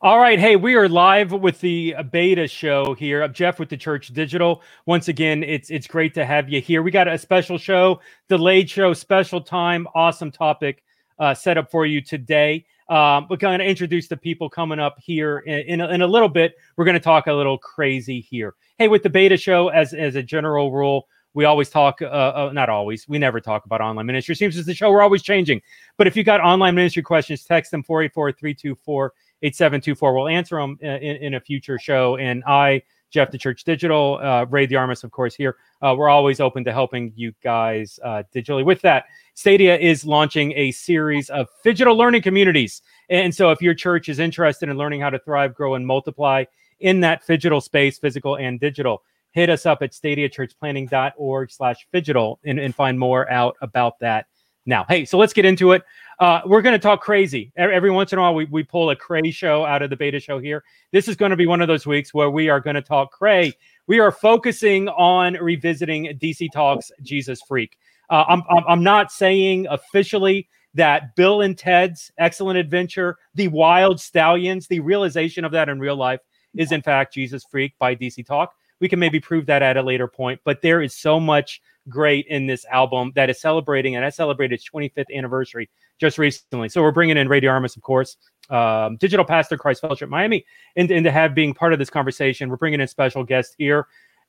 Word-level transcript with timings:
All 0.00 0.18
right. 0.18 0.40
Hey, 0.40 0.56
we 0.56 0.74
are 0.74 0.88
live 0.88 1.30
with 1.30 1.60
the 1.60 1.94
beta 2.10 2.48
show 2.48 2.94
here. 2.94 3.22
I'm 3.22 3.32
Jeff 3.32 3.60
with 3.60 3.68
the 3.68 3.76
Church 3.76 4.08
Digital. 4.08 4.60
Once 4.86 5.06
again, 5.06 5.44
it's 5.44 5.70
it's 5.70 5.86
great 5.86 6.14
to 6.14 6.26
have 6.26 6.48
you 6.48 6.60
here. 6.60 6.82
We 6.82 6.90
got 6.90 7.06
a 7.06 7.16
special 7.16 7.58
show, 7.58 8.00
delayed 8.28 8.68
show, 8.68 8.92
special 8.92 9.40
time, 9.40 9.86
awesome 9.94 10.32
topic 10.32 10.82
uh, 11.20 11.32
set 11.32 11.56
up 11.58 11.70
for 11.70 11.86
you 11.86 12.00
today. 12.00 12.66
Um, 12.88 13.28
we're 13.30 13.36
going 13.36 13.60
to 13.60 13.64
introduce 13.64 14.08
the 14.08 14.16
people 14.16 14.50
coming 14.50 14.80
up 14.80 14.98
here 15.00 15.38
in, 15.38 15.60
in, 15.60 15.80
a, 15.80 15.88
in 15.88 16.02
a 16.02 16.06
little 16.06 16.28
bit. 16.28 16.56
We're 16.76 16.84
going 16.84 16.94
to 16.94 17.00
talk 17.00 17.28
a 17.28 17.32
little 17.32 17.56
crazy 17.56 18.20
here. 18.20 18.56
Hey, 18.78 18.88
with 18.88 19.04
the 19.04 19.10
beta 19.10 19.36
show, 19.36 19.68
as 19.68 19.94
as 19.94 20.16
a 20.16 20.22
general 20.24 20.72
rule, 20.72 21.06
we 21.34 21.44
always 21.44 21.68
talk, 21.68 22.00
uh, 22.00 22.06
uh, 22.06 22.50
not 22.52 22.68
always, 22.68 23.08
we 23.08 23.18
never 23.18 23.40
talk 23.40 23.64
about 23.64 23.80
online 23.80 24.06
ministry. 24.06 24.34
Seems 24.36 24.56
as 24.56 24.66
the 24.66 24.74
show 24.74 24.90
we're 24.90 25.02
always 25.02 25.22
changing. 25.22 25.60
But 25.96 26.06
if 26.06 26.16
you 26.16 26.24
got 26.24 26.40
online 26.40 26.74
ministry 26.74 27.02
questions, 27.02 27.44
text 27.44 27.72
them 27.72 27.82
484 27.82 28.32
324 28.32 29.12
8724. 29.44 30.14
We'll 30.14 30.28
answer 30.28 30.56
them 30.56 30.78
in, 30.80 31.16
in, 31.16 31.34
a 31.34 31.40
future 31.40 31.78
show. 31.78 32.16
And 32.16 32.42
I, 32.46 32.82
Jeff, 33.10 33.30
the 33.30 33.36
Church 33.36 33.64
Digital, 33.64 34.18
uh, 34.22 34.46
Ray 34.46 34.66
DeArmas, 34.66 35.04
of 35.04 35.10
course, 35.10 35.34
here. 35.34 35.56
Uh, 35.82 35.94
we're 35.96 36.08
always 36.08 36.40
open 36.40 36.64
to 36.64 36.72
helping 36.72 37.12
you 37.14 37.32
guys 37.42 38.00
uh, 38.02 38.22
digitally. 38.34 38.64
With 38.64 38.80
that, 38.80 39.04
Stadia 39.34 39.76
is 39.76 40.06
launching 40.06 40.52
a 40.52 40.70
series 40.70 41.28
of 41.28 41.48
digital 41.62 41.94
learning 41.94 42.22
communities. 42.22 42.80
And 43.10 43.34
so 43.34 43.50
if 43.50 43.60
your 43.60 43.74
church 43.74 44.08
is 44.08 44.18
interested 44.18 44.70
in 44.70 44.78
learning 44.78 45.02
how 45.02 45.10
to 45.10 45.18
thrive, 45.18 45.54
grow, 45.54 45.74
and 45.74 45.86
multiply 45.86 46.44
in 46.80 47.00
that 47.00 47.26
digital 47.26 47.60
space, 47.60 47.98
physical 47.98 48.36
and 48.36 48.58
digital, 48.58 49.02
hit 49.32 49.50
us 49.50 49.66
up 49.66 49.82
at 49.82 49.92
stadiachurchplanning.org 49.92 51.50
slash 51.50 51.86
digital 51.92 52.40
and, 52.44 52.58
and 52.58 52.74
find 52.74 52.98
more 52.98 53.30
out 53.30 53.56
about 53.60 53.98
that 53.98 54.26
now. 54.66 54.84
Hey, 54.88 55.04
so 55.04 55.18
let's 55.18 55.32
get 55.32 55.44
into 55.44 55.72
it. 55.72 55.82
Uh, 56.20 56.40
we're 56.46 56.62
going 56.62 56.74
to 56.74 56.78
talk 56.78 57.00
crazy. 57.00 57.52
Every 57.56 57.90
once 57.90 58.12
in 58.12 58.18
a 58.18 58.22
while, 58.22 58.34
we, 58.34 58.44
we 58.46 58.62
pull 58.62 58.90
a 58.90 58.96
cray 58.96 59.30
show 59.30 59.64
out 59.64 59.82
of 59.82 59.90
the 59.90 59.96
beta 59.96 60.20
show 60.20 60.38
here. 60.38 60.62
This 60.92 61.08
is 61.08 61.16
going 61.16 61.30
to 61.30 61.36
be 61.36 61.46
one 61.46 61.60
of 61.60 61.68
those 61.68 61.86
weeks 61.86 62.14
where 62.14 62.30
we 62.30 62.48
are 62.48 62.60
going 62.60 62.76
to 62.76 62.82
talk 62.82 63.10
cray. 63.10 63.52
We 63.86 63.98
are 63.98 64.12
focusing 64.12 64.88
on 64.88 65.34
revisiting 65.34 66.18
DC 66.18 66.52
Talks 66.52 66.90
Jesus 67.02 67.42
Freak. 67.42 67.76
Uh, 68.10 68.24
I'm, 68.28 68.42
I'm 68.68 68.82
not 68.82 69.10
saying 69.10 69.66
officially 69.68 70.48
that 70.74 71.16
Bill 71.16 71.40
and 71.42 71.56
Ted's 71.56 72.12
Excellent 72.18 72.58
Adventure, 72.58 73.16
the 73.34 73.48
Wild 73.48 74.00
Stallions, 74.00 74.66
the 74.66 74.80
realization 74.80 75.44
of 75.44 75.52
that 75.52 75.68
in 75.68 75.80
real 75.80 75.96
life 75.96 76.20
is 76.54 76.72
in 76.72 76.82
fact 76.82 77.14
Jesus 77.14 77.44
Freak 77.50 77.76
by 77.78 77.94
DC 77.94 78.24
Talk. 78.24 78.54
We 78.80 78.88
can 78.88 78.98
maybe 78.98 79.20
prove 79.20 79.46
that 79.46 79.62
at 79.62 79.76
a 79.76 79.82
later 79.82 80.08
point, 80.08 80.40
but 80.44 80.60
there 80.60 80.82
is 80.82 80.94
so 80.94 81.18
much 81.18 81.62
great 81.88 82.26
in 82.28 82.46
this 82.46 82.64
album 82.66 83.12
that 83.14 83.30
is 83.30 83.40
celebrating, 83.40 83.96
and 83.96 84.04
I 84.04 84.10
celebrated 84.10 84.54
its 84.54 84.68
25th 84.68 85.14
anniversary 85.14 85.68
just 85.98 86.18
recently. 86.18 86.68
So 86.68 86.82
we're 86.82 86.92
bringing 86.92 87.16
in 87.16 87.28
Ray 87.28 87.40
DeArmas, 87.40 87.76
of 87.76 87.82
course, 87.82 88.16
um, 88.50 88.96
digital 88.96 89.24
pastor, 89.24 89.56
Christ 89.56 89.80
Fellowship 89.80 90.08
Miami, 90.08 90.44
and, 90.76 90.90
and 90.90 91.04
to 91.04 91.10
have 91.10 91.34
being 91.34 91.54
part 91.54 91.72
of 91.72 91.78
this 91.78 91.90
conversation. 91.90 92.48
We're 92.48 92.56
bringing 92.56 92.80
in 92.80 92.88
special 92.88 93.24
guest 93.24 93.54
here, 93.58 93.86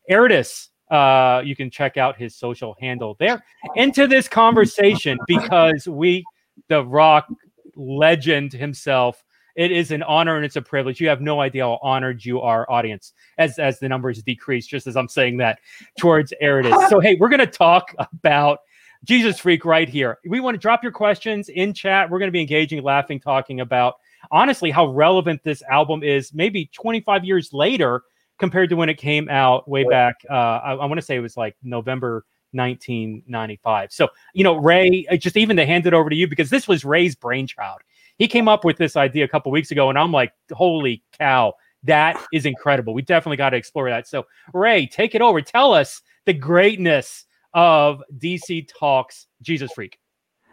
Erudus. 0.09 0.69
Uh, 0.91 1.41
you 1.43 1.55
can 1.55 1.71
check 1.71 1.97
out 1.97 2.15
his 2.15 2.35
social 2.35 2.75
handle 2.79 3.15
there 3.19 3.43
into 3.75 4.05
this 4.05 4.27
conversation 4.27 5.17
because 5.27 5.87
we, 5.87 6.23
the 6.67 6.85
rock 6.85 7.27
legend 7.75 8.53
himself, 8.53 9.23
it 9.55 9.71
is 9.71 9.91
an 9.91 10.03
honor 10.03 10.35
and 10.35 10.45
it's 10.45 10.55
a 10.55 10.61
privilege. 10.61 10.99
You 10.99 11.07
have 11.09 11.21
no 11.21 11.41
idea 11.41 11.63
how 11.63 11.79
honored 11.81 12.23
you 12.23 12.41
are, 12.41 12.69
audience, 12.69 13.13
as 13.37 13.57
as 13.59 13.79
the 13.79 13.89
numbers 13.89 14.21
decrease, 14.23 14.67
just 14.67 14.87
as 14.87 14.95
I'm 14.95 15.07
saying 15.07 15.37
that 15.37 15.59
towards 15.97 16.33
Erudus. 16.41 16.89
So 16.89 16.99
hey, 16.99 17.15
we're 17.19 17.29
gonna 17.29 17.47
talk 17.47 17.93
about 17.99 18.59
Jesus 19.05 19.39
Freak 19.39 19.65
right 19.65 19.87
here. 19.87 20.17
We 20.25 20.39
want 20.39 20.55
to 20.55 20.59
drop 20.59 20.83
your 20.83 20.91
questions 20.91 21.49
in 21.49 21.73
chat. 21.73 22.09
We're 22.09 22.19
going 22.19 22.27
to 22.27 22.33
be 22.33 22.41
engaging, 22.41 22.81
laughing, 22.83 23.19
talking 23.19 23.59
about 23.61 23.95
honestly 24.31 24.71
how 24.71 24.87
relevant 24.87 25.43
this 25.43 25.61
album 25.69 26.03
is 26.03 26.33
maybe 26.33 26.69
25 26.73 27.23
years 27.23 27.53
later 27.53 28.01
compared 28.39 28.69
to 28.69 28.75
when 28.75 28.89
it 28.89 28.97
came 28.97 29.29
out 29.29 29.67
way 29.67 29.83
back. 29.83 30.15
Uh, 30.29 30.33
I, 30.33 30.71
I 30.73 30.85
want 30.85 30.95
to 30.95 31.01
say 31.01 31.15
it 31.15 31.19
was 31.19 31.37
like 31.37 31.55
November 31.63 32.25
1995. 32.51 33.91
So, 33.91 34.09
you 34.33 34.43
know, 34.43 34.55
Ray, 34.55 35.05
just 35.17 35.37
even 35.37 35.55
to 35.57 35.65
hand 35.65 35.85
it 35.85 35.93
over 35.93 36.09
to 36.09 36.15
you 36.15 36.27
because 36.27 36.49
this 36.49 36.67
was 36.67 36.83
Ray's 36.83 37.15
brainchild. 37.15 37.81
He 38.17 38.27
came 38.27 38.47
up 38.47 38.63
with 38.63 38.77
this 38.77 38.95
idea 38.95 39.25
a 39.25 39.27
couple 39.27 39.51
weeks 39.51 39.71
ago, 39.71 39.89
and 39.89 39.97
I'm 39.97 40.11
like, 40.11 40.31
holy 40.51 41.03
cow, 41.19 41.53
that 41.83 42.21
is 42.33 42.45
incredible. 42.45 42.93
We 42.93 43.01
definitely 43.01 43.37
got 43.37 43.51
to 43.51 43.57
explore 43.57 43.89
that. 43.89 44.07
So, 44.07 44.25
Ray, 44.53 44.87
take 44.87 45.15
it 45.15 45.21
over. 45.21 45.41
Tell 45.41 45.73
us 45.73 46.01
the 46.25 46.33
greatness 46.33 47.25
of 47.53 48.01
DC 48.17 48.67
Talks 48.77 49.27
Jesus 49.41 49.71
Freak? 49.71 49.99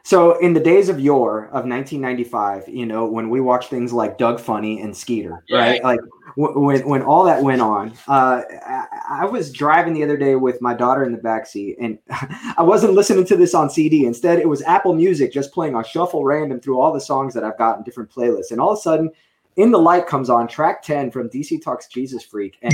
So 0.04 0.38
in 0.38 0.52
the 0.52 0.60
days 0.60 0.88
of 0.88 0.98
yore 0.98 1.44
of 1.46 1.64
1995, 1.64 2.68
you 2.68 2.86
know, 2.86 3.06
when 3.06 3.30
we 3.30 3.40
watched 3.40 3.70
things 3.70 3.92
like 3.92 4.18
Doug 4.18 4.40
Funnie 4.40 4.80
and 4.80 4.96
Skeeter, 4.96 5.44
yeah. 5.48 5.58
right? 5.58 5.84
Like 5.84 6.00
w- 6.36 6.58
when 6.58 6.88
when 6.88 7.02
all 7.02 7.24
that 7.24 7.42
went 7.42 7.60
on, 7.60 7.92
uh, 8.08 8.42
I-, 8.66 8.86
I 9.22 9.24
was 9.26 9.52
driving 9.52 9.94
the 9.94 10.02
other 10.02 10.16
day 10.16 10.34
with 10.34 10.60
my 10.60 10.74
daughter 10.74 11.04
in 11.04 11.12
the 11.12 11.18
backseat, 11.18 11.76
and 11.80 11.98
I 12.56 12.62
wasn't 12.62 12.94
listening 12.94 13.26
to 13.26 13.36
this 13.36 13.54
on 13.54 13.70
CD. 13.70 14.04
Instead, 14.04 14.40
it 14.40 14.48
was 14.48 14.62
Apple 14.62 14.94
Music 14.94 15.32
just 15.32 15.52
playing 15.52 15.76
on 15.76 15.84
shuffle 15.84 16.24
random 16.24 16.60
through 16.60 16.80
all 16.80 16.92
the 16.92 17.00
songs 17.00 17.32
that 17.34 17.44
I've 17.44 17.58
got 17.58 17.78
in 17.78 17.84
different 17.84 18.10
playlists, 18.10 18.50
and 18.50 18.60
all 18.60 18.72
of 18.72 18.78
a 18.78 18.82
sudden 18.82 19.10
in 19.56 19.70
the 19.70 19.78
light 19.78 20.06
comes 20.06 20.30
on 20.30 20.48
track 20.48 20.82
10 20.82 21.10
from 21.10 21.28
dc 21.28 21.62
talks 21.62 21.86
jesus 21.86 22.22
freak. 22.24 22.56
And 22.62 22.72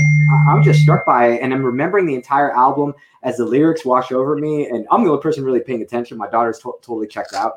i'm 0.48 0.62
just 0.62 0.80
struck 0.80 1.04
by 1.04 1.28
it 1.32 1.42
and 1.42 1.52
i'm 1.52 1.64
remembering 1.64 2.06
the 2.06 2.14
entire 2.14 2.52
album 2.54 2.94
as 3.22 3.36
the 3.36 3.44
lyrics 3.44 3.84
wash 3.84 4.12
over 4.12 4.36
me 4.36 4.68
and 4.68 4.86
i'm 4.90 5.02
the 5.04 5.10
only 5.10 5.22
person 5.22 5.44
really 5.44 5.60
paying 5.60 5.82
attention. 5.82 6.16
My 6.16 6.28
daughter's 6.28 6.58
to- 6.60 6.78
totally 6.82 7.06
checked 7.08 7.34
out. 7.34 7.54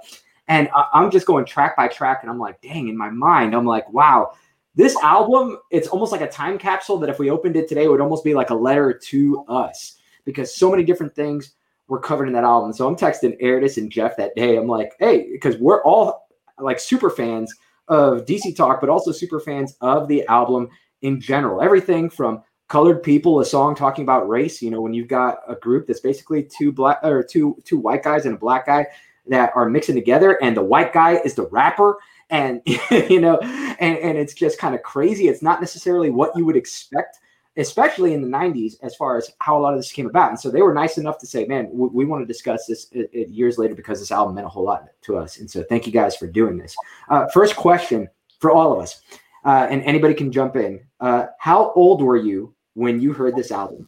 And 0.48 0.70
I- 0.76 0.88
i'm 0.94 1.12
just 1.12 1.28
going 1.28 1.46
track 1.46 1.76
by 1.78 1.88
track 1.88 2.20
and 2.22 2.30
i'm 2.32 2.40
like 2.40 2.60
dang 2.62 2.88
in 2.88 2.98
my 2.98 3.10
mind 3.10 3.54
i'm 3.56 3.66
like 3.66 3.92
wow 3.94 4.32
this 4.74 4.96
album 5.04 5.58
it's 5.70 5.88
almost 5.90 6.12
like 6.12 6.22
a 6.22 6.30
time 6.30 6.58
capsule 6.58 6.98
that 6.98 7.10
if 7.10 7.20
we 7.20 7.30
opened 7.30 7.56
it 7.56 7.68
today 7.68 7.84
it 7.84 7.92
would 7.92 8.02
almost 8.02 8.24
be 8.24 8.34
like 8.34 8.50
a 8.50 8.56
letter 8.56 8.92
to 8.94 9.44
us 9.48 9.98
because 10.26 10.56
so 10.56 10.72
many 10.72 10.84
different 10.84 11.14
things 11.14 11.54
were 11.88 12.00
covered 12.00 12.28
in 12.28 12.34
that 12.34 12.44
album. 12.46 12.72
So 12.74 12.88
i'm 12.88 12.96
texting 12.96 13.40
Erudus 13.42 13.78
and 13.78 13.92
jeff 13.92 14.18
that 14.18 14.34
day. 14.36 14.58
I'm 14.58 14.68
like 14.68 14.94
hey 15.00 15.30
because 15.32 15.58
we're 15.58 15.84
all 15.84 16.28
like 16.58 16.80
super 16.80 17.10
fans 17.10 17.54
of 17.92 18.26
DC 18.26 18.56
Talk, 18.56 18.80
but 18.80 18.90
also 18.90 19.12
super 19.12 19.40
fans 19.40 19.76
of 19.82 20.08
the 20.08 20.26
album 20.28 20.70
in 21.02 21.20
general. 21.20 21.62
Everything 21.62 22.10
from 22.10 22.42
colored 22.70 23.04
people, 23.04 23.42
a 23.42 23.46
song 23.46 23.76
talking 23.76 24.04
about 24.04 24.30
race. 24.30 24.62
You 24.62 24.72
know, 24.72 24.80
when 24.80 24.94
you've 24.94 25.10
got 25.10 25.40
a 25.48 25.56
group 25.56 25.88
that's 25.88 26.00
basically 26.00 26.42
two 26.44 26.72
black 26.72 27.00
or 27.04 27.22
two 27.22 27.58
two 27.66 27.78
white 27.78 28.02
guys 28.02 28.26
and 28.26 28.34
a 28.34 28.40
black 28.40 28.66
guy 28.66 28.88
that 29.28 29.52
are 29.56 29.70
mixing 29.70 29.94
together, 29.94 30.42
and 30.42 30.56
the 30.56 30.64
white 30.64 30.94
guy 30.94 31.18
is 31.26 31.36
the 31.36 31.48
rapper, 31.48 31.98
and 32.30 32.62
you 32.92 33.20
know, 33.20 33.38
and 33.40 33.98
and 33.98 34.18
it's 34.18 34.34
just 34.34 34.58
kind 34.58 34.74
of 34.74 34.82
crazy. 34.84 35.28
It's 35.28 35.42
not 35.42 35.60
necessarily 35.60 36.10
what 36.10 36.32
you 36.36 36.46
would 36.46 36.56
expect 36.56 37.20
especially 37.62 38.14
in 38.14 38.22
the 38.22 38.28
90s 38.28 38.76
as 38.84 38.96
far 38.96 39.18
as 39.18 39.32
how 39.40 39.58
a 39.58 39.62
lot 39.62 39.74
of 39.74 39.80
this 39.80 39.92
came 39.92 40.08
about. 40.08 40.30
And 40.30 40.40
so 40.40 40.50
they 40.50 40.62
were 40.62 40.74
nice 40.74 40.98
enough 40.98 41.18
to 41.20 41.26
say 41.26 41.46
man 41.46 41.70
we, 41.72 41.88
we 41.90 42.06
want 42.06 42.22
to 42.22 42.26
discuss 42.26 42.66
this 42.66 42.88
it, 42.92 43.10
it 43.14 43.30
years 43.30 43.58
later 43.58 43.76
because 43.76 44.00
this 44.00 44.12
album 44.12 44.36
meant 44.36 44.48
a 44.48 44.50
whole 44.50 44.66
lot 44.66 44.86
to 45.04 45.18
us. 45.18 45.38
And 45.38 45.50
so 45.50 45.64
thank 45.64 45.86
you 45.86 45.94
guys 45.94 46.16
for 46.16 46.28
doing 46.28 46.58
this. 46.58 46.76
Uh, 47.10 47.28
first 47.34 47.56
question 47.56 48.10
for 48.40 48.52
all 48.52 48.74
of 48.74 48.80
us 48.80 49.02
uh, 49.46 49.68
and 49.70 49.82
anybody 49.84 50.14
can 50.14 50.32
jump 50.32 50.56
in. 50.56 50.82
Uh, 51.00 51.28
how 51.40 51.72
old 51.74 52.02
were 52.02 52.18
you 52.18 52.54
when 52.74 53.00
you 53.00 53.14
heard 53.14 53.36
this 53.36 53.52
album? 53.52 53.88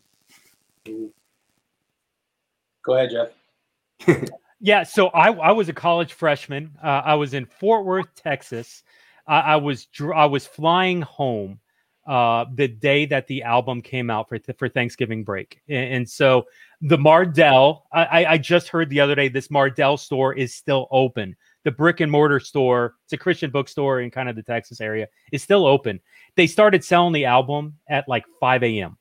Go 0.85 1.11
ahead 2.95 3.11
jeff. 3.11 4.29
Yeah 4.65 4.83
so 4.83 5.09
I, 5.09 5.29
I 5.29 5.51
was 5.51 5.67
a 5.67 5.73
college 5.73 6.13
freshman. 6.13 6.71
Uh, 6.81 7.01
i 7.03 7.15
was 7.15 7.33
in 7.33 7.45
fort 7.45 7.85
worth 7.85 8.15
texas. 8.15 8.83
I 9.27 9.55
was 9.55 9.87
I 10.13 10.25
was 10.25 10.47
flying 10.47 11.01
home 11.01 11.59
uh, 12.05 12.45
the 12.53 12.67
day 12.67 13.05
that 13.05 13.27
the 13.27 13.43
album 13.43 13.81
came 13.81 14.09
out 14.09 14.29
for 14.29 14.37
th- 14.37 14.57
for 14.57 14.67
Thanksgiving 14.69 15.23
break, 15.23 15.61
and, 15.69 15.93
and 15.95 16.09
so 16.09 16.45
the 16.81 16.97
Mardel. 16.97 17.83
I, 17.93 18.25
I 18.25 18.37
just 18.37 18.67
heard 18.67 18.89
the 18.89 18.99
other 18.99 19.15
day 19.15 19.29
this 19.29 19.47
Mardel 19.47 19.97
store 19.97 20.33
is 20.33 20.53
still 20.53 20.87
open. 20.91 21.35
The 21.63 21.71
brick 21.71 22.01
and 22.01 22.11
mortar 22.11 22.41
store, 22.41 22.95
it's 23.05 23.13
a 23.13 23.17
Christian 23.17 23.49
bookstore 23.49 24.01
in 24.01 24.11
kind 24.11 24.27
of 24.27 24.35
the 24.35 24.43
Texas 24.43 24.81
area, 24.81 25.07
is 25.31 25.41
still 25.41 25.65
open. 25.65 26.01
They 26.35 26.45
started 26.45 26.83
selling 26.83 27.13
the 27.13 27.23
album 27.23 27.77
at 27.87 28.09
like 28.09 28.25
5 28.41 28.63
a.m. 28.63 28.97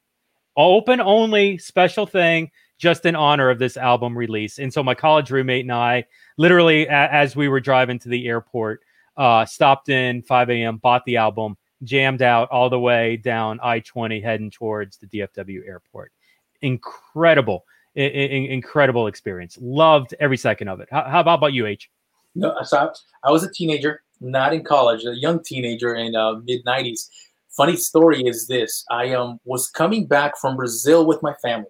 Open 0.57 1.01
only 1.01 1.59
special 1.59 2.07
thing 2.07 2.53
just 2.79 3.05
in 3.05 3.17
honor 3.17 3.51
of 3.51 3.59
this 3.59 3.77
album 3.77 4.17
release. 4.17 4.61
And 4.61 4.73
so 4.73 4.83
my 4.83 4.95
college 4.95 5.31
roommate 5.33 5.65
and 5.65 5.73
I, 5.73 6.05
literally 6.37 6.87
a- 6.87 6.91
as 6.91 7.35
we 7.35 7.49
were 7.49 7.61
driving 7.61 7.99
to 8.01 8.09
the 8.09 8.29
airport, 8.29 8.83
uh, 9.17 9.45
stopped 9.45 9.89
in 9.89 10.23
5 10.23 10.51
a.m., 10.51 10.77
bought 10.77 11.05
the 11.05 11.17
album, 11.17 11.57
jammed 11.85 12.23
out 12.23 12.49
all 12.51 12.71
the 12.71 12.79
way 12.79 13.17
down 13.17 13.59
I 13.63 13.81
20 13.81 14.21
heading 14.21 14.51
towards 14.51 14.97
the 14.99 15.07
DFW 15.07 15.67
airport. 15.67 16.13
Incredible, 16.61 17.65
I- 17.97 18.03
I- 18.03 18.49
incredible 18.51 19.07
experience. 19.07 19.59
Loved 19.61 20.15
every 20.21 20.37
second 20.37 20.69
of 20.69 20.81
it. 20.81 20.89
How, 20.91 21.05
how 21.05 21.21
about, 21.21 21.39
about 21.39 21.53
you, 21.53 21.67
H? 21.67 21.91
No, 22.35 22.57
so 22.63 22.91
I, 23.25 23.31
was 23.31 23.45
a 23.45 23.53
teenager, 23.53 24.03
not 24.21 24.55
in 24.55 24.65
college, 24.65 25.05
a 25.05 25.15
young 25.15 25.43
teenager 25.43 25.95
in 25.95 26.15
uh, 26.15 26.35
mid 26.45 26.65
90s. 26.65 27.09
Funny 27.51 27.77
story 27.77 28.23
is 28.23 28.47
this 28.47 28.85
I 28.91 29.13
um, 29.13 29.39
was 29.45 29.69
coming 29.69 30.07
back 30.07 30.39
from 30.39 30.57
Brazil 30.57 31.05
with 31.07 31.23
my 31.23 31.35
family. 31.43 31.69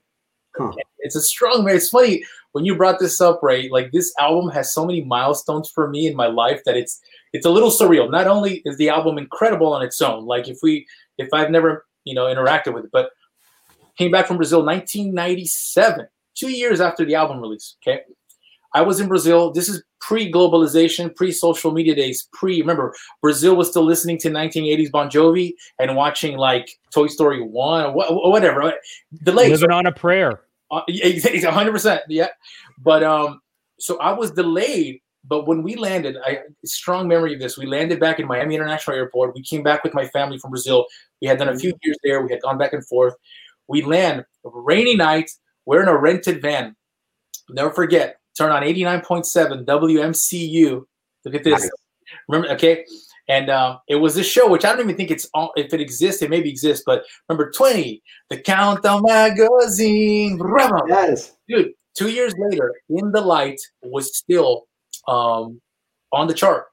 Huh. 0.57 0.71
It's 0.99 1.17
a 1.17 1.21
strong 1.21 1.65
man. 1.65 1.77
It's 1.77 1.89
funny 1.89 2.23
when 2.53 2.65
you 2.65 2.77
brought 2.77 3.01
this 3.01 3.21
up, 3.21 3.41
right? 3.43 3.71
Like 3.73 3.91
this 3.91 4.15
album 4.21 4.51
has 4.51 4.73
so 4.73 4.87
many 4.87 5.03
milestones 5.03 5.71
for 5.75 5.89
me 5.89 6.07
in 6.07 6.15
my 6.15 6.27
life 6.27 6.63
that 6.65 6.77
it's 6.77 7.01
it's 7.33 7.47
a 7.47 7.51
little 7.51 7.71
surreal. 7.71 8.11
Not 8.11 8.27
only 8.27 8.63
is 8.65 8.77
the 8.77 8.89
album 8.89 9.19
incredible 9.19 9.73
on 9.73 9.83
its 9.83 10.01
own, 10.01 10.27
like 10.27 10.49
if 10.49 10.59
we 10.63 10.87
if 11.19 11.29
I've 11.33 11.51
never 11.51 11.87
you 12.05 12.15
know 12.15 12.27
interacted 12.27 12.75
with 12.75 12.85
it, 12.85 12.91
but 12.93 13.11
came 13.97 14.11
back 14.11 14.27
from 14.27 14.37
Brazil 14.37 14.65
1997, 14.65 16.07
two 16.35 16.51
years 16.51 16.81
after 16.81 17.05
the 17.05 17.15
album 17.15 17.41
release. 17.41 17.77
Okay, 17.83 18.03
I 18.75 18.83
was 18.83 19.01
in 19.01 19.09
Brazil. 19.09 19.53
This 19.53 19.69
is 19.69 19.83
pre-globalization, 20.01 21.15
pre-social 21.15 21.71
media 21.73 21.95
days. 21.95 22.29
Pre, 22.33 22.61
remember, 22.61 22.95
Brazil 23.21 23.55
was 23.55 23.71
still 23.71 23.85
listening 23.85 24.19
to 24.19 24.31
1980s 24.31 24.91
Bon 24.91 25.09
Jovi 25.09 25.55
and 25.79 25.95
watching 25.95 26.37
like 26.37 26.69
Toy 26.93 27.07
Story 27.07 27.41
One 27.43 27.85
or 27.85 28.31
whatever. 28.31 28.73
Delayed. 29.23 29.51
Living 29.51 29.71
on 29.71 29.87
a 29.87 29.93
prayer. 29.93 30.43
Uh, 30.71 30.83
100%. 30.89 32.01
Yeah, 32.09 32.29
but 32.83 33.03
um, 33.03 33.41
so 33.79 33.99
I 33.99 34.13
was 34.13 34.31
delayed. 34.31 35.01
But 35.25 35.47
when 35.47 35.63
we 35.63 35.77
landed, 35.77 36.17
I 36.25 36.41
strong 36.65 37.07
memory 37.07 37.35
of 37.35 37.41
this. 37.41 37.57
We 37.57 37.67
landed 37.67 38.01
back 38.01 38.19
in 38.19 38.27
Miami 38.27 38.57
International 38.57 38.97
Airport. 38.97 39.35
We 39.35 39.43
came 39.43 39.63
back 39.63 39.85
with 39.85 39.95
my 39.95 40.07
family 40.09 40.39
from 40.39 40.51
Brazil. 40.51 40.87
We 41.21 41.29
had 41.29 41.39
done 41.39 41.49
a 41.49 41.57
few 41.57 41.73
years 41.83 41.97
there. 42.03 42.23
We 42.23 42.33
had 42.33 42.43
gone 42.43 42.59
back 42.59 42.73
and 42.73 42.85
forth. 42.87 43.15
We 43.69 43.83
land 43.83 44.25
rainy 44.45 44.97
night. 44.97 45.31
We're 45.65 45.83
in 45.83 45.89
a 45.89 45.97
rented 45.97 46.43
van. 46.43 46.75
Never 47.49 47.71
forget 47.71 48.17
turn 48.37 48.51
on 48.51 48.63
89.7 48.63 49.65
WMCU. 49.65 50.85
Look 51.25 51.35
at 51.35 51.45
this. 51.45 51.61
Nice. 51.63 51.71
Remember, 52.29 52.55
okay. 52.55 52.85
And 53.29 53.51
um, 53.51 53.79
it 53.89 53.97
was 53.97 54.15
this 54.15 54.27
show, 54.27 54.49
which 54.49 54.65
I 54.65 54.71
don't 54.71 54.81
even 54.81 54.97
think 54.97 55.11
it's 55.11 55.29
all, 55.33 55.53
if 55.57 55.73
it 55.73 55.81
exists, 55.81 56.23
it 56.23 56.31
maybe 56.31 56.51
exists, 56.51 56.83
but 56.85 57.05
remember 57.29 57.51
20, 57.53 58.03
the 58.31 58.39
Countdown 58.39 59.03
Magazine. 59.05 60.41
Yes. 60.89 61.37
Dude, 61.49 61.73
two 61.97 62.11
years 62.11 62.35
later, 62.37 62.75
In 62.91 63.13
the 63.13 63.21
Light 63.21 63.61
was 63.83 64.17
still 64.17 64.67
um, 65.09 65.61
on 66.13 66.27
the 66.27 66.35
chart. 66.35 66.67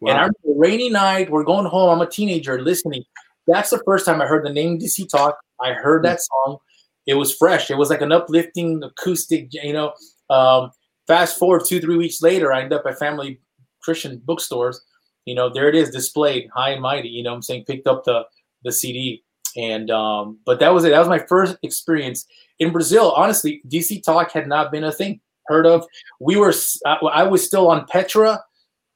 Wow. 0.00 0.10
And 0.10 0.18
I 0.18 0.22
remember 0.22 0.60
rainy 0.60 0.90
night, 0.90 1.30
we're 1.30 1.44
going 1.44 1.66
home. 1.66 1.90
I'm 1.90 2.06
a 2.06 2.10
teenager 2.10 2.60
listening. 2.60 3.04
That's 3.46 3.70
the 3.70 3.82
first 3.84 4.06
time 4.06 4.20
I 4.20 4.26
heard 4.26 4.44
the 4.44 4.52
name 4.52 4.78
DC 4.78 5.08
Talk. 5.08 5.38
I 5.60 5.72
heard 5.72 6.04
that 6.04 6.20
song. 6.20 6.58
It 7.06 7.14
was 7.14 7.34
fresh. 7.34 7.70
It 7.70 7.76
was 7.76 7.90
like 7.90 8.00
an 8.00 8.12
uplifting 8.12 8.82
acoustic, 8.82 9.48
you 9.52 9.72
know. 9.72 9.92
Um, 10.30 10.70
Fast 11.06 11.38
forward 11.38 11.64
two, 11.66 11.80
three 11.80 11.96
weeks 11.96 12.22
later, 12.22 12.52
I 12.52 12.62
end 12.62 12.72
up 12.72 12.86
at 12.86 12.98
family 12.98 13.40
Christian 13.82 14.22
bookstores. 14.24 14.80
You 15.24 15.34
know, 15.34 15.52
there 15.52 15.68
it 15.68 15.74
is 15.74 15.90
displayed 15.90 16.48
high 16.54 16.70
and 16.70 16.82
mighty. 16.82 17.08
You 17.08 17.22
know 17.22 17.34
I'm 17.34 17.42
saying? 17.42 17.64
Picked 17.64 17.86
up 17.86 18.04
the 18.04 18.24
the 18.64 18.72
CD. 18.72 19.24
And 19.56 19.90
um, 19.90 20.38
but 20.46 20.60
that 20.60 20.72
was 20.72 20.84
it. 20.84 20.90
That 20.90 21.00
was 21.00 21.08
my 21.08 21.18
first 21.18 21.56
experience 21.62 22.26
in 22.58 22.72
Brazil. 22.72 23.12
Honestly, 23.12 23.60
DC 23.68 24.02
Talk 24.02 24.30
had 24.32 24.46
not 24.46 24.72
been 24.72 24.84
a 24.84 24.92
thing 24.92 25.20
heard 25.46 25.66
of. 25.66 25.86
We 26.20 26.36
were 26.36 26.54
I, 26.86 26.94
I 26.94 27.22
was 27.24 27.44
still 27.44 27.70
on 27.70 27.86
Petra 27.86 28.40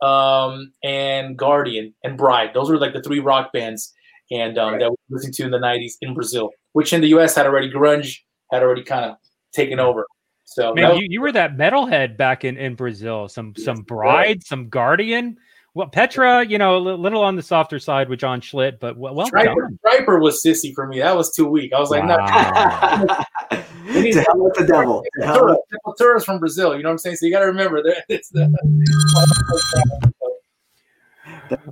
um, 0.03 0.73
and 0.85 1.37
Guardian 1.37 1.95
and 2.05 2.17
Bride. 2.17 2.51
Those 2.55 2.71
were 2.71 2.79
like 2.79 2.93
the 2.93 3.03
three 3.03 3.21
rock 3.21 3.53
bands 3.53 3.93
and 4.31 4.59
um, 4.59 4.73
right. 4.73 4.81
that 4.81 4.91
we 4.91 4.97
were 5.09 5.17
listening 5.17 5.35
to 5.35 5.45
in 5.45 5.51
the 5.51 5.59
90s 5.59 5.95
in 6.01 6.15
Brazil, 6.15 6.51
which 6.73 6.93
in 6.93 7.01
the 7.01 7.09
US 7.09 7.35
had 7.35 7.47
already 7.47 7.71
grunge 7.71 8.19
had 8.53 8.63
already 8.63 8.83
kind 8.83 9.05
of 9.05 9.17
taken 9.53 9.81
over. 9.81 10.07
So 10.45 10.73
Man, 10.75 10.91
was, 10.91 11.01
you, 11.01 11.07
you 11.11 11.21
were 11.21 11.33
that 11.33 11.57
metalhead 11.57 12.17
back 12.17 12.45
in, 12.45 12.57
in 12.57 12.77
Brazil. 12.77 13.29
Some 13.29 13.55
some 13.57 13.83
bride, 13.83 14.45
some 14.45 14.69
guardian. 14.69 15.37
Well, 15.75 15.89
Petra, 15.89 16.47
you 16.47 16.57
know, 16.57 16.79
a 16.79 16.79
little 16.79 17.23
on 17.23 17.37
the 17.37 17.43
softer 17.43 17.79
side 17.79 18.09
with 18.09 18.21
John 18.21 18.41
Schlitt, 18.41 18.81
but 18.81 18.97
well, 18.97 19.15
well 19.15 19.29
Stryper, 19.29 19.57
done. 19.57 19.79
Stryper 19.85 20.23
was 20.23 20.43
sissy 20.43 20.73
for 20.75 20.87
me. 20.87 21.01
That 21.01 21.15
was 21.15 21.35
too 21.35 21.47
weak. 21.47 21.75
I 21.75 21.79
was 21.79 21.91
like, 21.91 22.03
wow. 22.05 23.05
no. 23.07 23.17
to 23.87 24.23
hell 24.23 24.39
with 24.39 24.55
the 24.55 24.67
devil. 24.67 25.05
Tourists 25.99 26.27
from 26.27 26.39
Brazil, 26.39 26.77
you 26.77 26.83
know 26.83 26.89
what 26.89 26.93
I'm 26.93 26.99
saying? 26.99 27.17
So 27.17 27.27
you 27.27 27.33
got 27.33 27.41
to 27.41 27.47
remember 27.47 27.83
that. 27.83 28.05
It's 28.09 28.29
the, 28.29 28.47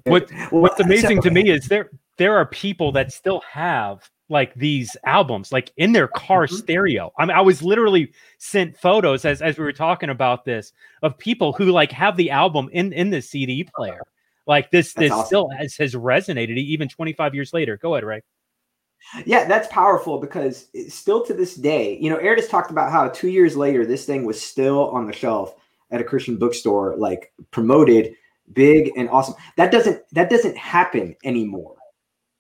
what 0.04 0.30
what's 0.50 0.80
amazing 0.80 1.20
to 1.22 1.30
me 1.30 1.50
is 1.50 1.66
there 1.66 1.90
there 2.16 2.36
are 2.36 2.46
people 2.46 2.92
that 2.92 3.12
still 3.12 3.40
have 3.50 4.08
like 4.28 4.54
these 4.54 4.96
albums 5.04 5.52
like 5.52 5.72
in 5.76 5.92
their 5.92 6.08
car 6.08 6.46
mm-hmm. 6.46 6.56
stereo. 6.56 7.12
I 7.18 7.26
mean, 7.26 7.36
I 7.36 7.40
was 7.40 7.62
literally 7.62 8.12
sent 8.38 8.76
photos 8.76 9.24
as 9.24 9.42
as 9.42 9.58
we 9.58 9.64
were 9.64 9.72
talking 9.72 10.10
about 10.10 10.44
this 10.44 10.72
of 11.02 11.18
people 11.18 11.52
who 11.52 11.66
like 11.66 11.92
have 11.92 12.16
the 12.16 12.30
album 12.30 12.68
in 12.72 12.92
in 12.92 13.10
the 13.10 13.20
CD 13.20 13.68
player. 13.76 14.02
Like 14.46 14.70
this 14.70 14.92
that's 14.92 15.04
this 15.04 15.12
awesome. 15.12 15.26
still 15.26 15.48
has, 15.50 15.76
has 15.76 15.94
resonated 15.94 16.56
even 16.58 16.88
25 16.88 17.34
years 17.34 17.52
later. 17.52 17.76
Go 17.76 17.94
ahead, 17.94 18.04
Ray. 18.04 18.22
Yeah, 19.26 19.46
that's 19.46 19.68
powerful 19.68 20.18
because 20.18 20.66
still 20.88 21.24
to 21.26 21.34
this 21.34 21.54
day, 21.54 21.98
you 22.00 22.10
know, 22.10 22.16
Aaron 22.16 22.46
talked 22.48 22.70
about 22.70 22.90
how 22.90 23.08
two 23.08 23.28
years 23.28 23.56
later 23.56 23.86
this 23.86 24.06
thing 24.06 24.24
was 24.24 24.40
still 24.40 24.90
on 24.90 25.06
the 25.06 25.12
shelf 25.12 25.54
at 25.90 26.00
a 26.00 26.04
Christian 26.04 26.36
bookstore, 26.36 26.96
like 26.96 27.32
promoted 27.50 28.16
big 28.52 28.92
and 28.96 29.08
awesome. 29.10 29.34
That 29.56 29.70
doesn't 29.70 30.02
that 30.12 30.30
doesn't 30.30 30.56
happen 30.56 31.16
anymore 31.24 31.76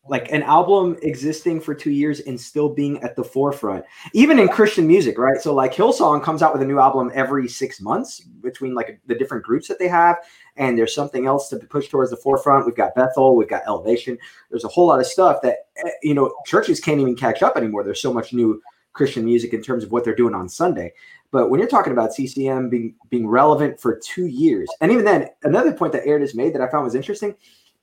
like 0.06 0.30
an 0.30 0.42
album 0.42 0.96
existing 1.02 1.60
for 1.60 1.74
two 1.74 1.90
years 1.90 2.20
and 2.20 2.38
still 2.38 2.68
being 2.68 3.02
at 3.02 3.16
the 3.16 3.24
forefront, 3.24 3.84
even 4.12 4.38
in 4.38 4.48
Christian 4.48 4.86
music, 4.86 5.16
right? 5.18 5.40
So 5.40 5.54
like 5.54 5.72
Hillsong 5.72 6.22
comes 6.22 6.42
out 6.42 6.52
with 6.52 6.60
a 6.62 6.66
new 6.66 6.78
album 6.78 7.10
every 7.14 7.48
six 7.48 7.80
months 7.80 8.20
between 8.20 8.74
like 8.74 9.00
the 9.06 9.14
different 9.14 9.44
groups 9.44 9.66
that 9.68 9.78
they 9.78 9.88
have, 9.88 10.16
and 10.56 10.76
there's 10.76 10.94
something 10.94 11.26
else 11.26 11.48
to 11.48 11.56
push 11.56 11.88
towards 11.88 12.10
the 12.10 12.16
forefront. 12.18 12.66
We've 12.66 12.76
got 12.76 12.94
Bethel, 12.94 13.34
we've 13.34 13.48
got 13.48 13.62
Elevation. 13.66 14.18
There's 14.50 14.64
a 14.64 14.68
whole 14.68 14.86
lot 14.86 15.00
of 15.00 15.06
stuff 15.06 15.40
that 15.42 15.68
eh, 15.78 15.90
you 16.02 16.14
know 16.14 16.34
churches 16.44 16.80
can't 16.80 17.00
even 17.00 17.16
catch 17.16 17.42
up 17.42 17.56
anymore. 17.56 17.82
There's 17.82 18.02
so 18.02 18.12
much 18.12 18.34
new 18.34 18.60
Christian 18.92 19.24
music 19.24 19.54
in 19.54 19.62
terms 19.62 19.84
of 19.84 19.90
what 19.90 20.04
they're 20.04 20.14
doing 20.14 20.34
on 20.34 20.48
Sunday. 20.48 20.92
But 21.30 21.50
when 21.50 21.58
you're 21.58 21.68
talking 21.68 21.92
about 21.92 22.14
CCM 22.14 22.68
being 22.68 22.94
being 23.08 23.26
relevant 23.26 23.80
for 23.80 23.98
two 24.04 24.26
years, 24.26 24.68
and 24.82 24.92
even 24.92 25.06
then, 25.06 25.28
another 25.44 25.72
point 25.72 25.94
that 25.94 26.06
Aaron 26.06 26.20
has 26.20 26.34
made 26.34 26.54
that 26.54 26.60
I 26.60 26.70
found 26.70 26.84
was 26.84 26.94
interesting 26.94 27.34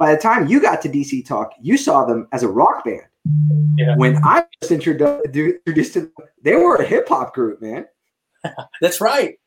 by 0.02 0.16
the 0.16 0.20
time 0.20 0.48
you 0.48 0.60
got 0.60 0.82
to 0.82 0.90
DC 0.90 1.24
Talk, 1.28 1.54
you 1.62 1.78
saw 1.78 2.06
them 2.06 2.28
as 2.32 2.42
a 2.42 2.48
rock 2.48 2.84
band. 2.84 3.04
Yeah. 3.78 3.96
When 3.98 4.18
I 4.24 4.44
was 4.60 4.72
introduced 4.72 5.94
to 5.94 6.00
them, 6.00 6.12
they 6.42 6.56
were 6.56 6.78
a 6.78 6.84
hip 6.84 7.08
hop 7.08 7.36
group, 7.36 7.62
man. 7.62 7.86
That's 8.82 9.00
right. 9.00 9.38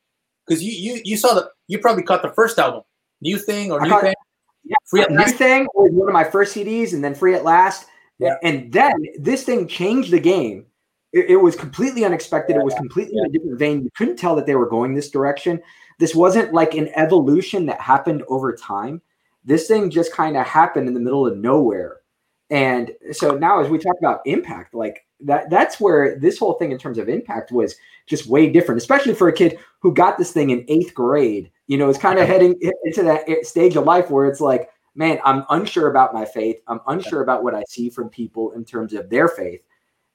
Because 0.47 0.63
you, 0.63 0.71
you 0.71 1.03
you 1.05 1.17
saw 1.17 1.35
the 1.35 1.51
you 1.67 1.81
probably 1.81 2.05
caught 2.05 2.23
the 2.23 2.33
first 2.35 2.61
album, 2.61 2.83
New 3.21 3.37
Thing 3.37 3.73
or 3.73 3.81
I 3.81 3.85
New 3.85 3.91
caught, 3.91 4.03
Thing. 4.03 4.15
Yeah, 4.63 4.77
Free 4.87 5.01
at 5.01 5.11
New 5.11 5.17
Last. 5.17 5.35
Thing 5.35 5.67
was 5.75 5.91
one 5.91 6.09
of 6.09 6.13
my 6.13 6.23
first 6.23 6.55
CDs, 6.55 6.93
and 6.93 7.03
then 7.03 7.17
Free 7.17 7.35
at 7.35 7.43
Last. 7.43 7.89
Yeah. 8.21 8.37
And 8.45 8.73
then 8.73 8.93
this 9.19 9.43
thing 9.43 9.67
changed 9.67 10.13
the 10.13 10.21
game. 10.21 10.67
It, 11.13 11.31
it 11.31 11.37
was 11.37 11.57
completely 11.57 12.05
unexpected. 12.05 12.55
It 12.55 12.63
was 12.63 12.75
completely 12.75 13.15
yeah. 13.17 13.25
in 13.25 13.31
a 13.31 13.33
different 13.33 13.59
vein. 13.59 13.83
You 13.83 13.91
couldn't 13.97 14.19
tell 14.19 14.37
that 14.37 14.47
they 14.47 14.55
were 14.55 14.69
going 14.69 14.95
this 14.95 15.11
direction. 15.11 15.61
This 15.99 16.15
wasn't 16.15 16.53
like 16.53 16.75
an 16.75 16.91
evolution 16.95 17.67
that 17.67 17.81
happened 17.81 18.23
over 18.29 18.55
time 18.55 19.03
this 19.45 19.69
thing 19.69 19.91
just 19.91 20.13
kind 20.13 20.37
of 20.37 20.47
happened 20.47 20.89
in 20.89 20.95
the 20.95 21.01
middle 21.01 21.27
of 21.27 21.37
nowhere. 21.37 22.01
And 22.51 22.93
so 23.13 23.33
now 23.33 23.61
as 23.61 23.69
we 23.69 23.79
talk 23.79 23.97
about 23.99 24.21
impact, 24.27 24.75
like 24.75 25.07
that 25.21 25.51
that's 25.51 25.81
where 25.81 26.19
this 26.19 26.39
whole 26.39 26.55
thing 26.55 26.73
in 26.73 26.79
terms 26.79 26.99
of 26.99 27.09
impact 27.09 27.53
was 27.53 27.77
just 28.07 28.27
way 28.27 28.51
different, 28.51 28.81
especially 28.81 29.15
for 29.15 29.29
a 29.29 29.33
kid 29.33 29.59
who 29.81 29.93
got 29.93 30.19
this 30.19 30.33
thing 30.33 30.51
in 30.51 30.65
eighth 30.69 30.95
grade. 30.95 31.51
You 31.67 31.79
know, 31.79 31.89
it's 31.89 31.99
kind 31.99 32.19
of 32.19 32.27
heading 32.29 32.55
into 32.85 33.03
that 33.03 33.29
eh, 33.29 33.43
stage 33.43 33.77
of 33.77 33.85
life 33.85 34.11
where 34.11 34.27
it's 34.27 34.41
like, 34.41 34.69
man, 34.95 35.19
I'm 35.25 35.45
unsure 35.51 35.89
about 35.89 36.15
my 36.15 36.25
faith. 36.25 36.61
I'm 36.69 36.81
unsure 36.87 37.23
about 37.23 37.43
what 37.43 37.55
I 37.55 37.63
see 37.69 37.89
from 37.89 38.09
people 38.09 38.53
in 38.53 38.65
terms 38.65 38.93
of 38.93 39.09
their 39.09 39.29
faith. 39.29 39.63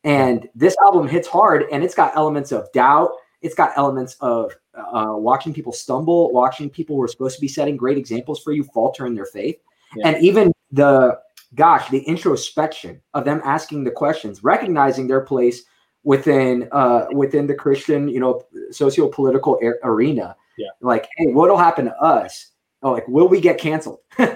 And 0.04 0.48
this 0.56 0.76
album 0.84 1.08
hits 1.08 1.28
hard 1.28 1.66
and 1.72 1.84
it's 1.84 1.96
got 1.96 2.16
elements 2.16 2.52
of 2.52 2.72
doubt. 2.72 3.12
It's 3.42 3.56
got 3.56 3.72
elements 3.78 4.16
of 4.22 4.56
uh, 4.76 5.14
watching 5.16 5.54
people 5.54 5.72
stumble, 5.72 6.32
watching 6.32 6.70
people 6.70 6.96
who 6.96 7.02
are 7.04 7.08
supposed 7.08 7.36
to 7.36 7.42
be 7.42 7.48
setting 7.48 7.78
great 7.78 7.98
examples 7.98 8.42
for 8.42 8.52
you 8.52 8.64
falter 8.64 9.06
in 9.06 9.16
their 9.16 9.26
faith, 9.26 9.58
yeah. 9.96 10.08
and 10.08 10.24
even 10.24 10.52
the 10.72 11.20
gosh, 11.56 11.90
the 11.90 12.00
introspection 12.00 13.02
of 13.14 13.26
them 13.26 13.42
asking 13.44 13.84
the 13.84 13.92
questions, 13.92 14.44
recognizing 14.44 15.08
their 15.08 15.22
place 15.22 15.64
within 16.04 16.68
uh, 16.72 17.06
within 17.12 17.48
the 17.48 17.56
Christian, 17.56 18.08
you 18.08 18.20
know, 18.20 18.44
socio-political 18.72 19.60
arena. 19.84 20.36
Yeah. 20.58 20.68
Like, 20.82 21.08
hey, 21.18 21.28
what'll 21.28 21.58
happen 21.58 21.86
to 21.86 21.96
us? 21.98 22.52
Oh, 22.82 22.92
like, 22.92 23.08
will 23.08 23.28
we 23.28 23.42
get 23.42 23.58
canceled? 23.58 24.00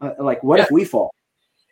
Uh, 0.00 0.10
like, 0.20 0.40
what 0.44 0.58
yeah. 0.58 0.64
if 0.64 0.70
we 0.70 0.84
fall? 0.84 1.12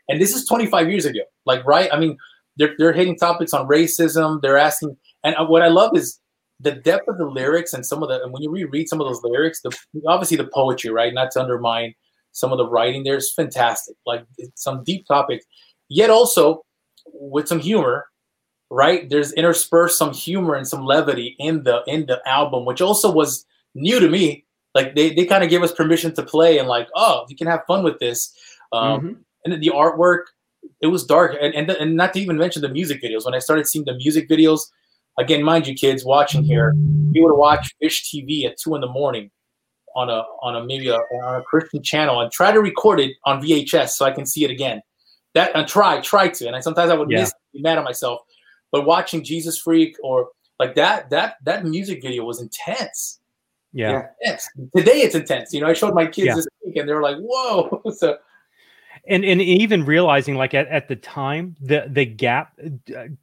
And 0.08 0.20
this 0.20 0.34
is 0.34 0.44
25 0.46 0.90
years 0.90 1.04
ago. 1.04 1.20
Like, 1.44 1.64
right? 1.64 1.88
I 1.92 2.00
mean, 2.00 2.16
they're, 2.56 2.74
they're 2.76 2.92
hitting 2.92 3.16
topics 3.16 3.54
on 3.54 3.68
racism. 3.68 4.42
They're 4.42 4.58
asking, 4.58 4.96
and 5.22 5.36
uh, 5.36 5.46
what 5.46 5.62
I 5.62 5.68
love 5.68 5.96
is 5.96 6.18
the 6.60 6.72
depth 6.72 7.08
of 7.08 7.18
the 7.18 7.26
lyrics 7.26 7.72
and 7.72 7.84
some 7.84 8.02
of 8.02 8.08
the 8.08 8.22
and 8.22 8.32
when 8.32 8.42
you 8.42 8.50
reread 8.50 8.88
some 8.88 9.00
of 9.00 9.06
those 9.06 9.22
lyrics, 9.22 9.60
the 9.60 9.76
obviously 10.06 10.36
the 10.36 10.48
poetry, 10.52 10.90
right? 10.90 11.12
Not 11.12 11.30
to 11.32 11.40
undermine 11.40 11.94
some 12.32 12.52
of 12.52 12.58
the 12.58 12.68
writing 12.68 13.04
there 13.04 13.16
is 13.16 13.32
fantastic. 13.32 13.96
Like 14.06 14.24
some 14.54 14.84
deep 14.84 15.06
topics, 15.06 15.44
yet 15.88 16.10
also 16.10 16.64
with 17.12 17.48
some 17.48 17.60
humor, 17.60 18.06
right? 18.70 19.08
There's 19.08 19.32
interspersed 19.32 19.98
some 19.98 20.12
humor 20.12 20.54
and 20.54 20.66
some 20.66 20.84
levity 20.84 21.36
in 21.38 21.64
the 21.64 21.82
in 21.86 22.06
the 22.06 22.20
album, 22.26 22.64
which 22.64 22.80
also 22.80 23.10
was 23.10 23.44
new 23.74 24.00
to 24.00 24.08
me. 24.08 24.44
Like 24.74 24.94
they, 24.94 25.14
they 25.14 25.24
kind 25.24 25.42
of 25.42 25.50
gave 25.50 25.62
us 25.62 25.72
permission 25.72 26.14
to 26.14 26.22
play 26.22 26.58
and 26.58 26.68
like, 26.68 26.88
oh, 26.94 27.24
you 27.28 27.36
can 27.36 27.46
have 27.46 27.64
fun 27.66 27.82
with 27.82 27.98
this. 27.98 28.34
Um, 28.72 29.00
mm-hmm. 29.00 29.52
And 29.52 29.62
the 29.62 29.70
artwork, 29.70 30.24
it 30.82 30.88
was 30.88 31.04
dark, 31.04 31.36
and 31.40 31.54
and, 31.54 31.70
and 31.70 31.96
not 31.96 32.12
to 32.14 32.20
even 32.20 32.36
mention 32.36 32.62
the 32.62 32.68
music 32.68 33.02
videos. 33.02 33.24
When 33.24 33.34
I 33.34 33.38
started 33.38 33.66
seeing 33.66 33.84
the 33.84 33.94
music 33.94 34.28
videos, 34.28 34.60
again, 35.18 35.42
mind 35.42 35.66
you, 35.66 35.74
kids 35.74 36.04
watching 36.04 36.42
here, 36.42 36.74
you 37.12 37.22
would 37.22 37.36
watch 37.36 37.74
Fish 37.80 38.04
TV 38.04 38.44
at 38.44 38.58
two 38.58 38.74
in 38.74 38.80
the 38.80 38.88
morning 38.88 39.30
on 39.94 40.10
a 40.10 40.22
on 40.42 40.56
a 40.56 40.64
maybe 40.64 40.88
a, 40.88 40.96
on 40.96 41.40
a 41.40 41.42
Christian 41.42 41.82
channel 41.82 42.20
and 42.20 42.30
try 42.30 42.52
to 42.52 42.60
record 42.60 43.00
it 43.00 43.16
on 43.24 43.42
VHS 43.42 43.90
so 43.90 44.04
I 44.04 44.12
can 44.12 44.26
see 44.26 44.44
it 44.44 44.50
again. 44.50 44.82
That 45.34 45.52
and 45.54 45.66
try 45.66 46.00
try 46.00 46.28
to, 46.28 46.46
and 46.46 46.54
I, 46.54 46.60
sometimes 46.60 46.90
I 46.90 46.94
would 46.94 47.10
yeah. 47.10 47.20
miss, 47.20 47.32
be 47.52 47.60
mad 47.60 47.78
at 47.78 47.84
myself. 47.84 48.20
But 48.72 48.84
watching 48.84 49.24
Jesus 49.24 49.58
Freak 49.58 49.96
or 50.02 50.28
like 50.58 50.74
that 50.74 51.10
that 51.10 51.36
that 51.44 51.64
music 51.64 52.02
video 52.02 52.24
was 52.24 52.40
intense. 52.40 53.20
Yeah. 53.72 54.06
Intense. 54.22 54.48
Today 54.76 55.00
it's 55.00 55.14
intense. 55.14 55.52
You 55.52 55.60
know, 55.60 55.66
I 55.66 55.72
showed 55.72 55.94
my 55.94 56.06
kids 56.06 56.28
yeah. 56.28 56.34
this 56.36 56.46
week 56.64 56.76
and 56.76 56.88
they 56.88 56.94
were 56.94 57.02
like, 57.02 57.16
"Whoa!" 57.18 57.82
so 57.96 58.16
and 59.08 59.24
and 59.24 59.40
even 59.40 59.84
realizing 59.84 60.34
like 60.36 60.54
at, 60.54 60.66
at 60.68 60.88
the 60.88 60.96
time 60.96 61.56
the 61.60 61.84
the 61.88 62.04
gap 62.04 62.58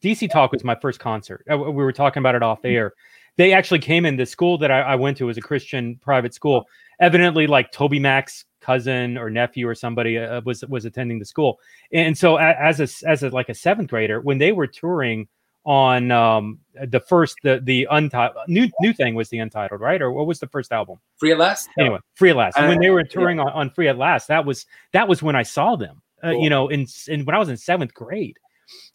dc 0.02 0.32
talk 0.32 0.52
was 0.52 0.64
my 0.64 0.76
first 0.76 1.00
concert. 1.00 1.46
Uh, 1.52 1.58
we 1.58 1.72
were 1.72 1.94
talking 1.94 2.22
about 2.22 2.36
it 2.36 2.44
off 2.44 2.60
mm-hmm. 2.60 2.76
air. 2.76 2.94
They 3.36 3.52
actually 3.54 3.80
came 3.80 4.06
in 4.06 4.16
the 4.16 4.26
school 4.26 4.58
that 4.60 4.70
I, 4.70 4.82
I 4.82 4.96
went 4.96 5.18
to 5.18 5.26
was 5.26 5.38
a 5.38 5.42
christian 5.42 6.00
private 6.02 6.34
school. 6.34 6.66
Evidently 7.00 7.48
like 7.48 7.72
TobyMac's 7.72 8.46
cousin 8.62 9.18
or 9.18 9.30
nephew 9.30 9.68
or 9.68 9.76
somebody 9.76 10.18
uh, 10.18 10.42
was 10.46 10.64
was 10.66 10.86
attending 10.86 11.20
the 11.20 11.26
school. 11.26 11.60
And 11.92 12.18
so 12.18 12.38
as 12.38 12.80
a 12.80 13.08
as 13.08 13.24
a 13.24 13.30
like 13.30 13.50
a 13.50 13.54
seventh 13.54 13.90
grader 13.90 14.22
when 14.22 14.38
they 14.38 14.52
were 14.52 14.68
touring 14.68 15.28
on 15.66 16.12
um 16.12 16.60
the 16.90 17.00
first 17.00 17.38
the 17.44 17.62
the 17.64 17.88
untitled 17.92 18.38
new 18.48 18.70
new 18.82 18.92
thing 18.94 19.16
was 19.16 19.30
the 19.30 19.40
untitled 19.40 19.80
right? 19.80 20.02
Or 20.02 20.12
what 20.12 20.28
was 20.28 20.40
the 20.40 20.48
first 20.48 20.72
album? 20.72 21.00
Free 21.18 21.32
at 21.32 21.38
last? 21.38 21.70
Anyway 21.80 22.00
free 22.16 22.32
at 22.32 22.36
last. 22.36 22.58
Uh, 22.58 22.68
when 22.68 22.80
they 22.80 22.90
were 22.90 23.04
touring 23.04 23.38
yeah. 23.38 23.46
on, 23.46 23.52
on 23.54 23.70
free 23.70 23.88
at 23.88 23.98
last 23.98 24.28
that 24.28 24.46
was 24.46 24.66
that 24.92 25.08
was 25.08 25.24
when 25.24 25.36
i 25.36 25.44
saw 25.44 25.76
them 25.76 26.02
uh, 26.22 26.32
cool. 26.32 26.44
you 26.44 26.50
know 26.50 26.68
in, 26.68 26.86
in 27.08 27.24
when 27.26 27.36
i 27.36 27.40
was 27.40 27.50
in 27.50 27.58
seventh 27.58 27.94
grade. 27.94 28.38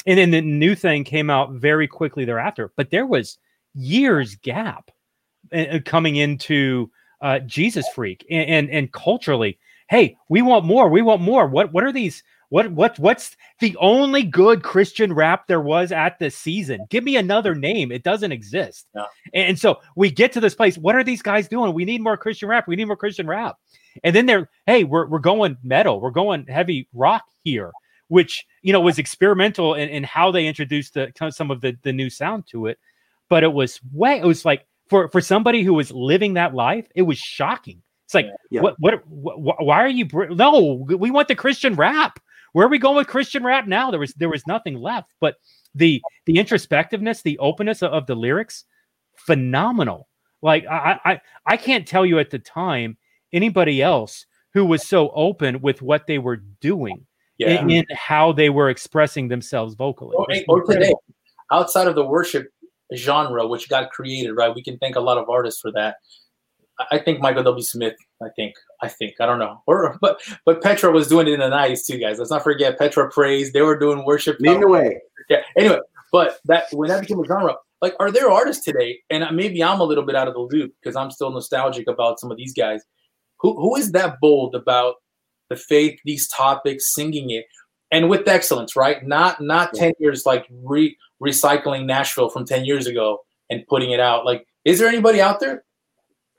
And 0.07 0.19
then 0.19 0.31
the 0.31 0.41
new 0.41 0.75
thing 0.75 1.05
came 1.05 1.31
out 1.31 1.53
very 1.53 1.87
quickly 1.87 2.25
thereafter 2.25 2.73
but 2.77 2.91
there 2.91 3.07
was 3.07 3.39
years 3.75 4.35
gap 4.37 4.91
uh, 5.53 5.79
coming 5.85 6.17
into 6.17 6.91
uh 7.21 7.39
jesus 7.41 7.87
freak 7.95 8.27
and, 8.31 8.49
and 8.49 8.71
and 8.71 8.93
culturally 8.93 9.59
hey 9.89 10.17
we 10.29 10.43
want 10.43 10.65
more 10.65 10.89
we 10.89 11.03
want 11.03 11.21
more. 11.21 11.47
What 11.47 11.73
what 11.73 11.85
are 11.85 11.93
these 11.93 12.23
what 12.51 12.73
what 12.73 12.99
what's 12.99 13.37
the 13.61 13.77
only 13.79 14.23
good 14.23 14.63
Christian 14.63 15.13
rap 15.13 15.47
there 15.47 15.61
was 15.61 15.93
at 15.93 16.19
this 16.19 16.37
season? 16.37 16.87
Give 16.89 17.05
me 17.05 17.17
another 17.17 17.55
name. 17.55 17.93
It 17.93 18.03
doesn't 18.03 18.33
exist. 18.33 18.87
Yeah. 18.95 19.05
And 19.35 19.59
so 19.59 19.81
we 19.97 20.11
get 20.11 20.33
to 20.33 20.41
this 20.41 20.55
place. 20.55 20.79
What 20.79 20.95
are 20.95 21.05
these 21.05 21.23
guys 21.23 21.49
doing? 21.49 21.75
We 21.75 21.85
need 21.85 22.01
more 22.01 22.17
Christian 22.17 22.49
rap. 22.49 22.67
We 22.67 22.77
need 22.77 22.87
more 22.87 22.97
Christian 22.97 23.27
rap. 23.27 23.57
And 24.03 24.17
then 24.17 24.27
they're, 24.27 24.49
hey, 24.67 24.85
we're 24.85 25.07
we're 25.07 25.19
going 25.19 25.59
metal. 25.63 26.01
We're 26.01 26.11
going 26.11 26.47
heavy 26.47 26.89
rock 26.95 27.25
here, 27.45 27.71
which 28.09 28.47
you 28.63 28.73
know 28.73 28.81
was 28.81 28.99
experimental 28.99 29.75
in, 29.75 29.89
in 29.91 30.05
how 30.05 30.31
they 30.31 30.47
introduced 30.47 30.95
the 30.95 31.13
some 31.31 31.51
of 31.51 31.61
the 31.61 31.77
the 31.83 31.93
new 31.93 32.09
sound 32.09 32.47
to 32.49 32.67
it. 32.67 32.79
But 33.29 33.43
it 33.43 33.53
was 33.53 33.79
way 33.93 34.19
it 34.19 34.25
was 34.25 34.47
like 34.47 34.67
for 34.89 35.09
for 35.09 35.21
somebody 35.21 35.63
who 35.63 35.75
was 35.75 35.91
living 35.91 36.35
that 36.35 36.55
life, 36.55 36.87
it 36.95 37.03
was 37.03 37.19
shocking. 37.19 37.83
It's 38.07 38.15
like, 38.15 38.29
yeah. 38.51 38.63
what, 38.63 38.75
what, 38.79 39.07
what, 39.07 39.63
why 39.63 39.83
are 39.83 39.89
you? 39.89 40.07
Br- 40.07 40.29
no, 40.31 40.87
we 40.89 41.11
want 41.11 41.29
the 41.29 41.35
Christian 41.35 41.75
rap 41.75 42.19
where 42.53 42.67
are 42.67 42.71
we 42.71 42.79
going 42.79 42.97
with 42.97 43.07
Christian 43.07 43.45
rap 43.45 43.67
now? 43.67 43.91
There 43.91 44.01
was 44.01 44.15
there 44.15 44.29
was 44.29 44.47
nothing 44.47 44.77
left, 44.77 45.13
but 45.21 45.37
the 45.75 46.03
the 46.27 46.35
introspectiveness, 46.35 47.23
the 47.23 47.39
openness 47.39 47.83
of, 47.83 47.93
of 47.93 48.07
the 48.07 48.15
lyrics, 48.15 48.65
phenomenal. 49.17 50.09
Like 50.43 50.67
I, 50.67 50.99
I 51.05 51.21
I 51.47 51.57
can't 51.57 51.87
tell 51.87 52.07
you 52.07 52.19
at 52.19 52.31
the 52.31 52.39
time 52.39 52.97
anybody 53.33 53.83
else 53.83 54.27
who 54.55 54.65
was 54.65 54.87
so 54.87 55.11
open 55.11 55.61
with 55.61 55.83
what 55.83 56.07
they 56.07 56.19
were 56.19 56.37
doing 56.61 57.07
yeah. 57.39 57.61
in, 57.61 57.71
in 57.71 57.85
how 57.95 58.33
they 58.33 58.51
were 58.51 58.71
expressing 58.71 59.29
themselves 59.29 59.75
vocally. 59.75 60.17
Or, 60.17 60.27
or 60.49 60.65
today, 60.65 60.93
outside 61.53 61.87
of 61.87 61.95
the 61.95 62.05
worship 62.05 62.49
genre, 62.95 63.47
which 63.47 63.69
got 63.69 63.91
created, 63.91 64.33
right? 64.33 64.55
We 64.55 64.63
can 64.63 64.79
thank 64.79 64.97
a 64.97 65.01
lot 65.01 65.19
of 65.19 65.29
artists 65.29 65.61
for 65.61 65.71
that. 65.73 65.97
I 66.91 66.99
think 66.99 67.21
Michael 67.21 67.43
W. 67.43 67.63
Smith. 67.63 67.97
I 68.23 68.29
think. 68.37 68.55
I 68.83 68.89
think. 68.89 69.15
I 69.21 69.27
don't 69.27 69.39
know. 69.39 69.63
Or 69.67 69.99
but 70.01 70.21
but 70.45 70.63
Petra 70.63 70.91
was 70.91 71.09
doing 71.09 71.27
it 71.27 71.35
in 71.35 71.41
the 71.41 71.49
nineties 71.49 71.87
too, 71.87 71.99
guys. 71.99 72.19
Let's 72.19 72.31
not 72.31 72.45
forget 72.45 72.79
Petra 72.79 73.11
praise. 73.11 73.53
They 73.53 73.63
were 73.63 73.79
doing 73.79 74.05
worship. 74.05 74.37
Lead 74.41 74.61
the 74.61 74.69
way. 74.69 75.01
Yeah. 75.29 75.43
Anyway, 75.57 75.81
but 76.13 76.39
that 76.47 76.65
when 76.73 76.89
that 76.89 77.01
became 77.01 77.21
a 77.21 77.27
genre, 77.27 77.57
like, 77.81 77.95
are 78.01 78.11
there 78.11 78.31
artists 78.31 78.65
today? 78.65 79.01
And 79.11 79.25
maybe 79.37 79.63
I'm 79.63 79.81
a 79.81 79.85
little 79.85 80.05
bit 80.05 80.17
out 80.17 80.29
of 80.29 80.35
the 80.35 80.41
loop 80.41 80.73
because 80.81 80.97
I'm 80.97 81.11
still 81.11 81.31
nostalgic 81.31 81.89
about 81.89 82.21
some 82.21 82.31
of 82.31 82.37
these 82.37 82.55
guys. 82.55 82.83
Who 83.41 83.55
who 83.55 83.77
is 83.77 83.93
that 83.93 84.17
bold 84.21 84.55
about 84.55 84.97
the 85.51 85.57
faith, 85.57 85.99
these 86.05 86.29
topics, 86.29 86.95
singing 86.95 87.31
it, 87.31 87.47
and 87.91 88.09
with 88.09 88.29
excellence, 88.29 88.77
right? 88.77 89.05
Not 89.07 89.41
not 89.41 89.71
yeah. 89.75 89.81
ten 89.81 89.93
years 89.99 90.27
like 90.27 90.47
re 90.51 90.97
recycling 91.23 91.87
Nashville 91.87 92.31
from 92.31 92.45
ten 92.45 92.65
years 92.65 92.87
ago 92.87 93.21
and 93.51 93.67
putting 93.69 93.91
it 93.91 94.01
out. 94.01 94.25
Like, 94.25 94.47
is 94.65 94.79
there 94.79 94.89
anybody 94.89 95.21
out 95.21 95.41
there? 95.41 95.65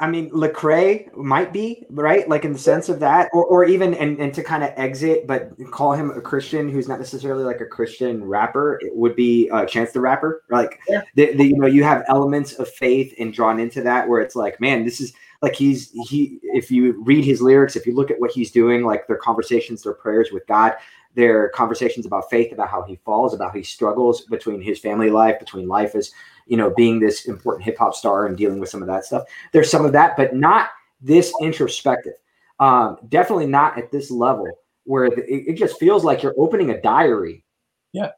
I 0.02 0.08
mean, 0.08 0.32
Lecrae 0.32 1.14
might 1.18 1.52
be 1.52 1.86
right, 1.90 2.28
like 2.30 2.46
in 2.46 2.54
the 2.54 2.60
sense 2.60 2.88
of 2.88 3.02
that, 3.02 3.30
or, 3.34 3.44
or 3.44 3.66
even 3.66 3.94
and, 3.96 4.18
and 4.18 4.34
to 4.34 4.42
kind 4.42 4.64
of 4.64 4.72
exit, 4.78 5.28
but 5.28 5.52
call 5.72 5.92
him 5.92 6.10
a 6.12 6.22
Christian 6.22 6.70
who's 6.70 6.88
not 6.88 7.00
necessarily 7.00 7.44
like 7.44 7.60
a 7.60 7.66
Christian 7.66 8.24
rapper. 8.24 8.80
It 8.82 8.96
would 8.96 9.14
be 9.18 9.50
uh, 9.50 9.66
Chance 9.66 9.92
the 9.92 10.00
Rapper. 10.00 10.44
Like, 10.50 10.80
yeah. 10.88 11.02
the, 11.16 11.34
the, 11.34 11.48
you 11.48 11.58
know, 11.58 11.68
you 11.68 11.84
have 11.84 12.06
elements 12.08 12.54
of 12.54 12.70
faith 12.70 13.14
and 13.20 13.34
drawn 13.34 13.60
into 13.60 13.82
that, 13.82 14.08
where 14.08 14.22
it's 14.22 14.38
like, 14.38 14.62
man, 14.62 14.86
this 14.86 15.02
is 15.02 15.12
like 15.42 15.54
he's 15.54 15.92
he. 16.08 16.40
If 16.44 16.72
you 16.72 17.02
read 17.04 17.26
his 17.26 17.42
lyrics, 17.42 17.76
if 17.76 17.86
you 17.86 17.94
look 17.94 18.10
at 18.10 18.22
what 18.22 18.32
he's 18.32 18.52
doing, 18.52 18.84
like 18.84 19.06
their 19.08 19.18
conversations, 19.18 19.84
their 19.84 19.94
prayers 19.94 20.32
with 20.32 20.48
God, 20.48 20.76
their 21.16 21.50
conversations 21.50 22.06
about 22.06 22.30
faith, 22.30 22.52
about 22.52 22.70
how 22.70 22.84
he 22.84 22.96
falls, 22.98 23.34
about 23.34 23.52
how 23.52 23.58
he 23.58 23.64
struggles 23.64 24.22
between 24.22 24.62
his 24.62 24.80
family 24.80 25.10
life, 25.10 25.40
between 25.40 25.68
life 25.68 25.96
as 25.96 26.12
you 26.46 26.58
know, 26.58 26.72
being 26.76 27.00
this 27.00 27.26
important 27.26 27.64
hip 27.64 27.78
hop 27.78 27.94
star 27.94 28.26
and 28.26 28.36
dealing 28.36 28.60
with 28.60 28.70
some 28.70 28.82
of 28.82 28.88
that 28.88 29.06
stuff. 29.06 29.24
There's 29.54 29.70
some 29.70 29.86
of 29.86 29.92
that, 29.94 30.18
but 30.18 30.36
not 30.36 30.70
this 31.00 31.32
introspective. 31.42 32.14
Um, 32.60 32.98
definitely 33.08 33.46
not 33.46 33.78
at 33.78 33.92
this 33.92 34.12
level 34.12 34.48
where 34.84 35.06
it, 35.06 35.14
it 35.28 35.54
just 35.56 35.80
feels 35.80 36.04
like 36.04 36.24
you're 36.24 36.36
opening 36.38 36.72
a 36.72 36.82
diary. 36.82 37.46
Yeah. 37.94 38.12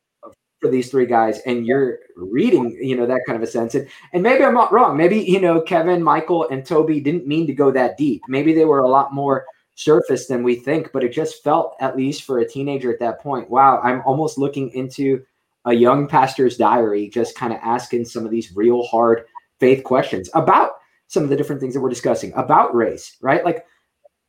For 0.62 0.70
these 0.70 0.92
three 0.92 1.08
guys, 1.08 1.40
and 1.48 1.66
you're 1.66 1.98
reading, 2.16 2.78
you 2.80 2.96
know, 2.96 3.08
that 3.08 3.22
kind 3.26 3.36
of 3.36 3.42
a 3.42 3.52
sense. 3.52 3.74
And, 3.74 3.88
and 4.14 4.22
maybe 4.22 4.44
I'm 4.44 4.54
not 4.54 4.72
wrong. 4.72 4.96
Maybe, 4.96 5.20
you 5.20 5.42
know, 5.42 5.60
Kevin, 5.60 6.04
Michael, 6.04 6.48
and 6.50 6.64
Toby 6.64 7.00
didn't 7.00 7.26
mean 7.26 7.48
to 7.48 7.54
go 7.54 7.72
that 7.72 7.98
deep. 7.98 8.22
Maybe 8.28 8.54
they 8.54 8.66
were 8.66 8.82
a 8.82 8.88
lot 8.88 9.12
more 9.12 9.44
surface 9.76 10.28
than 10.28 10.44
we 10.44 10.56
think, 10.56 10.92
but 10.92 11.04
it 11.04 11.12
just 11.12 11.44
felt, 11.44 11.76
at 11.80 11.98
least 11.98 12.24
for 12.24 12.40
a 12.40 12.48
teenager 12.48 12.92
at 12.92 13.00
that 13.00 13.20
point, 13.20 13.50
wow, 13.50 13.80
I'm 13.82 14.02
almost 14.06 14.38
looking 14.38 14.70
into 14.72 15.24
a 15.66 15.74
young 15.74 16.08
pastor's 16.08 16.58
diary, 16.58 17.10
just 17.10 17.36
kind 17.36 17.54
of 17.54 17.60
asking 17.62 18.06
some 18.06 18.26
of 18.26 18.32
these 18.32 18.56
real 18.56 18.84
hard 18.84 19.26
faith 19.60 19.84
questions 19.84 20.30
about 20.34 20.72
some 21.08 21.24
of 21.24 21.30
the 21.30 21.36
different 21.36 21.62
things 21.62 21.74
that 21.74 21.82
we're 21.82 21.90
discussing 21.90 22.34
about 22.36 22.74
race, 22.74 23.18
right? 23.22 23.44
Like 23.46 23.66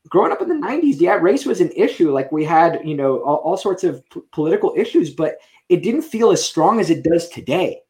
growing 0.08 0.32
up 0.32 0.42
in 0.42 0.48
the 0.48 0.54
90s, 0.54 1.00
yeah, 1.00 1.14
race 1.14 1.46
was 1.46 1.60
an 1.60 1.70
issue. 1.76 2.12
Like 2.12 2.32
we 2.32 2.44
had, 2.44 2.80
you 2.84 2.96
know, 2.96 3.22
all, 3.22 3.36
all 3.36 3.56
sorts 3.56 3.84
of 3.84 4.02
p- 4.10 4.20
political 4.32 4.74
issues, 4.76 5.10
but 5.10 5.38
it 5.68 5.82
didn't 5.82 6.02
feel 6.02 6.32
as 6.32 6.44
strong 6.44 6.80
as 6.80 6.90
it 6.90 7.04
does 7.04 7.28
today. 7.28 7.80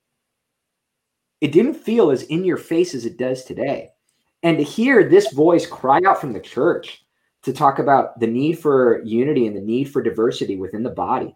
It 1.40 1.52
didn't 1.52 1.74
feel 1.74 2.10
as 2.10 2.22
in 2.24 2.44
your 2.44 2.58
face 2.58 2.94
as 2.94 3.04
it 3.06 3.16
does 3.16 3.44
today. 3.44 3.90
And 4.42 4.58
to 4.58 4.64
hear 4.64 5.08
this 5.08 5.32
voice 5.32 5.66
cry 5.66 6.00
out 6.06 6.20
from 6.20 6.32
the 6.32 6.40
church 6.40 7.01
to 7.42 7.52
talk 7.52 7.78
about 7.78 8.18
the 8.20 8.26
need 8.26 8.58
for 8.58 9.02
unity 9.04 9.46
and 9.46 9.56
the 9.56 9.60
need 9.60 9.84
for 9.84 10.02
diversity 10.02 10.56
within 10.56 10.82
the 10.82 10.90
body 10.90 11.34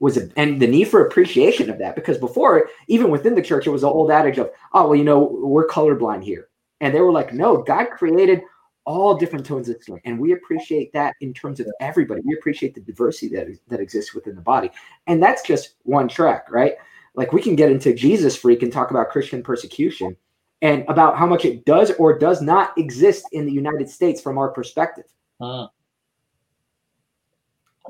was 0.00 0.16
a, 0.16 0.28
and 0.36 0.60
the 0.60 0.66
need 0.66 0.84
for 0.84 1.06
appreciation 1.06 1.70
of 1.70 1.78
that 1.78 1.94
because 1.94 2.18
before 2.18 2.68
even 2.88 3.10
within 3.10 3.34
the 3.34 3.42
church 3.42 3.66
it 3.66 3.70
was 3.70 3.82
the 3.82 3.88
old 3.88 4.10
adage 4.10 4.38
of 4.38 4.50
oh 4.72 4.88
well 4.88 4.96
you 4.96 5.04
know 5.04 5.22
we're 5.42 5.66
colorblind 5.66 6.22
here. 6.22 6.48
And 6.80 6.94
they 6.94 7.00
were 7.00 7.12
like 7.12 7.32
no 7.32 7.62
god 7.62 7.86
created 7.90 8.42
all 8.86 9.16
different 9.16 9.46
tones 9.46 9.68
of 9.68 9.76
skin 9.80 10.00
and 10.04 10.18
we 10.18 10.32
appreciate 10.32 10.92
that 10.92 11.14
in 11.20 11.32
terms 11.32 11.58
of 11.60 11.66
everybody. 11.80 12.20
We 12.24 12.34
appreciate 12.34 12.74
the 12.74 12.82
diversity 12.82 13.34
that, 13.34 13.46
that 13.68 13.80
exists 13.80 14.14
within 14.14 14.34
the 14.34 14.42
body. 14.42 14.70
And 15.06 15.22
that's 15.22 15.42
just 15.42 15.76
one 15.84 16.08
track 16.08 16.50
right? 16.50 16.74
Like 17.14 17.32
we 17.32 17.40
can 17.40 17.54
get 17.54 17.70
into 17.70 17.94
jesus 17.94 18.36
freak 18.36 18.62
and 18.62 18.72
talk 18.72 18.90
about 18.90 19.10
christian 19.10 19.42
persecution 19.42 20.16
and 20.62 20.84
about 20.88 21.16
how 21.16 21.26
much 21.26 21.44
it 21.44 21.64
does 21.64 21.92
or 21.92 22.18
does 22.18 22.42
not 22.42 22.76
exist 22.76 23.26
in 23.32 23.46
the 23.46 23.52
united 23.52 23.88
states 23.88 24.20
from 24.20 24.36
our 24.36 24.48
perspective 24.48 25.04
uh, 25.40 25.66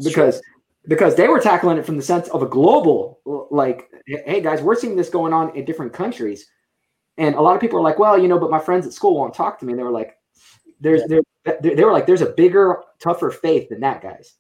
because 0.03 0.41
because 0.87 1.15
they 1.15 1.29
were 1.29 1.41
tackling 1.41 1.79
it 1.79 1.87
from 1.87 1.97
the 1.97 2.03
sense 2.03 2.29
of 2.29 2.43
a 2.43 2.47
global 2.47 3.21
like 3.51 3.91
hey 4.07 4.41
guys 4.41 4.61
we're 4.61 4.75
seeing 4.75 4.97
this 4.97 5.09
going 5.09 5.33
on 5.33 5.55
in 5.57 5.65
different 5.65 5.93
countries. 5.93 6.47
And 7.17 7.37
a 7.37 7.41
lot 7.41 7.55
of 7.55 7.61
people 7.61 7.79
are 7.79 7.83
like 7.83 7.99
well 7.99 8.19
you 8.19 8.29
know 8.29 8.39
but 8.39 8.51
my 8.51 8.59
friends 8.59 8.87
at 8.87 8.93
school 8.93 9.17
won't 9.17 9.35
talk 9.35 9.59
to 9.61 9.67
me. 9.67 9.73
And 9.73 9.79
they 9.79 9.85
were 9.85 9.91
like 9.91 10.17
there's 10.81 11.03
there 11.07 11.21
they 11.61 11.85
were 11.85 11.93
like 11.93 12.07
there's 12.07 12.23
a 12.23 12.31
bigger 12.31 12.83
tougher 13.01 13.31
faith 13.31 13.69
than 13.69 13.81
that 13.81 14.03
guys. 14.03 14.35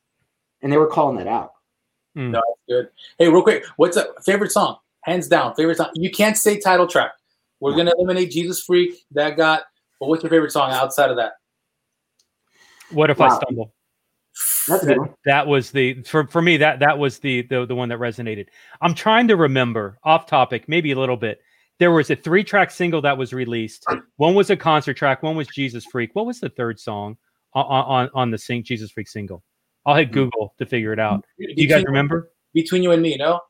And 0.62 0.72
they 0.72 0.78
were 0.78 0.86
calling 0.86 1.18
that 1.18 1.26
out. 1.26 1.52
Mm. 2.16 2.30
no, 2.30 2.42
good. 2.68 2.88
Hey 3.18 3.28
real 3.28 3.42
quick 3.42 3.64
what's 3.76 3.96
a 3.96 4.08
favorite 4.22 4.52
song? 4.52 4.78
Hands 5.02 5.26
down 5.28 5.54
favorite 5.54 5.76
song. 5.76 5.90
You 5.94 6.10
can't 6.10 6.36
say 6.36 6.58
title 6.58 6.86
track. 6.86 7.12
We're 7.60 7.72
no. 7.72 7.78
gonna 7.78 7.92
eliminate 7.96 8.30
jesus 8.30 8.62
freak 8.62 9.06
that 9.12 9.36
got 9.36 9.62
but 10.00 10.08
what's 10.08 10.22
your 10.22 10.30
favorite 10.30 10.52
song 10.52 10.70
outside 10.72 11.10
of 11.10 11.16
that 11.16 11.34
what 12.90 13.10
if 13.10 13.18
wow. 13.18 13.28
i 13.28 13.36
stumble 13.36 13.74
that, 14.68 15.14
that, 15.26 15.46
was 15.46 15.70
the 15.70 16.02
for, 16.02 16.26
for 16.26 16.42
me 16.42 16.56
that 16.56 16.80
that 16.80 16.98
was 16.98 17.18
the, 17.20 17.42
the 17.42 17.66
the 17.66 17.74
one 17.74 17.88
that 17.90 17.98
resonated. 17.98 18.46
I'm 18.80 18.94
trying 18.94 19.28
to 19.28 19.36
remember 19.36 19.98
off 20.02 20.26
topic, 20.26 20.68
maybe 20.68 20.90
a 20.90 20.98
little 20.98 21.16
bit. 21.16 21.40
there 21.78 21.92
was 21.92 22.10
a 22.10 22.16
three 22.16 22.42
track 22.42 22.70
single 22.70 23.00
that 23.02 23.16
was 23.16 23.32
released. 23.32 23.86
One 24.16 24.34
was 24.34 24.50
a 24.50 24.56
concert 24.56 24.94
track, 24.94 25.22
one 25.22 25.36
was 25.36 25.46
Jesus 25.48 25.84
Freak. 25.84 26.10
What 26.14 26.26
was 26.26 26.40
the 26.40 26.48
third 26.48 26.80
song 26.80 27.16
on 27.52 27.64
on, 27.64 28.10
on 28.14 28.30
the 28.30 28.38
Sing 28.38 28.64
Jesus 28.64 28.90
Freak 28.90 29.08
single? 29.08 29.44
I'll 29.86 29.94
hit 29.94 30.10
Google 30.10 30.54
to 30.58 30.66
figure 30.66 30.92
it 30.92 30.98
out. 30.98 31.24
Do 31.38 31.46
you 31.56 31.68
guys 31.68 31.84
remember? 31.84 32.30
Between 32.54 32.82
you 32.82 32.90
and 32.90 33.02
me, 33.02 33.16
no? 33.16 33.40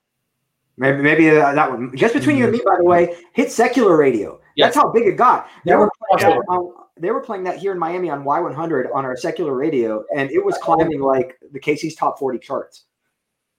Maybe 0.77 1.01
maybe 1.01 1.31
uh, 1.31 1.55
that 1.55 1.71
one. 1.71 1.97
Just 1.97 2.13
between 2.13 2.37
you 2.37 2.45
and 2.45 2.53
me, 2.53 2.61
by 2.65 2.77
the 2.77 2.85
way, 2.85 3.17
hit 3.33 3.51
secular 3.51 3.97
radio. 3.97 4.41
Yes. 4.57 4.67
That's 4.67 4.77
how 4.77 4.91
big 4.91 5.07
it 5.07 5.17
got. 5.17 5.49
They 5.65 5.75
were, 5.75 5.91
playing 6.11 6.35
that, 6.37 6.53
um, 6.53 6.75
they 6.97 7.11
were 7.11 7.21
playing 7.21 7.45
that 7.45 7.59
here 7.59 7.73
in 7.73 7.79
Miami 7.79 8.11
on 8.11 8.25
Y100 8.25 8.95
on 8.95 9.05
our 9.05 9.17
secular 9.17 9.55
radio, 9.55 10.05
and 10.15 10.31
it 10.31 10.45
was 10.45 10.57
climbing 10.59 11.01
like 11.01 11.37
the 11.53 11.59
Casey's 11.59 11.97
top 11.97 12.19
40 12.19 12.39
charts. 12.39 12.85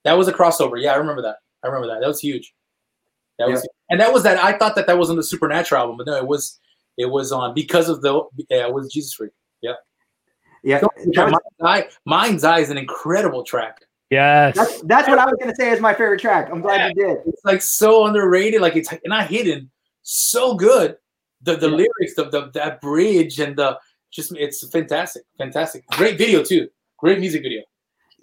That 0.04 0.14
was 0.18 0.28
a 0.28 0.34
crossover. 0.34 0.82
Yeah, 0.82 0.94
I 0.94 0.96
remember 0.96 1.22
that. 1.24 1.38
I 1.64 1.68
remember 1.68 1.88
that. 1.88 2.00
That 2.00 2.08
was 2.08 2.20
huge. 2.20 2.54
That 3.40 3.50
was, 3.50 3.68
and 3.90 4.00
that 4.00 4.14
was 4.14 4.24
that. 4.24 4.42
I 4.42 4.58
thought 4.58 4.76
that 4.76 4.88
that 4.88 4.98
was 4.98 5.10
on 5.10 5.18
the 5.18 5.24
Supernatural 5.24 5.82
album, 5.82 5.98
but 5.98 6.08
no, 6.08 6.16
it 6.16 6.26
was, 6.26 6.60
it 6.98 7.08
was 7.08 7.34
on 7.34 7.54
because 7.54 7.90
of 7.90 8.02
the, 8.02 8.22
yeah, 8.50 8.68
it 8.68 8.74
was 8.74 8.94
Jesus 8.94 9.14
Freak. 9.14 9.32
Yeah. 9.62 9.74
Yeah. 10.64 10.82
Mind's 11.14 11.42
Eye, 11.62 11.88
Mind's 12.06 12.44
Eye 12.46 12.60
is 12.60 12.70
an 12.70 12.78
incredible 12.78 13.44
track. 13.44 13.82
Yes. 14.10 14.56
That's, 14.56 14.82
that's 14.84 15.08
what 15.10 15.20
I 15.20 15.26
was 15.26 15.36
going 15.40 15.50
to 15.50 15.56
say 15.56 15.72
is 15.72 15.82
my 15.82 15.94
favorite 15.94 16.22
track. 16.22 16.50
I'm 16.52 16.62
glad 16.62 16.78
yeah. 16.78 16.88
you 16.88 16.94
did. 16.94 17.18
It's 17.26 17.44
like 17.44 17.62
so 17.62 18.06
underrated. 18.06 18.62
Like 18.62 18.76
it's 18.76 18.94
not 19.06 19.28
hidden. 19.28 19.70
So 20.04 20.56
good. 20.56 20.98
The 21.46 21.56
the 21.56 21.70
yeah. 21.70 21.76
lyrics, 21.76 22.16
the, 22.16 22.30
the 22.30 22.52
that 22.54 22.82
bridge 22.82 23.40
and 23.40 23.56
the 23.56 23.80
just 24.12 24.32
it's 24.36 24.68
fantastic. 24.70 25.24
Fantastic. 25.38 25.86
Great 25.92 26.18
video 26.18 26.44
too. 26.44 26.68
Great 26.98 27.20
music 27.20 27.44
video. 27.44 27.62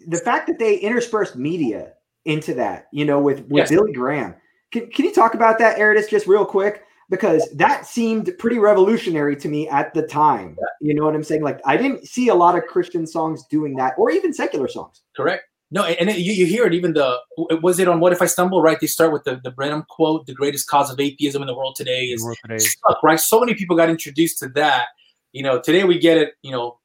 The 0.08 0.18
fact 0.18 0.46
that 0.48 0.58
they 0.58 0.76
interspersed 0.76 1.36
media 1.36 1.92
into 2.24 2.54
that, 2.54 2.86
you 2.92 3.04
know, 3.04 3.20
with 3.20 3.40
with 3.48 3.62
yes. 3.62 3.70
Billy 3.70 3.92
Graham. 3.92 4.34
Can, 4.72 4.90
can 4.90 5.04
you 5.04 5.12
talk 5.12 5.34
about 5.34 5.58
that, 5.58 5.78
Aridus, 5.78 6.08
just 6.08 6.26
real 6.26 6.46
quick? 6.46 6.82
Because 7.10 7.46
that 7.54 7.84
seemed 7.84 8.32
pretty 8.38 8.58
revolutionary 8.58 9.36
to 9.36 9.48
me 9.48 9.68
at 9.68 9.92
the 9.92 10.06
time. 10.06 10.56
Yeah. 10.58 10.88
You 10.88 10.94
know 10.94 11.04
what 11.04 11.14
I'm 11.14 11.22
saying? 11.22 11.42
Like 11.42 11.60
I 11.66 11.76
didn't 11.76 12.06
see 12.06 12.28
a 12.28 12.34
lot 12.34 12.56
of 12.56 12.64
Christian 12.66 13.06
songs 13.06 13.44
doing 13.50 13.76
that, 13.76 13.94
or 13.98 14.10
even 14.10 14.32
secular 14.32 14.68
songs. 14.68 15.02
Correct. 15.14 15.44
No, 15.74 15.84
and 15.84 16.10
it, 16.10 16.18
you, 16.18 16.34
you 16.34 16.44
hear 16.44 16.66
it. 16.66 16.74
Even 16.74 16.92
the 16.92 17.18
was 17.62 17.78
it 17.78 17.88
on 17.88 17.98
What 17.98 18.12
If 18.12 18.20
I 18.20 18.26
Stumble? 18.26 18.60
Right, 18.60 18.78
they 18.78 18.86
start 18.86 19.10
with 19.10 19.24
the 19.24 19.40
the 19.42 19.50
Branham 19.50 19.84
quote: 19.88 20.26
"The 20.26 20.34
greatest 20.34 20.68
cause 20.68 20.92
of 20.92 21.00
atheism 21.00 21.40
in 21.40 21.46
the 21.46 21.56
world 21.56 21.76
today 21.76 22.04
is 22.04 22.22
world 22.22 22.36
today. 22.42 22.58
stuck." 22.58 23.02
Right, 23.02 23.18
so 23.18 23.40
many 23.40 23.54
people 23.54 23.74
got 23.74 23.88
introduced 23.88 24.38
to 24.40 24.50
that. 24.50 24.88
You 25.32 25.42
know, 25.42 25.62
today 25.62 25.84
we 25.84 25.98
get 25.98 26.18
it. 26.18 26.34
You 26.42 26.52
know, 26.52 26.78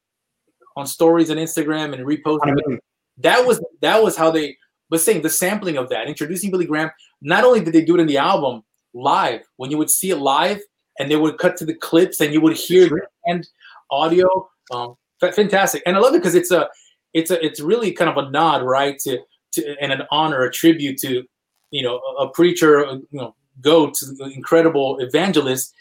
on 0.74 0.86
stories 0.86 1.28
and 1.28 1.38
Instagram 1.38 1.92
and 1.92 2.06
reposting. 2.06 2.78
That 3.18 3.46
was 3.46 3.62
that 3.82 4.02
was 4.02 4.16
how 4.16 4.30
they. 4.30 4.56
But 4.88 5.02
saying 5.02 5.20
the 5.20 5.28
sampling 5.28 5.76
of 5.76 5.90
that, 5.90 6.08
introducing 6.08 6.50
Billy 6.50 6.64
Graham. 6.64 6.90
Not 7.20 7.44
only 7.44 7.60
did 7.60 7.74
they 7.74 7.84
do 7.84 7.94
it 7.94 8.00
in 8.00 8.06
the 8.06 8.16
album 8.16 8.62
live, 8.94 9.42
when 9.56 9.70
you 9.70 9.76
would 9.76 9.90
see 9.90 10.10
it 10.10 10.16
live, 10.16 10.60
and 10.98 11.10
they 11.10 11.16
would 11.16 11.36
cut 11.36 11.58
to 11.58 11.66
the 11.66 11.74
clips, 11.74 12.22
and 12.22 12.32
you 12.32 12.40
would 12.40 12.56
hear 12.56 12.88
the 12.88 13.02
end 13.28 13.46
audio. 13.90 14.48
Um, 14.70 14.94
fantastic, 15.20 15.82
and 15.84 15.94
I 15.94 16.00
love 16.00 16.14
it 16.14 16.18
because 16.18 16.34
it's 16.34 16.50
a 16.50 16.70
it's 17.14 17.30
a 17.30 17.44
it's 17.44 17.60
really 17.60 17.92
kind 17.92 18.10
of 18.10 18.16
a 18.16 18.30
nod, 18.30 18.62
right, 18.62 18.98
to 19.00 19.18
to 19.52 19.76
and 19.80 19.92
an 19.92 20.02
honor, 20.10 20.42
a 20.42 20.50
tribute 20.50 20.98
to 20.98 21.24
you 21.70 21.82
know 21.82 21.98
a, 22.18 22.28
preacher, 22.28 22.84
uh, 22.84 22.94
you 22.94 23.06
know, 23.12 23.34
go 23.60 23.90
to 23.90 24.06
the 24.06 24.30
incredible 24.34 24.98
evangelist, 25.00 25.74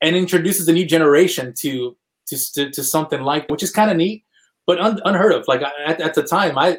and 0.00 0.16
introduces 0.16 0.68
a 0.68 0.72
new 0.72 0.86
generation 0.86 1.54
to 1.58 1.96
to 2.26 2.36
to, 2.54 2.70
to 2.70 2.84
something 2.84 3.22
like 3.22 3.48
which 3.48 3.62
is 3.62 3.70
kind 3.70 3.90
of 3.90 3.96
neat, 3.96 4.24
but 4.66 4.80
un, 4.80 5.00
unheard 5.04 5.32
of. 5.32 5.46
Like 5.48 5.62
at, 5.86 6.00
at 6.00 6.14
the 6.14 6.22
time, 6.22 6.58
I 6.58 6.78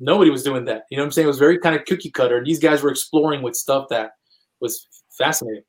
nobody 0.00 0.30
was 0.30 0.42
doing 0.42 0.64
that. 0.66 0.84
You 0.90 0.96
know 0.96 1.02
what 1.02 1.06
I'm 1.06 1.12
saying? 1.12 1.26
It 1.26 1.28
was 1.28 1.38
very 1.38 1.58
kind 1.58 1.76
of 1.76 1.84
cookie 1.84 2.10
cutter. 2.10 2.36
And 2.36 2.46
these 2.46 2.58
guys 2.58 2.82
were 2.82 2.90
exploring 2.90 3.42
with 3.42 3.54
stuff 3.54 3.86
that 3.90 4.12
was 4.60 4.86
fascinating. 5.16 5.62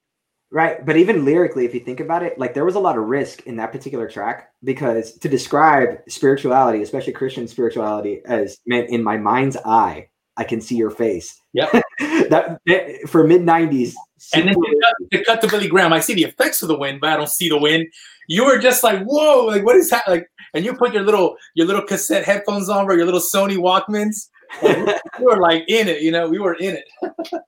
Right. 0.50 0.86
But 0.86 0.96
even 0.96 1.25
lyrically, 1.25 1.66
if 1.66 1.74
you 1.74 1.82
think 1.82 2.00
about 2.00 2.24
it, 2.24 2.39
like 2.39 2.54
there 2.54 2.63
was 2.63 2.75
a 2.75 2.80
lot 2.80 2.98
of 2.98 3.04
risk 3.04 3.46
in 3.48 3.58
that 3.58 3.74
particular 3.74 4.10
track 4.10 4.50
because 4.63 5.13
to 5.20 5.27
describe 5.27 6.00
spirituality, 6.08 6.82
especially 6.82 7.12
Christian 7.13 7.48
spirituality, 7.48 8.22
as 8.25 8.58
man, 8.66 8.86
in 8.86 9.04
my 9.04 9.18
mind's 9.18 9.58
eye, 9.66 10.08
I 10.38 10.46
can 10.46 10.62
see 10.62 10.75
your 10.75 10.92
face. 10.92 11.42
Yeah. 11.51 11.68
that, 12.00 12.62
that, 12.66 13.10
for 13.10 13.27
mid 13.27 13.42
90s. 13.42 13.93
And 14.34 14.48
then 14.48 14.56
they 14.56 14.80
cut, 14.80 14.93
they 15.12 15.24
cut, 15.24 15.41
to 15.41 15.48
Billy 15.50 15.67
Graham. 15.67 15.91
I 15.91 16.00
see 16.00 16.13
the 16.13 16.24
effects 16.24 16.62
of 16.62 16.69
the 16.69 16.78
wind, 16.78 17.02
but 17.02 17.10
I 17.10 17.17
don't 17.17 17.30
see 17.30 17.50
the 17.50 17.58
wind. 17.58 17.86
You 18.28 18.45
were 18.45 18.58
just 18.58 18.84
like, 18.84 19.04
whoa, 19.04 19.45
like 19.45 19.65
what 19.65 19.76
is 19.76 19.89
that? 19.89 20.08
Like, 20.08 20.30
and 20.54 20.63
you 20.63 20.74
put 20.74 20.93
your 20.93 21.04
little 21.04 21.36
your 21.56 21.67
little 21.67 21.82
cassette 21.82 22.24
headphones 22.24 22.69
on 22.69 22.86
or 22.86 22.95
your 22.95 23.06
little 23.06 23.19
Sony 23.19 23.58
Walkmans 23.58 24.30
we 24.62 25.25
were 25.25 25.38
like 25.39 25.63
in 25.67 25.88
it, 25.88 26.01
you 26.01 26.12
know, 26.12 26.29
we 26.29 26.39
were 26.39 26.55
in 26.55 26.75
it. 26.75 27.41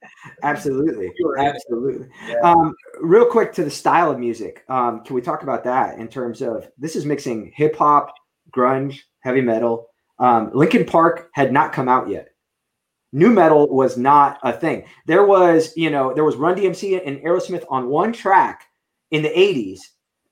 Absolutely. 0.43 1.11
We 1.23 1.35
Absolutely. 1.39 2.07
Yeah. 2.27 2.35
Um, 2.43 2.73
real 3.01 3.25
quick 3.25 3.53
to 3.53 3.63
the 3.63 3.71
style 3.71 4.11
of 4.11 4.19
music. 4.19 4.63
Um, 4.69 5.03
can 5.03 5.15
we 5.15 5.21
talk 5.21 5.43
about 5.43 5.63
that 5.63 5.97
in 5.97 6.07
terms 6.07 6.41
of 6.41 6.69
this 6.77 6.95
is 6.95 7.05
mixing 7.05 7.51
hip 7.55 7.75
hop, 7.75 8.13
grunge, 8.51 8.99
heavy 9.21 9.41
metal. 9.41 9.87
Um, 10.19 10.51
Linkin 10.53 10.85
Park 10.85 11.29
had 11.33 11.51
not 11.51 11.73
come 11.73 11.87
out 11.87 12.09
yet. 12.09 12.29
Nu 13.11 13.29
metal 13.29 13.67
was 13.69 13.97
not 13.97 14.39
a 14.43 14.53
thing. 14.53 14.85
There 15.07 15.25
was, 15.25 15.75
you 15.75 15.89
know, 15.89 16.13
there 16.13 16.23
was 16.23 16.35
Run 16.35 16.55
DMC 16.55 17.01
and 17.05 17.19
Aerosmith 17.19 17.65
on 17.69 17.89
one 17.89 18.13
track 18.13 18.65
in 19.11 19.23
the 19.23 19.29
80s. 19.29 19.79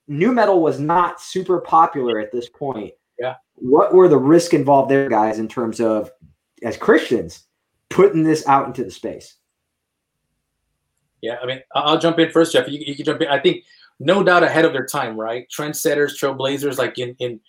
Nu 0.07 0.31
metal 0.31 0.61
was 0.61 0.79
not 0.79 1.19
super 1.19 1.59
popular 1.59 2.19
at 2.19 2.31
this 2.31 2.49
point. 2.49 2.93
Yeah. 3.19 3.35
What 3.55 3.93
were 3.93 4.07
the 4.07 4.17
risk 4.17 4.53
involved 4.53 4.91
there, 4.91 5.09
guys, 5.09 5.39
in 5.39 5.47
terms 5.47 5.79
of 5.79 6.11
as 6.63 6.77
Christians 6.77 7.45
putting 7.89 8.23
this 8.23 8.47
out 8.47 8.67
into 8.67 8.83
the 8.83 8.91
space. 8.91 9.35
Yeah, 11.21 11.37
I 11.41 11.45
mean, 11.45 11.61
I'll 11.73 11.99
jump 11.99 12.19
in 12.19 12.31
first, 12.31 12.53
Jeff. 12.53 12.67
You, 12.67 12.79
you 12.79 12.95
can 12.95 13.05
jump 13.05 13.21
in. 13.21 13.27
I 13.27 13.39
think 13.39 13.63
no 13.99 14.23
doubt 14.23 14.43
ahead 14.43 14.65
of 14.65 14.73
their 14.73 14.85
time, 14.85 15.19
right? 15.19 15.47
Trendsetters, 15.49 16.17
trailblazers, 16.19 16.77
like 16.77 16.97
in 16.99 17.15
in 17.19 17.39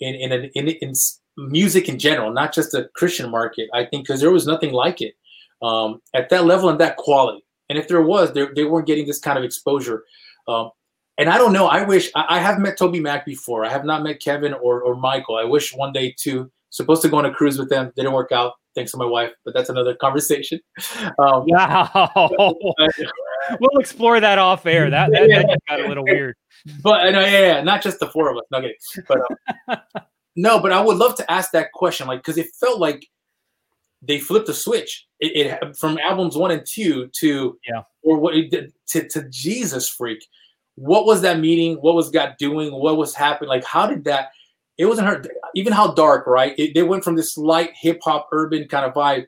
in 0.00 0.14
in, 0.14 0.32
in, 0.32 0.50
in, 0.54 0.68
in 0.68 0.94
music 1.36 1.88
in 1.88 1.98
general, 1.98 2.32
not 2.32 2.52
just 2.52 2.72
the 2.72 2.88
Christian 2.94 3.30
market. 3.30 3.68
I 3.72 3.84
think 3.84 4.06
because 4.06 4.20
there 4.20 4.30
was 4.30 4.46
nothing 4.46 4.72
like 4.72 5.00
it 5.00 5.14
um, 5.62 6.00
at 6.14 6.28
that 6.30 6.44
level 6.44 6.68
and 6.68 6.80
that 6.80 6.96
quality. 6.96 7.44
And 7.68 7.78
if 7.78 7.88
there 7.88 8.02
was, 8.02 8.32
they, 8.32 8.64
weren't 8.64 8.86
getting 8.86 9.06
this 9.06 9.18
kind 9.18 9.38
of 9.38 9.44
exposure. 9.44 10.04
Um, 10.46 10.70
and 11.18 11.28
I 11.28 11.36
don't 11.36 11.52
know. 11.52 11.66
I 11.66 11.82
wish 11.82 12.10
I, 12.14 12.24
I, 12.36 12.38
have 12.38 12.58
met 12.58 12.78
TobyMac 12.78 13.24
before. 13.24 13.64
I 13.64 13.68
have 13.68 13.84
not 13.84 14.02
met 14.02 14.20
Kevin 14.20 14.54
or, 14.54 14.80
or 14.80 14.94
Michael. 14.94 15.36
I 15.36 15.44
wish 15.44 15.74
one 15.74 15.92
day 15.92 16.14
to 16.20 16.50
supposed 16.70 17.02
to 17.02 17.08
go 17.08 17.18
on 17.18 17.26
a 17.26 17.32
cruise 17.32 17.58
with 17.58 17.70
them. 17.70 17.92
Didn't 17.96 18.12
work 18.12 18.32
out 18.32 18.54
thanks 18.74 18.92
to 18.92 18.96
my 18.96 19.04
wife, 19.04 19.32
but 19.44 19.54
that's 19.54 19.68
another 19.68 19.94
conversation. 20.00 20.60
Um, 21.18 21.44
wow. 21.46 22.10
we'll 23.60 23.80
explore 23.80 24.20
that 24.20 24.38
off 24.38 24.66
air. 24.66 24.90
That, 24.90 25.10
that, 25.12 25.28
yeah, 25.28 25.42
that 25.42 25.58
got 25.68 25.80
a 25.80 25.88
little 25.88 26.04
weird. 26.04 26.36
But 26.82 27.06
uh, 27.06 27.20
yeah, 27.20 27.40
yeah, 27.40 27.62
not 27.62 27.82
just 27.82 28.00
the 28.00 28.08
four 28.08 28.30
of 28.30 28.36
us. 28.36 28.44
No, 28.50 28.62
but 29.06 29.18
um, 29.68 29.78
no, 30.36 30.60
but 30.60 30.72
I 30.72 30.80
would 30.80 30.96
love 30.96 31.14
to 31.16 31.30
ask 31.30 31.50
that 31.52 31.72
question, 31.72 32.06
like, 32.06 32.20
because 32.20 32.38
it 32.38 32.48
felt 32.60 32.80
like 32.80 33.06
they 34.02 34.18
flipped 34.18 34.46
the 34.46 34.54
switch. 34.54 35.06
It, 35.20 35.58
it, 35.62 35.76
from 35.76 35.98
albums 35.98 36.36
one 36.36 36.50
and 36.50 36.64
two 36.64 37.08
to 37.18 37.58
yeah, 37.66 37.82
or 38.02 38.18
what 38.18 38.36
it, 38.36 38.72
to 38.88 39.08
to 39.08 39.28
Jesus 39.30 39.88
freak. 39.88 40.24
What 40.76 41.06
was 41.06 41.22
that 41.22 41.40
meeting? 41.40 41.76
What 41.76 41.96
was 41.96 42.10
God 42.10 42.36
doing? 42.38 42.72
What 42.72 42.96
was 42.96 43.14
happening? 43.14 43.48
Like, 43.48 43.64
how 43.64 43.86
did 43.88 44.04
that? 44.04 44.28
It 44.78 44.86
wasn't 44.86 45.08
her 45.08 45.22
even 45.54 45.72
how 45.72 45.92
dark 45.92 46.26
right? 46.26 46.54
It, 46.58 46.74
they 46.74 46.82
went 46.82 47.04
from 47.04 47.16
this 47.16 47.36
light 47.36 47.70
hip 47.80 48.00
hop 48.02 48.28
urban 48.32 48.66
kind 48.68 48.86
of 48.86 48.94
vibe 48.94 49.26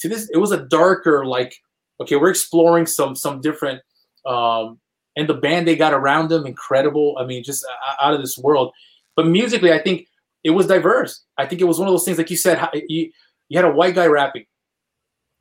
to 0.00 0.08
this 0.08 0.28
it 0.30 0.38
was 0.38 0.52
a 0.52 0.64
darker 0.64 1.26
like 1.26 1.54
okay 2.00 2.16
we're 2.16 2.30
exploring 2.30 2.86
some 2.86 3.14
some 3.14 3.40
different 3.40 3.82
um 4.26 4.78
and 5.16 5.28
the 5.28 5.34
band 5.34 5.68
they 5.68 5.76
got 5.76 5.92
around 5.92 6.28
them 6.28 6.46
incredible. 6.46 7.16
I 7.18 7.26
mean 7.26 7.42
just 7.42 7.66
out 8.00 8.14
of 8.14 8.20
this 8.20 8.38
world. 8.38 8.72
But 9.16 9.26
musically 9.26 9.72
i 9.72 9.78
think 9.78 10.06
it 10.44 10.50
was 10.50 10.66
diverse. 10.66 11.22
I 11.38 11.46
think 11.46 11.60
it 11.60 11.66
was 11.66 11.78
one 11.78 11.86
of 11.86 11.92
those 11.92 12.04
things 12.04 12.18
like 12.18 12.30
you 12.30 12.36
said 12.36 12.68
you, 12.88 13.12
you 13.48 13.58
had 13.58 13.64
a 13.64 13.70
white 13.70 13.94
guy 13.94 14.06
rapping 14.06 14.46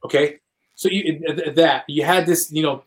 okay? 0.04 0.40
So 0.76 0.90
you 0.90 1.20
that 1.56 1.84
you 1.88 2.04
had 2.04 2.26
this 2.26 2.52
you 2.52 2.64
know 2.64 2.84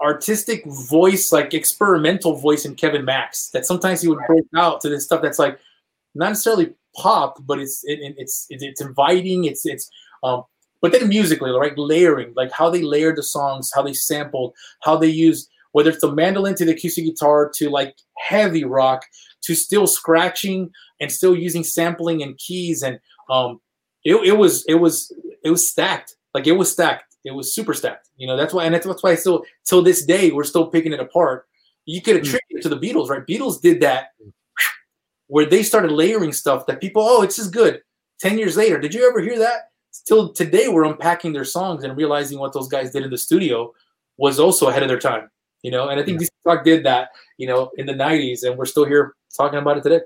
artistic 0.00 0.64
voice 0.66 1.32
like 1.32 1.52
experimental 1.52 2.36
voice 2.36 2.64
in 2.64 2.76
kevin 2.76 3.04
max 3.04 3.50
that 3.50 3.66
sometimes 3.66 4.00
he 4.00 4.06
would 4.06 4.20
break 4.28 4.44
out 4.54 4.80
to 4.80 4.88
this 4.88 5.04
stuff 5.04 5.20
that's 5.20 5.40
like 5.40 5.58
not 6.14 6.28
necessarily 6.28 6.74
pop, 6.96 7.36
but 7.46 7.58
it's 7.58 7.82
it, 7.84 8.14
it's 8.16 8.46
it's 8.50 8.80
inviting. 8.80 9.44
It's 9.44 9.64
it's 9.66 9.90
um, 10.22 10.44
but 10.80 10.92
then 10.92 11.08
musically, 11.08 11.50
right? 11.50 11.76
Layering, 11.76 12.32
like 12.36 12.52
how 12.52 12.70
they 12.70 12.82
layered 12.82 13.16
the 13.16 13.22
songs, 13.22 13.70
how 13.74 13.82
they 13.82 13.92
sampled, 13.92 14.54
how 14.82 14.96
they 14.96 15.08
use 15.08 15.48
whether 15.72 15.90
it's 15.90 16.00
the 16.00 16.12
mandolin 16.12 16.54
to 16.56 16.64
the 16.64 16.72
acoustic 16.72 17.04
guitar 17.04 17.50
to 17.54 17.68
like 17.68 17.94
heavy 18.16 18.64
rock 18.64 19.04
to 19.42 19.54
still 19.54 19.86
scratching 19.86 20.70
and 21.00 21.12
still 21.12 21.36
using 21.36 21.62
sampling 21.62 22.22
and 22.22 22.38
keys 22.38 22.82
and 22.82 22.98
um, 23.30 23.60
it, 24.04 24.14
it 24.26 24.38
was 24.38 24.64
it 24.66 24.76
was 24.76 25.12
it 25.44 25.50
was 25.50 25.68
stacked. 25.68 26.16
Like 26.34 26.46
it 26.46 26.52
was 26.52 26.70
stacked. 26.70 27.16
It 27.24 27.32
was 27.32 27.54
super 27.54 27.74
stacked. 27.74 28.08
You 28.16 28.26
know 28.26 28.36
that's 28.36 28.54
why 28.54 28.64
and 28.64 28.74
that's, 28.74 28.86
that's 28.86 29.02
why 29.02 29.14
still 29.14 29.44
till 29.64 29.82
this 29.82 30.04
day 30.04 30.30
we're 30.30 30.44
still 30.44 30.66
picking 30.66 30.92
it 30.92 31.00
apart. 31.00 31.46
You 31.84 32.02
could 32.02 32.16
attribute 32.16 32.42
it 32.50 32.62
to 32.62 32.68
the 32.68 32.78
Beatles, 32.78 33.08
right? 33.08 33.26
Beatles 33.26 33.60
did 33.60 33.80
that 33.80 34.08
where 35.28 35.46
they 35.46 35.62
started 35.62 35.92
layering 35.92 36.32
stuff 36.32 36.66
that 36.66 36.80
people, 36.80 37.02
oh, 37.02 37.22
it's 37.22 37.36
just 37.36 37.52
good. 37.52 37.80
10 38.20 38.38
years 38.38 38.56
later, 38.56 38.78
did 38.78 38.92
you 38.92 39.08
ever 39.08 39.20
hear 39.20 39.38
that? 39.38 39.70
Still 39.90 40.32
today, 40.32 40.68
we're 40.68 40.84
unpacking 40.84 41.32
their 41.32 41.44
songs 41.44 41.84
and 41.84 41.96
realizing 41.96 42.38
what 42.38 42.52
those 42.52 42.68
guys 42.68 42.90
did 42.90 43.04
in 43.04 43.10
the 43.10 43.18
studio 43.18 43.72
was 44.16 44.38
also 44.38 44.68
ahead 44.68 44.82
of 44.82 44.88
their 44.88 44.98
time. 44.98 45.30
You 45.62 45.70
know, 45.70 45.88
and 45.88 45.98
I 45.98 46.04
think 46.04 46.20
yeah. 46.20 46.28
Talk 46.44 46.64
did 46.64 46.84
that, 46.84 47.10
you 47.36 47.46
know, 47.46 47.70
in 47.78 47.86
the 47.86 47.92
'90s, 47.92 48.44
and 48.44 48.56
we're 48.56 48.64
still 48.64 48.84
here 48.84 49.16
talking 49.36 49.58
about 49.58 49.76
it 49.76 49.82
today. 49.82 50.00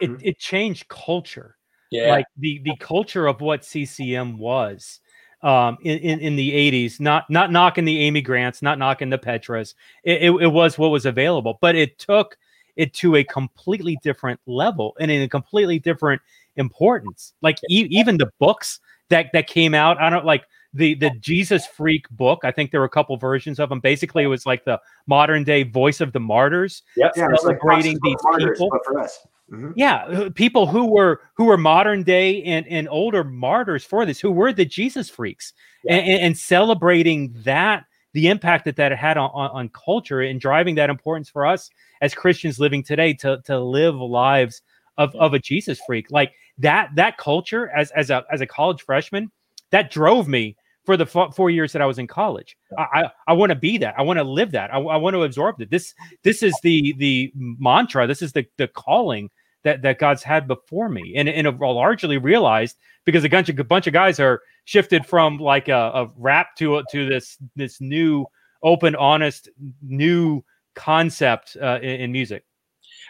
it 0.00 0.10
it 0.22 0.38
changed 0.38 0.88
culture. 0.88 1.56
Yeah, 1.90 2.12
like 2.12 2.24
the 2.38 2.62
the 2.64 2.74
culture 2.78 3.26
of 3.26 3.42
what 3.42 3.62
CCM 3.62 4.38
was 4.38 5.00
um, 5.42 5.78
in, 5.82 5.98
in, 5.98 6.20
in 6.20 6.36
the 6.36 6.50
80s, 6.50 7.00
not 7.00 7.28
not 7.30 7.50
knocking 7.50 7.84
the 7.84 8.00
Amy 8.00 8.20
Grants, 8.20 8.62
not 8.62 8.78
knocking 8.78 9.10
the 9.10 9.18
Petras. 9.18 9.74
It, 10.04 10.22
it, 10.22 10.30
it, 10.42 10.48
was 10.48 10.78
what 10.78 10.88
was 10.88 11.06
available, 11.06 11.58
but 11.60 11.74
it 11.74 11.98
took 11.98 12.36
it 12.80 12.94
to 12.94 13.16
a 13.16 13.24
completely 13.24 13.98
different 14.02 14.40
level 14.46 14.96
and 14.98 15.10
in 15.10 15.20
a 15.22 15.28
completely 15.28 15.78
different 15.78 16.22
importance. 16.56 17.34
Like 17.42 17.58
e- 17.68 17.88
even 17.90 18.16
the 18.16 18.30
books 18.38 18.80
that 19.10 19.26
that 19.34 19.46
came 19.46 19.74
out, 19.74 20.00
I 20.00 20.08
don't 20.08 20.24
like 20.24 20.44
the 20.72 20.94
the 20.94 21.10
Jesus 21.20 21.66
Freak 21.66 22.08
book. 22.10 22.40
I 22.42 22.50
think 22.50 22.70
there 22.70 22.80
were 22.80 22.86
a 22.86 22.90
couple 22.90 23.16
versions 23.18 23.60
of 23.60 23.68
them. 23.68 23.80
Basically, 23.80 24.22
it 24.22 24.28
was 24.28 24.46
like 24.46 24.64
the 24.64 24.80
modern 25.06 25.44
day 25.44 25.62
voice 25.62 26.00
of 26.00 26.12
the 26.12 26.20
martyrs, 26.20 26.82
yep. 26.96 27.14
celebrating 27.14 27.94
like 27.94 28.02
these 28.02 28.16
martyrs, 28.22 28.58
people. 28.58 28.78
for 28.84 28.98
us. 28.98 29.18
Mm-hmm. 29.52 29.72
Yeah, 29.74 30.28
people 30.34 30.66
who 30.66 30.86
were 30.86 31.20
who 31.34 31.46
were 31.46 31.58
modern 31.58 32.02
day 32.02 32.42
and, 32.44 32.66
and 32.68 32.88
older 32.88 33.24
martyrs 33.24 33.84
for 33.84 34.06
this, 34.06 34.20
who 34.20 34.30
were 34.30 34.52
the 34.52 34.64
Jesus 34.64 35.10
freaks, 35.10 35.52
yeah. 35.84 35.96
and, 35.96 36.22
and, 36.22 36.38
celebrating 36.38 37.34
that 37.38 37.84
the 38.12 38.28
impact 38.28 38.64
that 38.64 38.76
that 38.76 38.92
had 38.92 39.16
on, 39.16 39.30
on, 39.32 39.50
on, 39.50 39.68
culture 39.68 40.20
and 40.20 40.40
driving 40.40 40.74
that 40.74 40.90
importance 40.90 41.28
for 41.28 41.46
us 41.46 41.70
as 42.00 42.14
Christians 42.14 42.58
living 42.58 42.82
today 42.82 43.12
to 43.14 43.40
to 43.44 43.58
live 43.58 43.94
lives 43.94 44.62
of, 44.98 45.14
of 45.16 45.34
a 45.34 45.38
Jesus 45.38 45.80
freak 45.86 46.10
like 46.10 46.32
that 46.58 46.90
that 46.96 47.18
culture 47.18 47.70
as 47.70 47.90
as 47.92 48.10
a 48.10 48.24
as 48.32 48.40
a 48.40 48.46
college 48.46 48.82
freshman 48.82 49.30
that 49.70 49.90
drove 49.90 50.28
me 50.28 50.56
for 50.84 50.96
the 50.96 51.06
four 51.06 51.50
years 51.50 51.72
that 51.72 51.82
I 51.82 51.86
was 51.86 51.98
in 51.98 52.06
college. 52.06 52.56
I 52.76 52.82
I, 52.82 53.10
I 53.28 53.32
want 53.34 53.50
to 53.50 53.56
be 53.56 53.78
that. 53.78 53.94
I 53.98 54.02
want 54.02 54.18
to 54.18 54.24
live 54.24 54.52
that. 54.52 54.72
I, 54.72 54.78
I 54.78 54.96
want 54.96 55.14
to 55.14 55.22
absorb 55.22 55.58
that. 55.58 55.70
This 55.70 55.94
this 56.22 56.42
is 56.42 56.54
the 56.62 56.94
the 56.98 57.32
mantra. 57.36 58.06
This 58.06 58.22
is 58.22 58.32
the 58.32 58.46
the 58.56 58.68
calling 58.68 59.30
that 59.64 59.82
that 59.82 59.98
God's 59.98 60.22
had 60.22 60.48
before 60.48 60.88
me, 60.88 61.14
and 61.16 61.28
and 61.28 61.58
largely 61.58 62.18
realized 62.18 62.76
because 63.04 63.24
a 63.24 63.28
bunch 63.28 63.48
of 63.48 63.58
a 63.58 63.64
bunch 63.64 63.86
of 63.86 63.92
guys 63.92 64.20
are 64.20 64.42
shifted 64.64 65.06
from 65.06 65.38
like 65.38 65.68
a, 65.68 65.90
a 65.94 66.10
rap 66.16 66.56
to 66.56 66.82
to 66.90 67.08
this 67.08 67.38
this 67.56 67.80
new 67.80 68.26
open, 68.62 68.94
honest, 68.96 69.48
new 69.82 70.44
concept 70.74 71.56
uh, 71.60 71.78
in, 71.82 72.00
in, 72.00 72.12
music. 72.12 72.44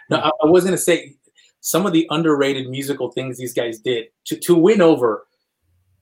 No, 0.08 0.18
I, 0.18 0.30
I 0.42 0.46
was 0.46 0.64
going 0.64 0.76
to 0.76 0.78
say 0.78 1.14
some 1.60 1.86
of 1.86 1.92
the 1.92 2.06
underrated 2.10 2.68
musical 2.68 3.10
things 3.10 3.38
these 3.38 3.54
guys 3.54 3.78
did 3.78 4.06
to 4.26 4.38
to 4.38 4.54
win 4.54 4.80
over. 4.80 5.26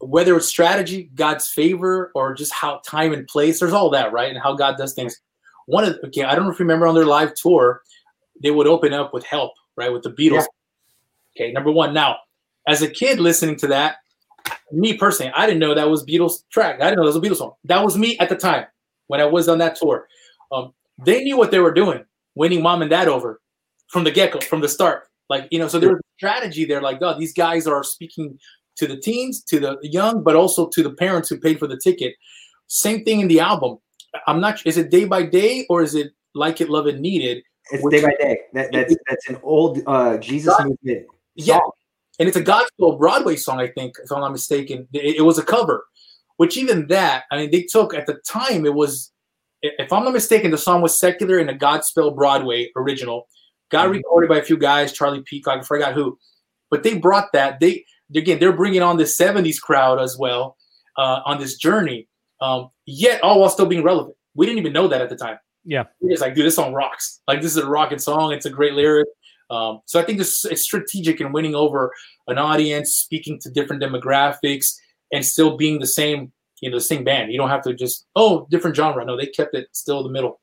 Whether 0.00 0.36
it's 0.36 0.46
strategy, 0.46 1.10
God's 1.16 1.48
favor, 1.48 2.12
or 2.14 2.32
just 2.32 2.52
how 2.52 2.80
time 2.86 3.12
and 3.12 3.26
place, 3.26 3.58
there's 3.58 3.72
all 3.72 3.90
that, 3.90 4.12
right? 4.12 4.30
And 4.30 4.38
how 4.40 4.54
God 4.54 4.76
does 4.78 4.94
things. 4.94 5.20
One 5.66 5.84
of 5.84 5.98
okay, 6.04 6.22
I 6.22 6.34
don't 6.34 6.44
know 6.44 6.52
if 6.52 6.58
you 6.58 6.64
remember 6.64 6.86
on 6.86 6.94
their 6.94 7.04
live 7.04 7.34
tour, 7.34 7.82
they 8.40 8.52
would 8.52 8.68
open 8.68 8.92
up 8.92 9.12
with 9.12 9.24
help 9.24 9.52
right? 9.78 9.92
With 9.92 10.02
the 10.02 10.10
Beatles. 10.10 10.44
Yeah. 11.36 11.44
Okay, 11.44 11.52
number 11.52 11.70
one. 11.70 11.94
Now, 11.94 12.16
as 12.66 12.82
a 12.82 12.88
kid 12.88 13.20
listening 13.20 13.56
to 13.56 13.68
that, 13.68 13.96
me 14.72 14.96
personally, 14.96 15.32
I 15.34 15.46
didn't 15.46 15.60
know 15.60 15.74
that 15.74 15.88
was 15.88 16.04
Beatles 16.04 16.42
track. 16.50 16.80
I 16.80 16.90
didn't 16.90 16.96
know 16.96 17.10
that 17.10 17.14
was 17.14 17.16
a 17.16 17.20
Beatles 17.20 17.38
song. 17.38 17.54
That 17.64 17.84
was 17.84 17.96
me 17.96 18.18
at 18.18 18.28
the 18.28 18.36
time 18.36 18.66
when 19.06 19.20
I 19.20 19.24
was 19.24 19.48
on 19.48 19.58
that 19.58 19.76
tour. 19.76 20.08
Um, 20.52 20.74
they 21.04 21.22
knew 21.22 21.36
what 21.36 21.50
they 21.50 21.60
were 21.60 21.72
doing, 21.72 22.04
winning 22.34 22.62
mom 22.62 22.82
and 22.82 22.90
dad 22.90 23.08
over 23.08 23.40
from 23.88 24.04
the 24.04 24.10
get 24.10 24.32
go, 24.32 24.40
from 24.40 24.60
the 24.60 24.68
start. 24.68 25.04
Like 25.28 25.46
you 25.50 25.58
know, 25.58 25.68
so 25.68 25.78
there 25.78 25.90
was 25.90 26.00
strategy 26.16 26.64
there. 26.64 26.80
Like, 26.80 26.98
oh, 27.00 27.18
these 27.18 27.32
guys 27.32 27.66
are 27.66 27.84
speaking 27.84 28.38
to 28.76 28.86
the 28.86 28.96
teens, 28.96 29.42
to 29.44 29.60
the 29.60 29.78
young, 29.82 30.22
but 30.22 30.36
also 30.36 30.68
to 30.68 30.82
the 30.82 30.92
parents 30.92 31.28
who 31.28 31.38
paid 31.38 31.58
for 31.58 31.66
the 31.66 31.76
ticket. 31.76 32.14
Same 32.66 33.04
thing 33.04 33.20
in 33.20 33.28
the 33.28 33.40
album. 33.40 33.78
I'm 34.26 34.40
not. 34.40 34.66
Is 34.66 34.76
it 34.76 34.90
day 34.90 35.04
by 35.04 35.24
day 35.24 35.66
or 35.68 35.82
is 35.82 35.94
it 35.94 36.12
like 36.34 36.60
it, 36.60 36.70
love 36.70 36.86
it, 36.86 37.00
needed? 37.00 37.42
It's 37.70 37.86
day 37.88 38.02
by 38.02 38.14
day. 38.20 38.40
That, 38.54 38.72
that's 38.72 38.96
that's 39.08 39.28
an 39.28 39.38
old 39.42 39.80
uh, 39.86 40.18
Jesus 40.18 40.54
God, 40.56 40.68
movement. 40.68 41.06
Yeah, 41.34 41.60
and 42.18 42.28
it's 42.28 42.36
a 42.36 42.42
Godspell 42.42 42.98
Broadway 42.98 43.36
song, 43.36 43.60
I 43.60 43.68
think, 43.68 43.96
if 44.02 44.10
I'm 44.10 44.20
not 44.20 44.32
mistaken. 44.32 44.88
It, 44.92 45.16
it, 45.16 45.22
was 45.22 45.38
a 45.38 45.44
cover, 45.44 45.86
which 46.36 46.56
even 46.56 46.88
that, 46.88 47.24
I 47.30 47.36
mean, 47.36 47.50
they 47.50 47.62
took 47.62 47.94
at 47.94 48.06
the 48.06 48.14
time. 48.26 48.66
It 48.66 48.74
was, 48.74 49.12
if 49.62 49.92
I'm 49.92 50.04
not 50.04 50.12
mistaken, 50.12 50.50
the 50.50 50.58
song 50.58 50.82
was 50.82 50.98
secular 50.98 51.38
in 51.38 51.48
a 51.48 51.54
Godspell 51.54 52.14
Broadway 52.16 52.70
original. 52.76 53.28
Got 53.70 53.84
mm-hmm. 53.84 53.98
recorded 53.98 54.28
by 54.28 54.38
a 54.38 54.42
few 54.42 54.56
guys, 54.56 54.92
Charlie 54.92 55.22
Peacock, 55.26 55.60
I 55.60 55.62
forgot 55.62 55.94
who, 55.94 56.18
but 56.70 56.82
they 56.82 56.98
brought 56.98 57.32
that. 57.34 57.60
They 57.60 57.84
again, 58.14 58.40
they're 58.40 58.52
bringing 58.52 58.82
on 58.82 58.96
the 58.96 59.04
'70s 59.04 59.60
crowd 59.60 60.00
as 60.00 60.16
well 60.18 60.56
uh, 60.96 61.20
on 61.24 61.38
this 61.38 61.56
journey. 61.56 62.08
Um, 62.40 62.70
yet, 62.86 63.22
all 63.22 63.40
while 63.40 63.50
still 63.50 63.66
being 63.66 63.82
relevant. 63.82 64.16
We 64.34 64.46
didn't 64.46 64.60
even 64.60 64.72
know 64.72 64.88
that 64.88 65.02
at 65.02 65.08
the 65.08 65.16
time. 65.16 65.38
Yeah. 65.68 65.84
It's 66.00 66.22
like, 66.22 66.34
dude, 66.34 66.46
this 66.46 66.56
song 66.56 66.72
rocks. 66.72 67.20
Like, 67.28 67.42
this 67.42 67.54
is 67.54 67.62
a 67.62 67.68
rocking 67.68 67.98
song. 67.98 68.32
It's 68.32 68.46
a 68.46 68.50
great 68.50 68.72
lyric. 68.72 69.06
Um, 69.50 69.80
so 69.84 70.00
I 70.00 70.02
think 70.02 70.18
this 70.18 70.44
it's 70.46 70.62
strategic 70.62 71.20
in 71.20 71.30
winning 71.30 71.54
over 71.54 71.92
an 72.26 72.38
audience, 72.38 72.94
speaking 72.94 73.38
to 73.42 73.50
different 73.50 73.82
demographics, 73.82 74.74
and 75.12 75.24
still 75.24 75.58
being 75.58 75.78
the 75.78 75.86
same, 75.86 76.32
you 76.62 76.70
know, 76.70 76.78
the 76.78 76.82
same 76.82 77.04
band. 77.04 77.32
You 77.32 77.38
don't 77.38 77.50
have 77.50 77.62
to 77.64 77.74
just 77.74 78.06
oh, 78.16 78.46
different 78.50 78.76
genre. 78.76 79.04
No, 79.04 79.16
they 79.16 79.26
kept 79.26 79.54
it 79.54 79.68
still 79.72 80.02
the 80.02 80.08
middle. 80.08 80.40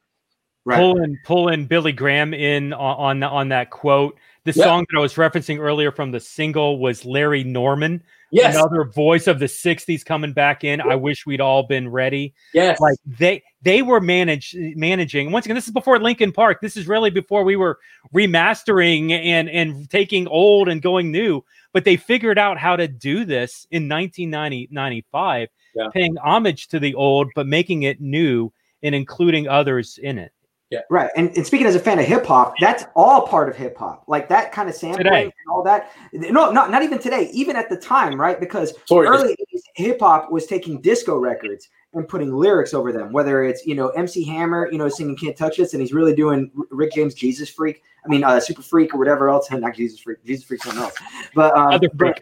Right. 0.63 0.77
Pull 0.77 1.01
in, 1.01 1.19
pull 1.25 1.49
in 1.49 1.65
Billy 1.65 1.91
Graham 1.91 2.33
in 2.33 2.71
on 2.73 3.23
on, 3.23 3.23
on 3.23 3.49
that 3.49 3.71
quote. 3.71 4.17
The 4.43 4.53
yep. 4.53 4.63
song 4.63 4.85
that 4.91 4.99
I 4.99 5.01
was 5.01 5.15
referencing 5.15 5.59
earlier 5.59 5.91
from 5.91 6.11
the 6.11 6.19
single 6.19 6.77
was 6.77 7.03
Larry 7.03 7.43
Norman. 7.43 8.03
Yes. 8.35 8.55
Another 8.55 8.83
voice 8.83 9.27
of 9.27 9.39
the 9.39 9.45
60s 9.45 10.03
coming 10.03 10.33
back 10.33 10.65
in. 10.65 10.81
I 10.81 10.95
wish 10.95 11.25
we'd 11.25 11.39
all 11.39 11.63
been 11.63 11.89
ready. 11.89 12.33
Yes. 12.53 12.81
Like 12.81 12.97
they 13.05 13.41
they 13.61 13.81
were 13.81 14.01
managed 14.01 14.55
managing. 14.57 15.31
Once 15.31 15.45
again, 15.45 15.55
this 15.55 15.67
is 15.67 15.73
before 15.73 15.99
Linkin 15.99 16.33
Park. 16.33 16.59
This 16.61 16.75
is 16.75 16.85
really 16.85 17.09
before 17.09 17.45
we 17.45 17.55
were 17.55 17.79
remastering 18.13 19.11
and 19.11 19.49
and 19.49 19.89
taking 19.89 20.27
old 20.27 20.67
and 20.67 20.81
going 20.81 21.11
new. 21.11 21.45
But 21.71 21.85
they 21.85 21.95
figured 21.95 22.37
out 22.37 22.57
how 22.57 22.75
to 22.75 22.89
do 22.89 23.23
this 23.23 23.67
in 23.71 23.87
1995, 23.87 25.47
yeah. 25.73 25.87
paying 25.93 26.17
homage 26.17 26.67
to 26.69 26.79
the 26.79 26.93
old, 26.93 27.29
but 27.35 27.47
making 27.47 27.83
it 27.83 28.01
new 28.01 28.51
and 28.83 28.93
including 28.93 29.47
others 29.47 29.97
in 30.01 30.17
it. 30.17 30.33
Yeah. 30.71 30.79
Right. 30.89 31.11
And, 31.15 31.29
and 31.37 31.45
speaking 31.45 31.67
as 31.67 31.75
a 31.75 31.79
fan 31.79 31.99
of 31.99 32.05
hip 32.05 32.25
hop, 32.25 32.55
that's 32.59 32.85
all 32.95 33.27
part 33.27 33.49
of 33.49 33.55
hip 33.55 33.77
hop. 33.77 34.03
Like 34.07 34.27
that 34.29 34.51
kind 34.51 34.67
of 34.67 34.75
sampling 34.75 35.05
today. 35.05 35.23
and 35.23 35.33
all 35.51 35.63
that. 35.63 35.91
No, 36.11 36.51
not 36.51 36.71
not 36.71 36.81
even 36.81 36.97
today, 36.97 37.29
even 37.33 37.55
at 37.55 37.69
the 37.69 37.77
time, 37.77 38.19
right? 38.19 38.39
Because 38.39 38.73
Sorry. 38.85 39.07
early 39.07 39.35
hip 39.75 39.99
hop 39.99 40.31
was 40.31 40.47
taking 40.47 40.81
disco 40.81 41.17
records 41.17 41.69
and 41.93 42.07
putting 42.07 42.33
lyrics 42.33 42.73
over 42.73 42.91
them, 42.91 43.11
whether 43.11 43.43
it's, 43.43 43.65
you 43.65 43.75
know, 43.75 43.89
MC 43.89 44.23
Hammer, 44.25 44.69
you 44.71 44.77
know, 44.77 44.89
singing 44.89 45.15
Can't 45.15 45.37
Touch 45.37 45.57
This, 45.57 45.73
and 45.73 45.81
he's 45.81 45.93
really 45.93 46.15
doing 46.15 46.51
Rick 46.71 46.93
James 46.93 47.13
Jesus 47.13 47.49
Freak. 47.49 47.83
I 48.03 48.07
mean, 48.09 48.23
uh, 48.23 48.39
Super 48.39 48.61
Freak 48.61 48.93
or 48.93 48.97
whatever 48.97 49.29
else. 49.29 49.49
Not 49.51 49.75
Jesus 49.75 49.99
Freak, 49.99 50.23
Jesus 50.25 50.45
Freak, 50.45 50.63
something 50.63 50.81
else. 50.81 50.95
But, 51.33 51.55
um, 51.55 51.67
Other 51.67 51.89
freak. 51.97 52.15
But, 52.15 52.21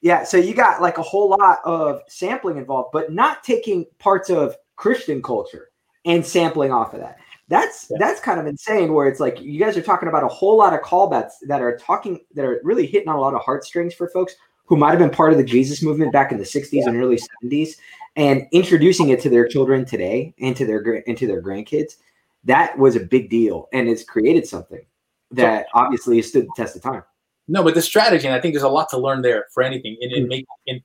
yeah, 0.00 0.24
so 0.24 0.36
you 0.36 0.54
got 0.54 0.82
like 0.82 0.98
a 0.98 1.02
whole 1.02 1.30
lot 1.30 1.58
of 1.64 2.00
sampling 2.08 2.56
involved, 2.56 2.90
but 2.92 3.12
not 3.12 3.44
taking 3.44 3.86
parts 4.00 4.30
of 4.30 4.56
Christian 4.74 5.22
culture 5.22 5.70
and 6.04 6.26
sampling 6.26 6.72
off 6.72 6.92
of 6.92 7.00
that. 7.00 7.18
That's 7.52 7.88
yeah. 7.90 7.98
that's 8.00 8.18
kind 8.18 8.40
of 8.40 8.46
insane. 8.46 8.94
Where 8.94 9.06
it's 9.06 9.20
like 9.20 9.38
you 9.38 9.60
guys 9.60 9.76
are 9.76 9.82
talking 9.82 10.08
about 10.08 10.24
a 10.24 10.28
whole 10.28 10.56
lot 10.56 10.72
of 10.72 10.80
callbacks 10.80 11.32
that 11.42 11.60
are 11.60 11.76
talking 11.76 12.18
that 12.34 12.46
are 12.46 12.62
really 12.64 12.86
hitting 12.86 13.10
on 13.10 13.16
a 13.16 13.20
lot 13.20 13.34
of 13.34 13.42
heartstrings 13.42 13.92
for 13.92 14.08
folks 14.08 14.36
who 14.64 14.74
might 14.74 14.88
have 14.88 14.98
been 14.98 15.10
part 15.10 15.32
of 15.32 15.38
the 15.38 15.44
Jesus 15.44 15.82
movement 15.82 16.14
back 16.14 16.32
in 16.32 16.38
the 16.38 16.44
60s 16.44 16.70
yeah. 16.72 16.88
and 16.88 16.96
early 16.96 17.20
70s, 17.44 17.76
and 18.16 18.46
introducing 18.52 19.10
it 19.10 19.20
to 19.20 19.28
their 19.28 19.46
children 19.46 19.84
today 19.84 20.32
and 20.40 20.56
to 20.56 20.64
their 20.64 20.80
into 20.80 21.26
their 21.26 21.42
grandkids. 21.42 21.96
That 22.44 22.78
was 22.78 22.96
a 22.96 23.00
big 23.00 23.28
deal, 23.28 23.68
and 23.74 23.86
it's 23.86 24.02
created 24.02 24.46
something 24.46 24.84
that 25.30 25.66
obviously 25.74 26.16
has 26.16 26.28
stood 26.28 26.46
the 26.46 26.52
test 26.56 26.74
of 26.74 26.80
time. 26.80 27.02
No, 27.48 27.62
but 27.62 27.74
the 27.74 27.82
strategy, 27.82 28.26
and 28.26 28.34
I 28.34 28.40
think 28.40 28.54
there's 28.54 28.62
a 28.62 28.68
lot 28.68 28.88
to 28.90 28.98
learn 28.98 29.20
there 29.20 29.44
for 29.52 29.62
anything. 29.62 29.98
And, 30.00 30.10
and 30.12 30.26
make 30.26 30.46
and 30.66 30.80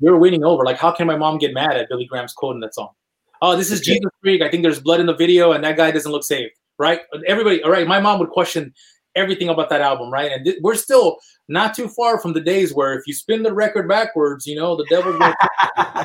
you're 0.00 0.16
winning 0.16 0.44
over. 0.44 0.64
Like, 0.64 0.78
how 0.78 0.92
can 0.92 1.06
my 1.06 1.16
mom 1.16 1.36
get 1.36 1.52
mad 1.52 1.76
at 1.76 1.90
Billy 1.90 2.06
Graham's 2.06 2.32
quote 2.32 2.54
in 2.54 2.60
that 2.60 2.74
song? 2.74 2.90
Oh, 3.42 3.56
this 3.56 3.70
is 3.70 3.80
Jesus 3.80 4.10
freak. 4.22 4.42
I 4.42 4.50
think 4.50 4.62
there's 4.62 4.80
blood 4.80 5.00
in 5.00 5.06
the 5.06 5.16
video, 5.16 5.52
and 5.52 5.64
that 5.64 5.76
guy 5.76 5.90
doesn't 5.90 6.10
look 6.10 6.24
saved, 6.24 6.52
right? 6.78 7.00
Everybody, 7.26 7.62
all 7.62 7.70
right. 7.70 7.86
My 7.86 8.00
mom 8.00 8.18
would 8.20 8.30
question 8.30 8.72
everything 9.16 9.48
about 9.48 9.70
that 9.70 9.80
album, 9.80 10.12
right? 10.12 10.30
And 10.30 10.44
th- 10.44 10.58
we're 10.62 10.74
still 10.74 11.16
not 11.48 11.74
too 11.74 11.88
far 11.88 12.20
from 12.20 12.32
the 12.32 12.40
days 12.40 12.72
where 12.72 12.94
if 12.98 13.06
you 13.06 13.14
spin 13.14 13.42
the 13.42 13.52
record 13.52 13.88
backwards, 13.88 14.46
you 14.46 14.56
know, 14.56 14.76
the 14.76 14.86
devil. 14.88 15.16
I 15.20 16.04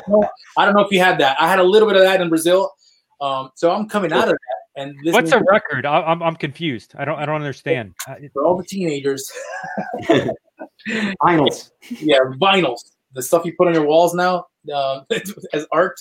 don't 0.64 0.74
know 0.74 0.82
if 0.82 0.90
you 0.90 1.00
had 1.00 1.18
that. 1.18 1.40
I 1.40 1.48
had 1.48 1.58
a 1.58 1.64
little 1.64 1.88
bit 1.88 1.96
of 1.96 2.02
that 2.02 2.20
in 2.20 2.28
Brazil, 2.28 2.72
um, 3.20 3.50
so 3.54 3.70
I'm 3.70 3.88
coming 3.88 4.12
out 4.12 4.28
of 4.28 4.34
that. 4.34 4.56
And 4.78 4.94
what's 5.04 5.32
a 5.32 5.42
record? 5.50 5.86
I, 5.86 6.12
am 6.12 6.22
I'm 6.22 6.36
confused. 6.36 6.94
I 6.98 7.04
don't 7.06 7.18
I 7.18 7.24
don't 7.24 7.36
understand. 7.36 7.94
For 8.34 8.44
all 8.44 8.58
the 8.58 8.64
teenagers, 8.64 9.32
vinyls. 11.22 11.70
Yeah, 11.88 12.18
vinyls. 12.40 12.80
The 13.14 13.22
stuff 13.22 13.46
you 13.46 13.54
put 13.56 13.68
on 13.68 13.74
your 13.74 13.86
walls 13.86 14.14
now 14.14 14.44
uh, 14.72 15.00
as 15.54 15.66
art. 15.72 15.98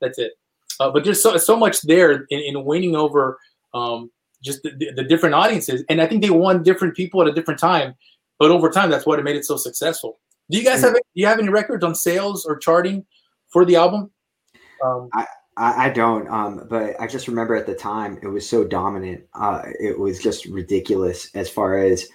That's 0.00 0.18
it. 0.18 0.32
Uh, 0.80 0.90
but 0.90 1.04
there's 1.04 1.22
so, 1.22 1.36
so 1.36 1.56
much 1.56 1.80
there 1.82 2.26
in, 2.30 2.40
in 2.40 2.64
winning 2.64 2.96
over 2.96 3.38
um, 3.74 4.10
just 4.42 4.62
the, 4.62 4.92
the, 4.94 5.04
different 5.04 5.34
audiences. 5.34 5.84
And 5.88 6.00
I 6.00 6.06
think 6.06 6.22
they 6.22 6.30
won 6.30 6.62
different 6.62 6.94
people 6.94 7.22
at 7.22 7.28
a 7.28 7.32
different 7.32 7.60
time. 7.60 7.94
But 8.38 8.50
over 8.50 8.70
time, 8.70 8.90
that's 8.90 9.06
what 9.06 9.18
it 9.18 9.22
made 9.22 9.36
it 9.36 9.44
so 9.44 9.56
successful. 9.56 10.18
Do 10.50 10.58
you 10.58 10.64
guys 10.64 10.82
have 10.82 10.94
do 10.94 11.00
you 11.14 11.26
have 11.26 11.38
any 11.38 11.48
records 11.48 11.82
on 11.82 11.94
sales 11.94 12.44
or 12.44 12.56
charting 12.56 13.04
for 13.48 13.64
the 13.64 13.76
album? 13.76 14.10
Um, 14.84 15.08
I, 15.14 15.26
I, 15.56 15.86
I 15.86 15.90
don't, 15.90 16.28
um, 16.28 16.66
but 16.68 17.00
I 17.00 17.06
just 17.06 17.28
remember 17.28 17.56
at 17.56 17.66
the 17.66 17.74
time 17.74 18.18
it 18.22 18.28
was 18.28 18.48
so 18.48 18.62
dominant. 18.62 19.24
Uh, 19.34 19.62
it 19.80 19.98
was 19.98 20.22
just 20.22 20.46
ridiculous 20.46 21.30
as 21.34 21.48
far 21.48 21.78
as 21.78 22.08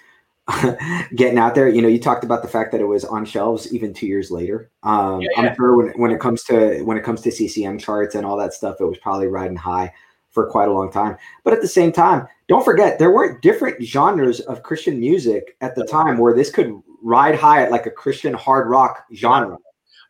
getting 1.15 1.37
out 1.37 1.55
there. 1.55 1.69
You 1.69 1.81
know, 1.81 1.87
you 1.87 1.99
talked 1.99 2.23
about 2.23 2.41
the 2.41 2.47
fact 2.47 2.71
that 2.71 2.81
it 2.81 2.85
was 2.85 3.05
on 3.05 3.25
shelves 3.25 3.73
even 3.73 3.93
two 3.93 4.07
years 4.07 4.31
later. 4.31 4.71
Um, 4.83 5.21
yeah, 5.21 5.29
yeah. 5.35 5.41
I'm 5.41 5.55
sure 5.55 5.75
when, 5.75 5.87
when 5.99 6.11
it 6.11 6.19
comes 6.19 6.43
to 6.45 6.81
when 6.83 6.97
it 6.97 7.03
comes 7.03 7.21
to 7.21 7.31
CCM 7.31 7.77
charts 7.77 8.15
and 8.15 8.25
all 8.25 8.37
that 8.37 8.53
stuff, 8.53 8.77
it 8.79 8.85
was 8.85 8.97
probably 8.97 9.27
riding 9.27 9.57
high 9.57 9.93
for 10.31 10.49
quite 10.49 10.69
a 10.69 10.73
long 10.73 10.91
time. 10.91 11.17
But 11.43 11.53
at 11.53 11.61
the 11.61 11.67
same 11.67 11.91
time, 11.91 12.27
don't 12.47 12.65
forget 12.65 12.99
there 12.99 13.11
weren't 13.11 13.41
different 13.41 13.83
genres 13.83 14.39
of 14.41 14.63
Christian 14.63 14.99
music 14.99 15.57
at 15.61 15.75
the 15.75 15.85
time 15.85 16.17
where 16.17 16.33
this 16.33 16.49
could 16.49 16.81
ride 17.03 17.35
high 17.35 17.63
at 17.63 17.71
like 17.71 17.85
a 17.85 17.91
Christian 17.91 18.33
hard 18.33 18.69
rock 18.69 19.05
genre. 19.13 19.57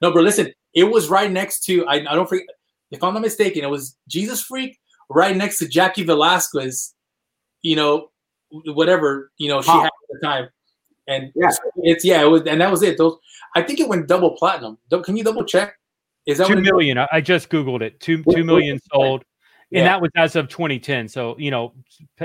No, 0.02 0.12
bro, 0.12 0.22
listen, 0.22 0.54
it 0.74 0.86
was 0.86 1.10
right 1.10 1.32
next 1.32 1.64
to 1.66 1.86
I, 1.88 1.96
I 1.96 2.16
don't 2.16 2.30
forget 2.30 2.46
if 2.92 3.04
I'm 3.04 3.14
not 3.14 3.22
mistaken, 3.22 3.64
it 3.64 3.70
was 3.70 3.98
Jesus 4.08 4.42
Freak 4.42 4.80
right 5.10 5.36
next 5.36 5.60
to 5.60 5.66
Jaci 5.66 6.06
Velasquez, 6.06 6.94
you 7.62 7.76
know, 7.76 8.11
whatever, 8.52 9.32
you 9.38 9.50
know, 9.50 9.62
she 9.62 9.72
had 9.72 9.86
at 9.86 9.92
the 10.10 10.20
time. 10.22 10.50
And 11.08 11.32
yeah, 11.36 11.50
it's 11.78 12.06
yeah, 12.06 12.22
it 12.22 12.28
was, 12.28 12.44
and 12.44 12.62
that 12.62 12.72
was 12.72 12.84
it. 12.84 12.98
Those 12.98 13.18
I 13.56 13.62
think 13.62 13.80
it 13.80 13.88
went 13.88 14.08
double 14.08 14.32
platinum. 14.38 14.78
Can 15.04 15.18
you 15.18 15.24
double 15.24 15.44
check? 15.44 15.76
Is 16.26 16.38
that 16.38 16.48
two 16.48 16.62
million? 16.62 16.98
I 17.12 17.22
just 17.22 17.50
googled 17.50 17.82
it. 17.82 18.00
Two 18.00 18.24
two 18.24 18.44
million 18.44 18.80
sold, 18.94 19.24
yeah. 19.72 19.80
and 19.80 19.88
that 19.88 20.02
was 20.02 20.12
as 20.16 20.36
of 20.36 20.48
2010. 20.48 21.08
So 21.08 21.36
you 21.40 21.52
know, 21.52 21.74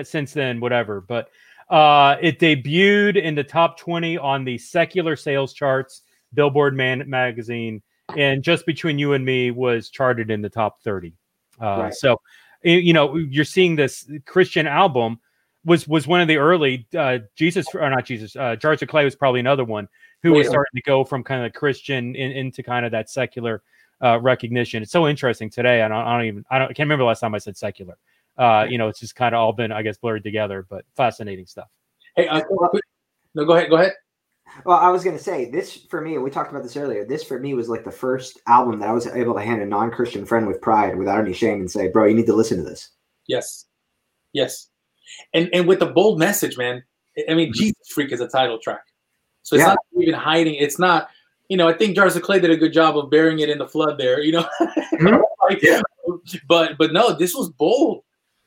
since 0.03 0.33
then, 0.33 0.61
whatever. 0.61 1.01
But 1.01 1.31
uh, 1.71 2.17
it 2.21 2.39
debuted 2.39 3.21
in 3.21 3.35
the 3.35 3.43
top 3.43 3.79
20 3.79 4.19
on 4.19 4.45
the 4.45 4.57
secular 4.59 5.17
sales 5.17 5.53
charts, 5.53 6.03
Billboard 6.35 6.77
Man 6.77 7.03
magazine, 7.09 7.83
and 8.15 8.43
just 8.43 8.67
between 8.67 8.99
you 8.99 9.15
and 9.15 9.25
me 9.25 9.51
was 9.51 9.91
charted 9.91 10.31
in 10.31 10.43
the 10.43 10.49
top 10.49 10.81
30 10.83 11.15
uh, 11.61 11.65
right. 11.65 11.95
so 11.95 12.21
you 12.63 12.93
know 12.93 13.17
you're 13.17 13.45
seeing 13.45 13.77
this 13.77 14.09
christian 14.27 14.67
album 14.67 15.19
was 15.67 15.87
was 15.87 16.07
one 16.07 16.21
of 16.21 16.29
the 16.29 16.37
early 16.37 16.87
uh, 16.97 17.19
jesus 17.35 17.67
or 17.75 17.91
not 17.91 18.07
jesus 18.07 18.35
uh, 18.37 18.57
jars 18.57 18.81
of 18.81 18.89
clay 18.89 19.05
was 19.05 19.15
probably 19.15 19.41
another 19.41 19.65
one 19.65 19.89
who 20.23 20.33
was 20.33 20.47
starting 20.47 20.75
to 20.75 20.83
go 20.83 21.05
from 21.05 21.23
kind 21.23 21.45
of 21.45 21.53
christian 21.53 22.15
in, 22.15 22.33
into 22.33 22.63
kind 22.63 22.87
of 22.87 22.93
that 22.93 23.11
secular 23.11 23.63
uh, 24.03 24.19
recognition 24.21 24.83
it's 24.83 24.93
so 24.93 25.07
interesting 25.07 25.51
today 25.51 25.83
I 25.83 25.89
don't, 25.89 26.07
I 26.07 26.17
don't 26.17 26.27
even 26.27 26.45
i 26.51 26.59
don't 26.59 26.71
I 26.71 26.73
can't 26.73 26.87
remember 26.87 27.03
the 27.03 27.09
last 27.09 27.21
time 27.21 27.35
i 27.35 27.39
said 27.39 27.57
secular 27.57 27.99
uh, 28.39 28.67
you 28.69 28.79
know 28.79 28.89
it's 28.89 29.01
just 29.01 29.17
kind 29.17 29.35
of 29.35 29.41
all 29.41 29.53
been 29.53 29.73
i 29.73 29.83
guess 29.83 29.99
blurred 29.99 30.23
together 30.23 30.67
but 30.69 30.85
fascinating 30.95 31.47
stuff 31.47 31.69
hey 32.15 32.29
uh, 32.29 32.43
no 33.35 33.45
go 33.45 33.55
ahead 33.55 33.69
go 33.69 33.77
ahead 33.77 33.93
well, 34.65 34.79
I 34.79 34.89
was 34.91 35.05
going 35.05 35.17
to 35.17 35.23
say 35.23 35.51
this 35.51 35.77
for 35.91 36.01
me, 36.01 36.17
we 36.19 36.31
talked 36.31 36.51
about 36.51 36.63
this 36.63 36.77
earlier. 36.77 37.05
This 37.05 37.23
for 37.23 37.39
me 37.39 37.55
was 37.55 37.69
like 37.69 37.85
the 37.85 37.91
first 37.91 38.41
album 38.47 38.79
that 38.81 38.89
I 38.89 38.93
was 38.93 39.07
able 39.07 39.35
to 39.35 39.41
hand 39.41 39.61
a 39.61 39.67
non 39.67 39.91
Christian 39.91 40.25
friend 40.25 40.47
with 40.47 40.63
pride 40.63 40.97
without 40.97 41.21
any 41.21 41.35
shame 41.35 41.61
and 41.61 41.71
say, 41.71 41.89
bro, 41.89 42.07
you 42.07 42.15
need 42.15 42.27
to 42.27 42.35
listen 42.35 42.59
to 42.59 42.63
this. 42.63 42.91
Yes. 43.27 43.67
Yes. 44.33 44.69
And 45.35 45.49
and 45.53 45.67
with 45.67 45.81
the 45.81 45.87
bold 45.87 46.19
message, 46.19 46.57
man. 46.57 46.83
I 47.29 47.35
mean, 47.35 47.49
mm-hmm. 47.49 47.59
Jesus 47.59 47.89
Freak 47.89 48.13
is 48.13 48.21
a 48.21 48.29
title 48.29 48.59
track. 48.59 48.83
So 49.43 49.57
it's 49.57 49.63
yeah. 49.63 49.69
not 49.69 49.79
even 49.99 50.15
hiding. 50.15 50.57
It's 50.57 50.79
not, 50.79 51.09
you 51.49 51.57
know, 51.57 51.69
I 51.69 51.73
think 51.73 51.97
Jars 51.97 52.15
of 52.17 52.23
Clay 52.23 52.41
did 52.41 52.51
a 52.51 52.57
good 52.57 52.73
job 52.73 52.99
of 52.99 53.11
burying 53.11 53.39
it 53.39 53.49
in 53.49 53.59
the 53.59 53.67
flood 53.67 53.97
there, 53.97 54.21
you 54.21 54.33
know. 54.33 54.47
Mm-hmm. 54.61 55.07
like, 55.49 55.63
yeah. 55.63 55.81
But 56.49 56.77
but 56.79 56.93
no, 56.93 57.13
this 57.13 57.35
was 57.35 57.49
bold 57.51 58.03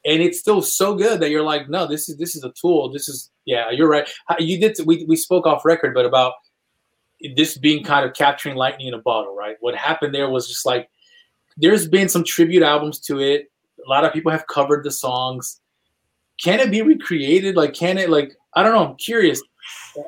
and 0.05 0.21
it's 0.21 0.39
still 0.39 0.61
so 0.61 0.95
good 0.95 1.19
that 1.19 1.29
you're 1.29 1.43
like, 1.43 1.69
no, 1.69 1.85
this 1.85 2.09
is 2.09 2.17
this 2.17 2.35
is 2.35 2.43
a 2.43 2.51
tool. 2.51 2.91
This 2.91 3.09
is 3.09 3.29
yeah, 3.45 3.69
you're 3.71 3.89
right. 3.89 4.09
You 4.39 4.59
did 4.59 4.77
we 4.85 5.05
we 5.05 5.15
spoke 5.15 5.45
off 5.45 5.65
record, 5.65 5.93
but 5.93 6.05
about 6.05 6.33
this 7.35 7.57
being 7.57 7.83
kind 7.83 8.05
of 8.05 8.15
capturing 8.15 8.55
lightning 8.55 8.87
in 8.87 8.93
a 8.93 9.01
bottle, 9.01 9.35
right? 9.35 9.57
What 9.59 9.75
happened 9.75 10.15
there 10.15 10.29
was 10.29 10.47
just 10.47 10.65
like 10.65 10.89
there's 11.57 11.87
been 11.87 12.07
some 12.07 12.23
tribute 12.23 12.63
albums 12.63 12.99
to 13.01 13.19
it. 13.19 13.51
A 13.85 13.89
lot 13.89 14.05
of 14.05 14.13
people 14.13 14.31
have 14.31 14.47
covered 14.47 14.85
the 14.85 14.91
songs. 14.91 15.59
Can 16.43 16.59
it 16.59 16.71
be 16.71 16.81
recreated? 16.81 17.55
Like, 17.55 17.73
can 17.73 17.97
it 17.97 18.09
like 18.09 18.33
I 18.53 18.63
don't 18.63 18.73
know. 18.73 18.89
I'm 18.89 18.95
curious. 18.95 19.41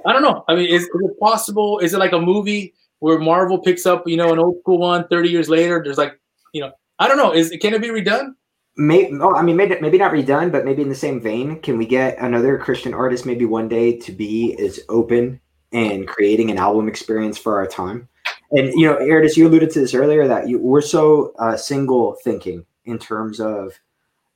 I 0.05 0.13
don't 0.13 0.21
know. 0.21 0.43
I 0.47 0.55
mean, 0.55 0.67
is, 0.67 0.83
is 0.83 0.89
it 0.93 1.19
possible? 1.19 1.79
Is 1.79 1.93
it 1.93 1.99
like 1.99 2.13
a 2.13 2.19
movie 2.19 2.73
where 2.99 3.19
Marvel 3.19 3.59
picks 3.59 3.85
up, 3.85 4.07
you 4.07 4.17
know, 4.17 4.31
an 4.31 4.39
old 4.39 4.59
school 4.61 4.79
one 4.79 5.07
30 5.07 5.29
years 5.29 5.49
later? 5.49 5.81
There's 5.83 5.97
like, 5.97 6.19
you 6.53 6.61
know, 6.61 6.71
I 6.99 7.07
don't 7.07 7.17
know. 7.17 7.33
Is 7.33 7.55
can 7.61 7.73
it 7.73 7.81
be 7.81 7.89
redone? 7.89 8.33
Maybe, 8.77 9.11
oh, 9.19 9.35
I 9.35 9.41
mean, 9.41 9.57
maybe, 9.57 9.77
maybe 9.81 9.97
not 9.97 10.13
redone, 10.13 10.51
but 10.51 10.65
maybe 10.65 10.81
in 10.81 10.89
the 10.89 10.95
same 10.95 11.19
vein. 11.19 11.59
Can 11.61 11.77
we 11.77 11.85
get 11.85 12.17
another 12.19 12.57
Christian 12.57 12.93
artist 12.93 13.25
maybe 13.25 13.45
one 13.45 13.67
day 13.67 13.97
to 13.97 14.11
be 14.11 14.55
as 14.57 14.79
open 14.87 15.39
and 15.73 16.07
creating 16.07 16.51
an 16.51 16.57
album 16.57 16.87
experience 16.87 17.37
for 17.37 17.57
our 17.57 17.67
time? 17.67 18.07
And 18.51 18.73
you 18.73 18.87
know, 18.87 18.97
Erdis, 18.97 19.35
you 19.35 19.47
alluded 19.47 19.71
to 19.71 19.79
this 19.79 19.93
earlier 19.93 20.27
that 20.27 20.47
you, 20.47 20.59
we're 20.59 20.81
so 20.81 21.33
uh, 21.39 21.57
single 21.57 22.17
thinking 22.23 22.65
in 22.85 22.97
terms 22.97 23.39
of 23.39 23.73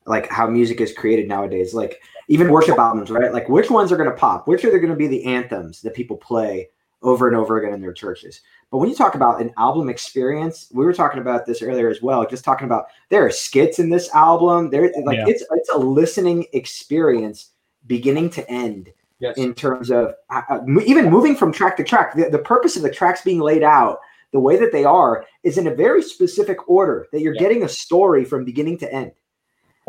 like 0.06 0.30
how 0.30 0.48
music 0.48 0.82
is 0.82 0.94
created 0.94 1.28
nowadays. 1.28 1.74
Like 1.74 2.02
even 2.28 2.50
worship 2.50 2.78
albums, 2.78 3.10
right? 3.10 3.34
Like 3.34 3.50
which 3.50 3.70
ones 3.70 3.92
are 3.92 3.98
going 3.98 4.10
to 4.10 4.16
pop? 4.16 4.48
Which 4.48 4.64
are 4.64 4.72
they 4.72 4.78
going 4.78 4.90
to 4.90 4.96
be 4.96 5.08
the 5.08 5.26
anthems 5.26 5.82
that 5.82 5.94
people 5.94 6.18
play 6.18 6.70
over 7.02 7.28
and 7.28 7.36
over 7.36 7.58
again 7.58 7.74
in 7.74 7.82
their 7.82 7.94
churches? 7.94 8.42
But 8.72 8.78
when 8.78 8.90
you 8.90 8.96
talk 8.96 9.16
about 9.16 9.42
an 9.42 9.52
album 9.58 9.90
experience, 9.90 10.70
we 10.74 10.86
were 10.86 10.94
talking 10.94 11.22
about 11.22 11.46
this 11.46 11.62
earlier 11.62 11.90
as 11.90 12.02
well. 12.02 12.26
Just 12.28 12.44
talking 12.44 12.66
about 12.66 12.86
there 13.10 13.26
are 13.26 13.32
skits 13.32 13.80
in 13.80 13.90
this 13.90 14.10
album. 14.14 14.70
There, 14.70 14.92
like 15.04 15.18
yeah. 15.18 15.26
it's 15.28 15.44
it's 15.52 15.70
a 15.70 15.78
listening 15.78 16.46
experience, 16.54 17.52
beginning 17.88 18.30
to 18.32 18.50
end. 18.50 18.92
Yes. 19.20 19.38
In 19.38 19.54
terms 19.54 19.92
of 19.92 20.14
uh, 20.30 20.42
uh 20.50 20.60
even 20.86 21.10
moving 21.10 21.38
from 21.38 21.54
track 21.54 21.78
to 21.78 21.86
track, 21.86 22.16
the, 22.16 22.30
the 22.30 22.40
purpose 22.40 22.76
of 22.76 22.84
the 22.84 22.92
tracks 22.92 23.22
being 23.22 23.40
laid 23.40 23.64
out 23.64 24.00
the 24.34 24.40
way 24.40 24.58
that 24.58 24.74
they 24.74 24.84
are 24.84 25.26
is 25.44 25.58
in 25.58 25.68
a 25.68 25.74
very 25.74 26.04
specific 26.04 26.68
order 26.68 27.08
that 27.14 27.22
you're 27.22 27.34
yeah. 27.36 27.40
getting 27.40 27.64
a 27.64 27.70
story 27.70 28.26
from 28.26 28.44
beginning 28.44 28.78
to 28.80 28.92
end. 28.92 29.14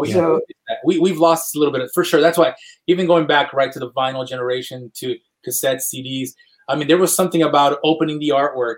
So 0.05 0.41
we, 0.85 0.99
we've 0.99 1.19
lost 1.19 1.55
a 1.55 1.59
little 1.59 1.73
bit 1.73 1.89
for 1.95 2.05
sure. 2.05 2.21
That's 2.21 2.39
why 2.39 2.55
even 2.87 3.07
going 3.07 3.27
back 3.27 3.53
right 3.53 3.73
to 3.73 3.79
the 3.79 3.91
vinyl 3.93 4.27
generation 4.27 4.91
to 4.97 5.17
cassette 5.45 5.79
CDs, 5.79 6.31
I 6.69 6.77
mean, 6.77 6.89
there 6.89 6.99
was 6.99 7.15
something 7.15 7.43
about 7.43 7.79
opening 7.85 8.19
the 8.19 8.31
artwork, 8.31 8.77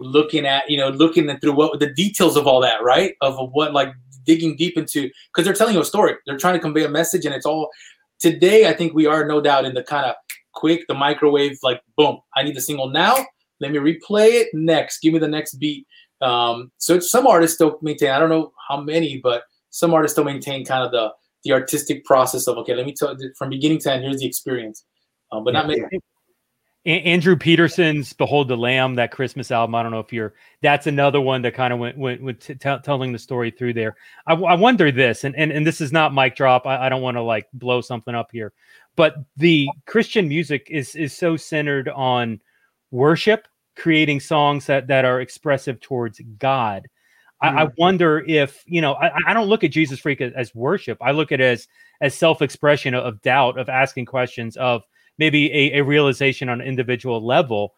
looking 0.00 0.46
at, 0.46 0.68
you 0.68 0.76
know, 0.76 0.88
looking 0.88 1.28
through 1.38 1.52
what 1.52 1.78
the 1.78 1.92
details 1.92 2.36
of 2.36 2.46
all 2.46 2.60
that, 2.62 2.82
right? 2.82 3.14
Of 3.20 3.36
what, 3.52 3.72
like, 3.72 3.92
digging 4.24 4.56
deep 4.56 4.76
into, 4.76 5.10
because 5.28 5.44
they're 5.44 5.54
telling 5.54 5.74
you 5.74 5.80
a 5.80 5.84
story. 5.84 6.14
They're 6.26 6.38
trying 6.38 6.54
to 6.54 6.60
convey 6.60 6.84
a 6.84 6.88
message, 6.88 7.24
and 7.24 7.34
it's 7.34 7.46
all. 7.46 7.70
Today, 8.18 8.68
I 8.68 8.74
think 8.74 8.92
we 8.92 9.06
are 9.06 9.26
no 9.26 9.40
doubt 9.40 9.64
in 9.64 9.72
the 9.74 9.82
kind 9.82 10.04
of 10.04 10.14
quick, 10.52 10.86
the 10.88 10.94
microwave, 10.94 11.58
like, 11.62 11.80
boom, 11.96 12.18
I 12.36 12.42
need 12.42 12.54
the 12.54 12.60
single 12.60 12.90
now. 12.90 13.16
Let 13.60 13.72
me 13.72 13.78
replay 13.78 14.28
it 14.32 14.48
next. 14.52 15.00
Give 15.00 15.12
me 15.12 15.18
the 15.18 15.28
next 15.28 15.54
beat. 15.54 15.86
Um, 16.20 16.70
so 16.78 16.98
some 17.00 17.26
artists 17.26 17.56
still 17.56 17.78
maintain. 17.82 18.10
I 18.10 18.18
don't 18.18 18.28
know 18.28 18.52
how 18.68 18.80
many, 18.80 19.20
but 19.22 19.44
some 19.70 19.94
artists 19.94 20.14
still 20.14 20.24
maintain 20.24 20.64
kind 20.64 20.84
of 20.84 20.92
the 20.92 21.12
the 21.44 21.52
artistic 21.52 22.04
process 22.04 22.46
of 22.46 22.58
okay, 22.58 22.74
let 22.74 22.86
me 22.86 22.92
tell 22.92 23.16
from 23.36 23.50
beginning 23.50 23.78
to 23.80 23.92
end. 23.92 24.02
Here's 24.02 24.18
the 24.18 24.26
experience, 24.26 24.84
um, 25.32 25.44
but 25.44 25.54
not 25.54 25.66
many. 25.66 25.82
Andrew 26.86 27.36
Peterson's 27.36 28.14
"Behold 28.14 28.48
the 28.48 28.56
Lamb," 28.56 28.94
that 28.94 29.10
Christmas 29.10 29.50
album. 29.50 29.74
I 29.74 29.82
don't 29.82 29.92
know 29.92 30.00
if 30.00 30.12
you're. 30.14 30.32
That's 30.62 30.86
another 30.86 31.20
one 31.20 31.42
that 31.42 31.54
kind 31.54 31.74
of 31.74 31.78
went 31.78 31.98
went, 31.98 32.22
went 32.22 32.40
t- 32.40 32.54
t- 32.54 32.76
telling 32.82 33.12
the 33.12 33.18
story 33.18 33.50
through 33.50 33.74
there. 33.74 33.96
I, 34.26 34.32
I, 34.32 34.54
wonder 34.54 34.90
this, 34.90 35.24
and, 35.24 35.36
and 35.36 35.52
and 35.52 35.66
this 35.66 35.82
is 35.82 35.92
not 35.92 36.14
mic 36.14 36.36
drop. 36.36 36.66
I, 36.66 36.86
I 36.86 36.88
don't 36.88 37.02
want 37.02 37.18
to 37.18 37.22
like 37.22 37.48
blow 37.52 37.82
something 37.82 38.14
up 38.14 38.30
here, 38.32 38.54
but 38.96 39.16
the 39.36 39.68
Christian 39.86 40.26
music 40.26 40.68
is 40.70 40.94
is 40.94 41.14
so 41.14 41.36
centered 41.36 41.90
on 41.90 42.40
worship, 42.90 43.46
creating 43.76 44.20
songs 44.20 44.64
that 44.66 44.86
that 44.86 45.04
are 45.04 45.20
expressive 45.20 45.80
towards 45.80 46.18
God. 46.38 46.88
I, 47.42 47.62
I, 47.62 47.66
mm. 47.66 47.72
wonder 47.78 48.24
if 48.26 48.62
you 48.66 48.80
know. 48.80 48.94
I, 48.94 49.10
I 49.26 49.34
don't 49.34 49.48
look 49.48 49.64
at 49.64 49.70
Jesus 49.70 49.98
Freak 49.98 50.20
as, 50.20 50.32
as, 50.34 50.54
worship. 50.54 50.98
I 51.00 51.12
look 51.12 51.32
at 51.32 51.40
it 51.40 51.44
as 51.44 51.68
as 52.00 52.14
self 52.14 52.42
expression 52.42 52.94
of, 52.94 53.04
of 53.04 53.22
doubt, 53.22 53.58
of 53.58 53.68
asking 53.68 54.06
questions, 54.06 54.56
of 54.56 54.82
maybe 55.18 55.52
a, 55.52 55.78
a 55.78 55.84
realization 55.84 56.48
on 56.48 56.60
an 56.60 56.66
individual 56.66 57.24
level 57.24 57.74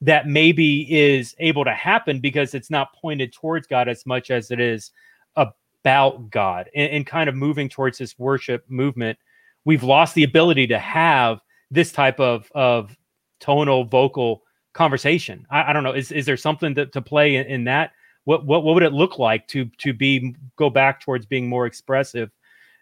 that 0.00 0.26
maybe 0.26 0.82
is 0.92 1.34
able 1.38 1.64
to 1.64 1.72
happen 1.72 2.20
because 2.20 2.54
it's 2.54 2.70
not 2.70 2.94
pointed 2.94 3.32
towards 3.32 3.66
God 3.66 3.88
as 3.88 4.04
much 4.06 4.30
as 4.30 4.50
it 4.50 4.60
is 4.60 4.90
about 5.36 6.30
God 6.30 6.68
and, 6.74 6.90
and, 6.90 7.06
kind 7.06 7.28
of 7.28 7.34
moving 7.34 7.68
towards 7.68 7.98
this 7.98 8.18
worship 8.18 8.64
movement. 8.68 9.18
We've 9.64 9.84
lost 9.84 10.14
the 10.14 10.24
ability 10.24 10.66
to 10.68 10.78
have 10.78 11.40
this 11.70 11.92
type 11.92 12.20
of 12.20 12.50
of 12.54 12.96
tonal 13.40 13.84
vocal 13.84 14.42
conversation. 14.72 15.46
I, 15.50 15.70
I 15.70 15.72
don't 15.72 15.84
know. 15.84 15.92
Is 15.92 16.12
is 16.12 16.26
there 16.26 16.36
something 16.36 16.74
to, 16.74 16.86
to 16.86 17.00
play 17.00 17.36
in, 17.36 17.46
in 17.46 17.64
that? 17.64 17.92
What, 18.26 18.44
what 18.44 18.62
what 18.62 18.74
would 18.74 18.82
it 18.84 18.92
look 18.92 19.18
like 19.18 19.48
to 19.48 19.64
to 19.78 19.92
be 19.92 20.36
go 20.56 20.70
back 20.70 21.00
towards 21.00 21.26
being 21.26 21.48
more 21.48 21.66
expressive 21.66 22.30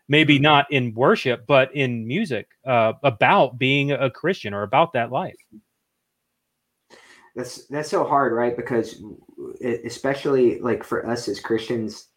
maybe 0.09 0.37
mm-hmm. 0.37 0.43
not 0.43 0.73
in 0.73 0.95
worship, 0.95 1.47
but 1.47 1.75
in 1.75 2.07
music 2.07 2.49
uh, 2.67 2.95
about 3.03 3.59
being 3.59 3.93
a 3.93 4.11
Christian 4.11 4.55
or 4.55 4.63
about 4.63 4.93
that 4.93 5.11
life. 5.11 5.37
That's 7.35 7.67
that's 7.67 7.91
so 7.91 8.05
hard, 8.05 8.33
right? 8.33 8.57
Because 8.57 9.03
especially 9.85 10.61
like 10.61 10.85
for 10.85 11.09
us 11.09 11.27
as 11.27 11.41
Christians, 11.41 12.09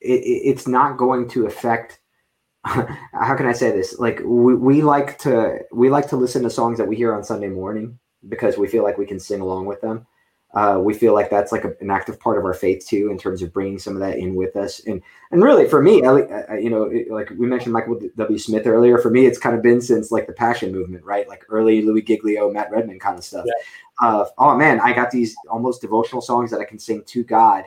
it, 0.00 0.22
it's 0.22 0.68
not 0.68 0.96
going 0.96 1.28
to 1.30 1.46
affect. 1.46 1.98
How 2.64 3.34
can 3.36 3.46
I 3.46 3.52
say 3.52 3.72
this? 3.72 3.98
Like 3.98 4.20
we, 4.24 4.54
we 4.54 4.82
like 4.82 5.18
to 5.18 5.58
we 5.72 5.90
like 5.90 6.08
to 6.10 6.16
listen 6.16 6.44
to 6.44 6.50
songs 6.50 6.78
that 6.78 6.86
we 6.86 6.94
hear 6.94 7.14
on 7.14 7.24
Sunday 7.24 7.48
morning 7.48 7.98
because 8.28 8.56
we 8.56 8.68
feel 8.68 8.84
like 8.84 8.96
we 8.96 9.06
can 9.06 9.18
sing 9.18 9.40
along 9.40 9.66
with 9.66 9.80
them. 9.80 10.06
Uh, 10.54 10.78
we 10.78 10.94
feel 10.94 11.14
like 11.14 11.30
that's 11.30 11.50
like 11.50 11.64
a, 11.64 11.74
an 11.80 11.90
active 11.90 12.18
part 12.20 12.38
of 12.38 12.44
our 12.44 12.54
faith 12.54 12.86
too, 12.86 13.10
in 13.10 13.18
terms 13.18 13.42
of 13.42 13.52
bringing 13.52 13.78
some 13.78 13.94
of 13.94 14.00
that 14.00 14.18
in 14.18 14.36
with 14.36 14.54
us. 14.54 14.80
And 14.86 15.02
and 15.32 15.42
really, 15.42 15.68
for 15.68 15.82
me, 15.82 16.04
I, 16.04 16.58
you 16.58 16.70
know, 16.70 16.84
it, 16.84 17.10
like 17.10 17.30
we 17.30 17.46
mentioned 17.46 17.72
Michael 17.72 18.00
W. 18.16 18.38
Smith 18.38 18.66
earlier. 18.66 18.98
For 18.98 19.10
me, 19.10 19.26
it's 19.26 19.38
kind 19.38 19.56
of 19.56 19.62
been 19.62 19.80
since 19.80 20.12
like 20.12 20.28
the 20.28 20.32
Passion 20.32 20.70
movement, 20.70 21.04
right? 21.04 21.28
Like 21.28 21.44
early 21.48 21.82
Louie 21.82 22.02
Giglio, 22.02 22.52
Matt 22.52 22.70
Redman 22.70 23.00
kind 23.00 23.18
of 23.18 23.24
stuff. 23.24 23.44
Yeah. 23.46 24.06
Uh, 24.06 24.26
oh 24.38 24.56
man, 24.56 24.80
I 24.80 24.92
got 24.92 25.10
these 25.10 25.34
almost 25.50 25.80
devotional 25.80 26.22
songs 26.22 26.52
that 26.52 26.60
I 26.60 26.64
can 26.64 26.78
sing 26.78 27.02
to 27.04 27.24
God. 27.24 27.64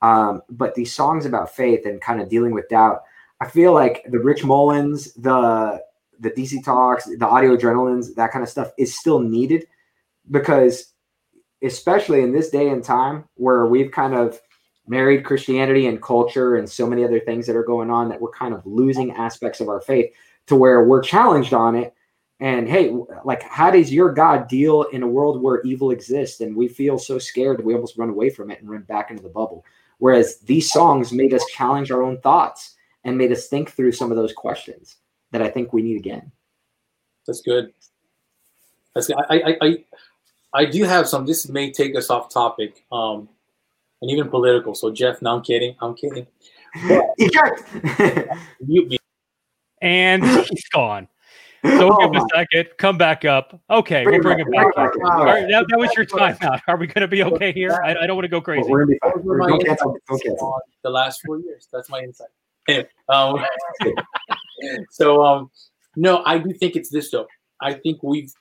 Um, 0.00 0.42
but 0.48 0.76
these 0.76 0.94
songs 0.94 1.26
about 1.26 1.54
faith 1.54 1.86
and 1.86 2.00
kind 2.00 2.20
of 2.20 2.28
dealing 2.28 2.52
with 2.52 2.68
doubt, 2.68 3.02
I 3.40 3.48
feel 3.48 3.72
like 3.72 4.04
the 4.08 4.18
Rich 4.18 4.44
Mullins, 4.44 5.12
the 5.14 5.82
the 6.20 6.30
DC 6.30 6.64
talks, 6.64 7.04
the 7.04 7.26
audio 7.26 7.56
adrenalines, 7.56 8.14
that 8.14 8.30
kind 8.32 8.42
of 8.42 8.48
stuff 8.48 8.70
is 8.76 8.96
still 8.96 9.20
needed 9.20 9.66
because 10.30 10.92
especially 11.62 12.22
in 12.22 12.32
this 12.32 12.50
day 12.50 12.68
and 12.68 12.84
time 12.84 13.24
where 13.34 13.66
we've 13.66 13.90
kind 13.90 14.14
of 14.14 14.40
married 14.86 15.24
Christianity 15.24 15.86
and 15.86 16.02
culture 16.02 16.56
and 16.56 16.68
so 16.68 16.86
many 16.86 17.04
other 17.04 17.20
things 17.20 17.46
that 17.46 17.56
are 17.56 17.64
going 17.64 17.90
on 17.90 18.08
that 18.08 18.20
we're 18.20 18.30
kind 18.30 18.54
of 18.54 18.64
losing 18.64 19.12
aspects 19.12 19.60
of 19.60 19.68
our 19.68 19.80
faith 19.80 20.12
to 20.46 20.56
where 20.56 20.84
we're 20.84 21.02
challenged 21.02 21.52
on 21.52 21.76
it. 21.76 21.94
And 22.40 22.68
hey, 22.68 22.96
like, 23.24 23.42
how 23.42 23.70
does 23.70 23.92
your 23.92 24.12
God 24.12 24.48
deal 24.48 24.84
in 24.84 25.02
a 25.02 25.08
world 25.08 25.42
where 25.42 25.60
evil 25.62 25.90
exists 25.90 26.40
and 26.40 26.56
we 26.56 26.68
feel 26.68 26.98
so 26.98 27.18
scared 27.18 27.64
we 27.64 27.74
almost 27.74 27.98
run 27.98 28.10
away 28.10 28.30
from 28.30 28.50
it 28.50 28.60
and 28.60 28.70
run 28.70 28.82
back 28.82 29.10
into 29.10 29.22
the 29.22 29.28
bubble? 29.28 29.64
Whereas 29.98 30.38
these 30.38 30.70
songs 30.70 31.12
made 31.12 31.34
us 31.34 31.44
challenge 31.46 31.90
our 31.90 32.02
own 32.02 32.20
thoughts 32.20 32.76
and 33.04 33.18
made 33.18 33.32
us 33.32 33.48
think 33.48 33.70
through 33.70 33.92
some 33.92 34.10
of 34.10 34.16
those 34.16 34.32
questions 34.32 34.96
that 35.32 35.42
I 35.42 35.48
think 35.48 35.72
we 35.72 35.82
need 35.82 35.96
again. 35.96 36.30
That's 37.26 37.42
good. 37.42 37.72
That's 38.94 39.08
good. 39.08 39.16
I, 39.28 39.34
I, 39.34 39.56
I, 39.60 39.84
I 40.54 40.64
do 40.64 40.84
have 40.84 41.08
some. 41.08 41.26
This 41.26 41.48
may 41.48 41.70
take 41.70 41.96
us 41.96 42.10
off 42.10 42.32
topic, 42.32 42.84
um, 42.90 43.28
and 44.02 44.10
even 44.10 44.28
political. 44.28 44.74
So 44.74 44.90
Jeff, 44.90 45.20
no, 45.22 45.36
I'm 45.36 45.42
kidding. 45.42 45.76
I'm 45.80 45.94
kidding. 45.94 46.26
Mute 48.60 48.88
me. 48.88 48.98
And 49.80 50.24
he's 50.24 50.68
gone. 50.68 51.08
So 51.64 51.92
oh, 51.92 52.08
give 52.08 52.22
a 52.22 52.26
second. 52.34 52.68
Come 52.78 52.96
back 52.98 53.24
up. 53.24 53.60
Okay, 53.68 54.04
bring 54.04 54.22
we'll 54.22 54.22
bring 54.22 54.40
it 54.40 54.50
back. 54.50 54.74
back 54.76 54.92
All 55.04 55.24
right, 55.24 55.46
that, 55.48 55.66
that, 55.68 55.78
was 55.78 55.90
your 55.96 56.06
timeout. 56.06 56.60
Are 56.68 56.76
we 56.76 56.86
going 56.86 57.02
to 57.02 57.08
be 57.08 57.24
okay 57.24 57.52
here? 57.52 57.80
I, 57.84 57.96
I 57.96 58.06
don't 58.06 58.16
want 58.16 58.24
to 58.24 58.28
go 58.28 58.40
crazy. 58.40 58.68
We're 58.70 58.86
be 58.86 58.98
don't 59.02 59.64
cancel, 59.64 59.96
don't 60.08 60.22
cancel. 60.22 60.60
The 60.84 60.90
last 60.90 61.20
four 61.26 61.38
years. 61.38 61.68
That's 61.72 61.90
my 61.90 62.00
insight. 62.00 62.28
Um, 63.08 63.44
so 64.90 65.24
um, 65.24 65.50
no, 65.96 66.22
I 66.24 66.38
do 66.38 66.52
think 66.52 66.76
it's 66.76 66.90
this 66.90 67.10
though. 67.10 67.26
I 67.60 67.74
think 67.74 68.02
we've 68.02 68.32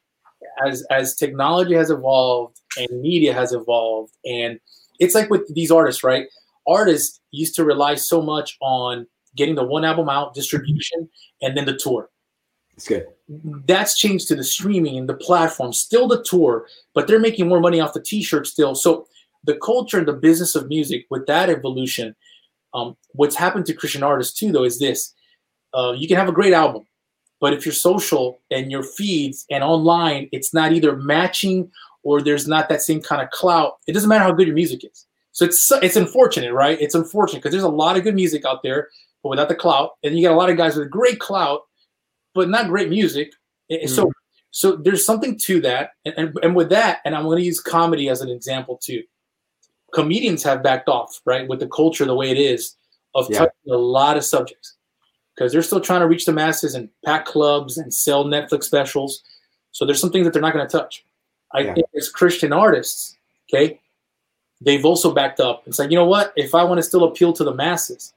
as 0.66 0.84
as 0.90 1.16
technology 1.16 1.74
has 1.74 1.90
evolved 1.90 2.60
and 2.78 3.02
media 3.02 3.34
has 3.34 3.54
evolved 3.54 4.14
and 4.26 4.60
it's 5.00 5.16
like 5.16 5.30
with 5.30 5.54
these 5.54 5.72
artists 5.72 6.04
right? 6.04 6.28
Artists 6.68 7.22
used 7.32 7.56
to 7.56 7.64
rely 7.64 7.96
so 7.96 8.22
much 8.22 8.58
on 8.62 9.08
getting 9.36 9.56
the 9.56 9.64
one 9.64 9.86
album 9.86 10.10
out 10.10 10.34
distribution 10.34 11.08
and 11.42 11.56
then 11.56 11.66
the 11.66 11.78
tour. 11.78 12.10
It's 12.76 12.88
good. 12.88 13.08
That's 13.66 13.98
changed 13.98 14.28
to 14.28 14.36
the 14.36 14.44
streaming 14.44 14.98
and 14.98 15.10
the 15.10 15.16
platform 15.16 15.74
still 15.74 16.08
the 16.08 16.24
tour 16.24 16.68
but 16.94 17.08
they're 17.08 17.20
making 17.20 17.48
more 17.48 17.60
money 17.60 17.80
off 17.80 17.94
the 17.94 18.02
t-shirt 18.02 18.48
still. 18.48 18.76
So 18.76 19.08
the 19.44 19.58
culture 19.58 19.98
and 19.98 20.08
the 20.08 20.14
business 20.14 20.56
of 20.56 20.68
music 20.68 21.06
with 21.10 21.26
that 21.28 21.50
evolution 21.50 22.16
um, 22.74 22.98
what's 23.14 23.36
happened 23.36 23.66
to 23.66 23.74
christian 23.74 24.04
artists 24.04 24.38
too 24.38 24.52
though 24.52 24.66
is 24.66 24.80
this. 24.80 25.14
Uh, 25.74 25.94
you 25.96 26.08
can 26.08 26.18
have 26.18 26.30
a 26.30 26.34
great 26.34 26.54
album 26.54 26.86
but 27.40 27.54
if 27.54 27.66
you're 27.66 27.74
social 27.74 28.40
and 28.52 28.72
your 28.72 28.84
feeds 28.84 29.46
and 29.50 29.64
online, 29.64 30.30
it's 30.32 30.54
not 30.54 30.72
either 30.72 30.96
matching 30.96 31.72
or 32.04 32.22
there's 32.22 32.48
not 32.48 32.70
that 32.70 32.82
same 32.82 33.02
kind 33.02 33.22
of 33.22 33.30
clout. 33.30 33.78
It 33.88 33.94
doesn't 33.94 34.10
matter 34.10 34.24
how 34.24 34.32
good 34.32 34.48
your 34.48 34.56
music 34.56 34.84
is. 34.84 35.06
So 35.34 35.46
it's 35.46 35.72
it's 35.84 35.96
unfortunate, 35.96 36.54
right? 36.54 36.80
It's 36.82 36.96
unfortunate 36.96 37.40
because 37.40 37.52
there's 37.52 37.64
a 37.64 37.70
lot 37.70 37.96
of 37.96 38.04
good 38.04 38.16
music 38.16 38.44
out 38.44 38.64
there, 38.64 38.90
but 39.22 39.30
without 39.30 39.50
the 39.50 39.56
clout, 39.56 39.92
and 40.04 40.18
you 40.18 40.28
got 40.28 40.34
a 40.34 40.38
lot 40.38 40.50
of 40.50 40.58
guys 40.58 40.76
with 40.76 40.90
great 40.90 41.20
clout, 41.20 41.62
but 42.34 42.50
not 42.50 42.70
great 42.70 42.90
music. 42.90 43.34
Mm. 43.72 43.88
So 43.88 44.12
so 44.50 44.76
there's 44.76 45.06
something 45.06 45.38
to 45.44 45.62
that, 45.62 45.92
and, 46.06 46.16
and, 46.18 46.40
and 46.42 46.56
with 46.56 46.70
that, 46.70 47.00
and 47.06 47.14
I'm 47.14 47.26
going 47.26 47.38
to 47.38 47.44
use 47.44 47.60
comedy 47.60 48.10
as 48.10 48.22
an 48.22 48.30
example 48.30 48.80
too. 48.82 49.04
Comedians 49.94 50.42
have 50.44 50.64
backed 50.64 50.90
off, 50.90 51.22
right, 51.26 51.48
with 51.48 51.60
the 51.60 51.68
culture 51.68 52.06
the 52.06 52.16
way 52.16 52.32
it 52.32 52.38
is 52.38 52.76
of 53.14 53.28
yeah. 53.30 53.40
touching 53.40 53.72
a 53.72 53.78
lot 53.78 54.18
of 54.18 54.24
subjects 54.26 54.77
because 55.38 55.52
they're 55.52 55.62
still 55.62 55.80
trying 55.80 56.02
to 56.02 56.08
reach 56.08 56.26
the 56.26 56.34
masses 56.34 56.74
and 56.74 56.90
pack 57.06 57.26
clubs 57.26 57.78
and 57.78 57.94
sell 57.94 58.26
Netflix 58.26 58.64
specials. 58.64 59.24
So 59.72 59.86
there's 59.86 60.02
some 60.02 60.12
things 60.12 60.26
that 60.26 60.34
they're 60.34 60.42
not 60.42 60.54
going 60.54 60.68
to 60.68 60.78
touch. 60.78 61.06
I 61.54 61.60
yeah. 61.60 61.74
think 61.76 61.88
as 61.96 62.10
Christian 62.10 62.52
artists, 62.52 63.16
okay, 63.50 63.80
they've 64.60 64.84
also 64.84 65.14
backed 65.14 65.40
up. 65.40 65.64
It's 65.68 65.80
like, 65.80 65.92
you 65.92 65.98
know 65.98 66.06
what? 66.06 66.34
If 66.36 66.56
I 66.56 66.64
want 66.64 66.80
to 66.80 66.84
still 66.84 67.04
appeal 67.04 67.34
to 67.34 67.44
the 67.44 67.54
masses, 67.54 68.14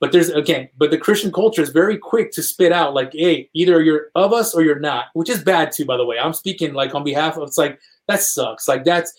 but 0.00 0.12
there's 0.12 0.28
again, 0.28 0.68
but 0.76 0.90
the 0.90 0.98
Christian 0.98 1.32
culture 1.32 1.62
is 1.62 1.70
very 1.70 1.98
quick 1.98 2.30
to 2.32 2.42
spit 2.42 2.70
out 2.70 2.94
like, 2.94 3.12
hey, 3.12 3.48
either 3.54 3.82
you're 3.82 4.08
of 4.14 4.32
us 4.32 4.54
or 4.54 4.62
you're 4.62 4.78
not, 4.78 5.06
which 5.14 5.28
is 5.28 5.42
bad 5.42 5.72
too, 5.72 5.86
by 5.86 5.96
the 5.96 6.04
way. 6.04 6.18
I'm 6.18 6.34
speaking 6.34 6.74
like 6.74 6.94
on 6.94 7.02
behalf 7.02 7.36
of 7.36 7.48
it's 7.48 7.58
like 7.58 7.80
that 8.06 8.20
sucks. 8.20 8.68
Like 8.68 8.84
that's 8.84 9.12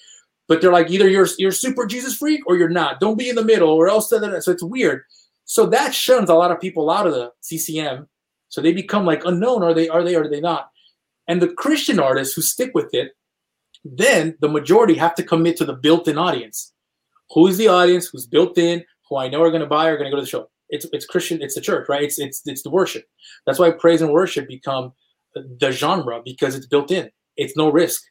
but 0.48 0.62
they're 0.62 0.72
like 0.72 0.90
either 0.90 1.10
you're 1.10 1.28
you're 1.38 1.52
super 1.52 1.86
Jesus 1.86 2.16
freak 2.16 2.42
or 2.48 2.56
you're 2.56 2.70
not. 2.70 3.00
Don't 3.02 3.18
be 3.18 3.30
in 3.30 3.36
the 3.36 3.44
middle 3.44 3.70
or 3.70 3.90
else 3.90 4.10
so 4.10 4.52
it's 4.52 4.64
weird. 4.64 5.04
So 5.50 5.66
that 5.66 5.96
shuns 5.96 6.30
a 6.30 6.36
lot 6.36 6.52
of 6.52 6.62
people 6.62 6.92
out 6.92 7.08
of 7.08 7.14
the 7.16 7.32
CCM. 7.42 8.08
So 8.50 8.62
they 8.62 8.72
become 8.72 9.04
like 9.04 9.26
unknown. 9.26 9.64
Are 9.64 9.74
they? 9.74 9.90
Are 9.90 10.04
they? 10.04 10.14
Are 10.14 10.30
they 10.30 10.40
not? 10.40 10.70
And 11.28 11.42
the 11.42 11.48
Christian 11.48 12.00
artists 12.00 12.36
who 12.36 12.44
stick 12.44 12.70
with 12.76 12.94
it, 12.94 13.14
then 13.84 14.38
the 14.42 14.48
majority 14.48 14.94
have 14.94 15.16
to 15.16 15.24
commit 15.24 15.58
to 15.58 15.66
the 15.66 15.74
built-in 15.74 16.20
audience. 16.20 16.72
Who 17.32 17.48
is 17.48 17.58
the 17.58 17.68
audience? 17.68 18.10
Who's 18.10 18.28
built 18.28 18.60
in? 18.60 18.86
Who 19.10 19.18
I 19.18 19.28
know 19.28 19.42
are 19.42 19.50
going 19.50 19.62
to 19.62 19.68
buy? 19.68 19.90
Are 19.90 19.98
going 19.98 20.06
to 20.06 20.12
go 20.12 20.18
to 20.18 20.22
the 20.22 20.30
show? 20.30 20.52
It's 20.70 20.86
it's 20.94 21.08
Christian. 21.08 21.42
It's 21.42 21.56
the 21.56 21.62
church, 21.62 21.90
right? 21.90 22.04
It's 22.04 22.20
it's 22.20 22.44
it's 22.46 22.62
the 22.62 22.70
worship. 22.70 23.06
That's 23.48 23.58
why 23.58 23.72
praise 23.72 24.04
and 24.04 24.14
worship 24.14 24.48
become 24.48 24.94
the 25.34 25.72
genre 25.72 26.22
because 26.24 26.54
it's 26.54 26.68
built 26.68 26.92
in. 26.92 27.10
It's 27.38 27.58
no 27.58 27.72
risk. 27.72 28.04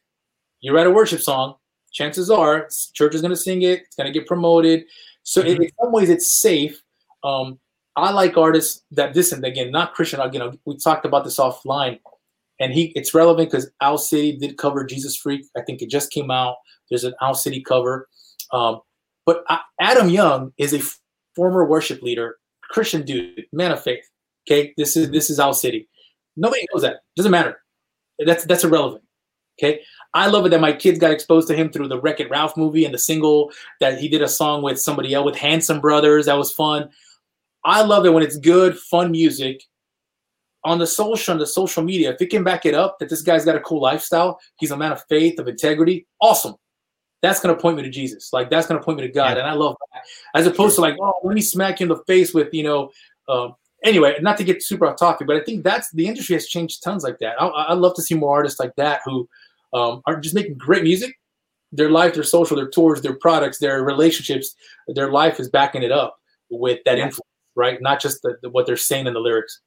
You 0.59 0.75
write 0.75 0.87
a 0.87 0.91
worship 0.91 1.21
song, 1.21 1.55
chances 1.93 2.29
are 2.29 2.67
church 2.93 3.15
is 3.15 3.21
going 3.21 3.31
to 3.31 3.37
sing 3.37 3.61
it. 3.61 3.83
It's 3.83 3.95
going 3.95 4.11
to 4.11 4.19
get 4.19 4.27
promoted. 4.27 4.83
So 5.23 5.41
mm-hmm. 5.41 5.61
in 5.61 5.69
some 5.81 5.93
ways, 5.93 6.09
it's 6.09 6.41
safe 6.41 6.81
um, 7.23 7.59
I 7.95 8.11
like 8.11 8.37
artists 8.37 8.83
that 8.91 9.15
and 9.31 9.45
again, 9.45 9.71
not 9.71 9.93
Christian. 9.93 10.19
Again, 10.19 10.57
we 10.65 10.77
talked 10.77 11.05
about 11.05 11.23
this 11.23 11.37
offline, 11.37 11.99
and 12.59 12.71
he 12.73 12.91
it's 12.95 13.13
relevant 13.13 13.51
because 13.51 13.69
Owl 13.81 13.97
City 13.97 14.37
did 14.37 14.57
cover 14.57 14.85
Jesus 14.85 15.15
Freak. 15.15 15.45
I 15.57 15.61
think 15.61 15.81
it 15.81 15.89
just 15.89 16.11
came 16.11 16.31
out. 16.31 16.55
There's 16.89 17.03
an 17.03 17.13
Owl 17.21 17.35
City 17.35 17.61
cover, 17.61 18.07
um, 18.53 18.81
but 19.25 19.43
I, 19.49 19.59
Adam 19.79 20.09
Young 20.09 20.53
is 20.57 20.73
a 20.73 20.81
former 21.35 21.65
worship 21.65 22.01
leader, 22.01 22.37
Christian 22.63 23.03
dude, 23.05 23.45
man 23.51 23.71
of 23.71 23.83
faith. 23.83 24.03
Okay, 24.49 24.73
this 24.77 24.95
is 24.95 25.11
this 25.11 25.29
is 25.29 25.39
Owl 25.39 25.53
City. 25.53 25.89
Nobody 26.37 26.65
knows 26.71 26.83
that. 26.83 27.01
Doesn't 27.15 27.31
matter. 27.31 27.61
That's 28.19 28.45
that's 28.45 28.63
irrelevant. 28.63 29.03
Okay. 29.61 29.81
I 30.13 30.27
love 30.27 30.45
it 30.45 30.49
that 30.49 30.61
my 30.61 30.71
kids 30.71 30.99
got 30.99 31.11
exposed 31.11 31.47
to 31.49 31.55
him 31.55 31.69
through 31.69 31.89
the 31.89 31.99
Wreck 31.99 32.19
It 32.19 32.29
Ralph 32.29 32.55
movie 32.57 32.85
and 32.85 32.93
the 32.93 32.97
single 32.97 33.51
that 33.79 33.99
he 33.99 34.07
did 34.07 34.21
a 34.21 34.27
song 34.27 34.63
with 34.63 34.79
somebody 34.81 35.13
else 35.13 35.25
with 35.25 35.35
Handsome 35.35 35.81
Brothers. 35.81 36.25
That 36.25 36.37
was 36.37 36.51
fun. 36.51 36.89
I 37.63 37.81
love 37.81 38.05
it 38.05 38.13
when 38.13 38.23
it's 38.23 38.37
good, 38.37 38.77
fun 38.77 39.11
music 39.11 39.63
on 40.63 40.77
the 40.77 40.87
social, 40.87 41.33
on 41.33 41.39
the 41.39 41.47
social 41.47 41.83
media. 41.83 42.11
If 42.11 42.21
it 42.21 42.29
can 42.29 42.43
back 42.43 42.65
it 42.65 42.73
up 42.73 42.99
that 42.99 43.09
this 43.09 43.21
guy's 43.21 43.45
got 43.45 43.55
a 43.55 43.61
cool 43.61 43.81
lifestyle, 43.81 44.39
he's 44.59 44.71
a 44.71 44.77
man 44.77 44.91
of 44.91 45.03
faith, 45.09 45.39
of 45.39 45.47
integrity, 45.47 46.07
awesome. 46.21 46.55
That's 47.21 47.39
gonna 47.39 47.55
point 47.55 47.77
me 47.77 47.83
to 47.83 47.89
Jesus. 47.89 48.31
Like 48.31 48.49
that's 48.49 48.67
gonna 48.67 48.81
point 48.81 48.99
me 48.99 49.07
to 49.07 49.13
God, 49.13 49.33
yeah. 49.35 49.39
and 49.39 49.47
I 49.47 49.53
love 49.53 49.75
that. 49.93 50.03
As 50.35 50.47
opposed 50.47 50.75
to 50.75 50.81
like, 50.81 50.95
oh, 51.01 51.13
let 51.23 51.35
me 51.35 51.41
smack 51.41 51.79
you 51.79 51.85
in 51.85 51.89
the 51.89 52.01
face 52.07 52.33
with, 52.33 52.53
you 52.53 52.63
know. 52.63 52.91
Uh, 53.27 53.49
anyway, 53.83 54.17
not 54.21 54.37
to 54.37 54.43
get 54.43 54.63
super 54.63 54.85
off 54.87 54.97
topic, 54.97 55.27
but 55.27 55.35
I 55.35 55.43
think 55.43 55.63
that's 55.63 55.91
the 55.91 56.07
industry 56.07 56.35
has 56.35 56.47
changed 56.47 56.81
tons 56.81 57.03
like 57.03 57.19
that. 57.19 57.41
I, 57.41 57.45
I 57.45 57.73
love 57.73 57.93
to 57.95 58.01
see 58.01 58.15
more 58.15 58.33
artists 58.33 58.59
like 58.59 58.73
that 58.77 59.01
who 59.03 59.27
um, 59.73 60.01
are 60.05 60.19
just 60.19 60.33
making 60.33 60.57
great 60.57 60.83
music. 60.83 61.15
Their 61.71 61.91
life, 61.91 62.15
their 62.15 62.23
social, 62.23 62.57
their 62.57 62.69
tours, 62.69 63.01
their 63.01 63.15
products, 63.15 63.59
their 63.59 63.83
relationships, 63.83 64.55
their 64.87 65.11
life 65.11 65.39
is 65.39 65.49
backing 65.49 65.83
it 65.83 65.91
up 65.91 66.17
with 66.49 66.79
that 66.85 66.97
yeah. 66.97 67.05
influence 67.05 67.28
right? 67.59 67.79
Not 67.81 68.01
just 68.01 68.21
the, 68.23 68.37
the, 68.41 68.49
what 68.49 68.65
they're 68.65 68.77
saying 68.77 69.05
in 69.05 69.13
the 69.13 69.19
lyrics. 69.19 69.61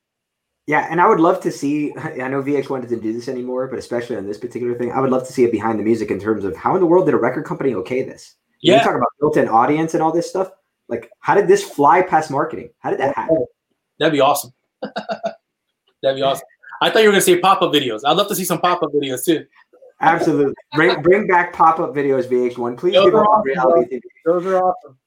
Yeah, 0.67 0.87
and 0.91 1.01
I 1.01 1.09
would 1.09 1.21
love 1.21 1.41
to 1.43 1.51
see. 1.51 1.93
I 1.97 2.29
know 2.29 2.43
VH1 2.43 2.83
doesn't 2.83 3.03
do 3.03 3.13
this 3.13 3.29
anymore, 3.29 3.67
but 3.67 3.79
especially 3.79 4.17
on 4.17 4.27
this 4.27 4.39
particular 4.39 4.77
thing, 4.77 4.93
I 4.93 5.01
would 5.01 5.11
love 5.11 5.27
to 5.27 5.33
see 5.33 5.45
it 5.45 5.53
behind 5.53 5.79
the 5.79 5.83
music 5.83 6.11
in 6.11 6.21
terms 6.21 6.45
of 6.45 6.57
how 6.57 6.75
in 6.75 6.81
the 6.81 6.87
world 6.87 7.07
did 7.07 7.15
a 7.15 7.19
record 7.19 7.45
company 7.45 7.75
okay 7.75 8.03
this? 8.03 8.37
Yeah, 8.61 8.79
you 8.79 8.85
talk 8.85 8.95
about 8.95 9.09
built-in 9.21 9.49
audience 9.49 9.95
and 9.95 10.03
all 10.03 10.13
this 10.13 10.29
stuff. 10.29 10.51
Like, 10.89 11.11
how 11.19 11.35
did 11.35 11.49
this 11.49 11.65
fly 11.65 12.03
past 12.03 12.31
marketing? 12.31 12.71
How 12.79 12.91
did 12.91 13.01
that 13.01 13.15
oh, 13.17 13.21
happen? 13.21 13.47
That'd 13.99 14.13
be 14.13 14.21
awesome. 14.21 14.53
That'd 14.83 16.17
be 16.17 16.23
awesome. 16.23 16.47
I 16.81 16.91
thought 16.91 17.01
you 17.01 17.09
were 17.09 17.13
gonna 17.13 17.23
say 17.23 17.39
pop-up 17.39 17.73
videos. 17.73 18.01
I'd 18.05 18.17
love 18.17 18.29
to 18.29 18.35
see 18.37 18.45
some 18.45 18.61
pop-up 18.61 18.93
videos 18.93 19.25
too. 19.25 19.45
Absolutely. 20.01 20.55
Bring 20.75 21.01
bring 21.03 21.27
back 21.27 21.53
pop-up 21.53 21.95
videos, 21.95 22.25
VH1. 22.25 22.77
Please 22.77 22.95
Those 22.95 23.07
give 23.07 23.15
up 23.15 23.27
awesome. 23.27 23.43
reality. 23.45 24.01
Those 24.25 24.47
are 24.47 24.63
awesome. 24.63 24.99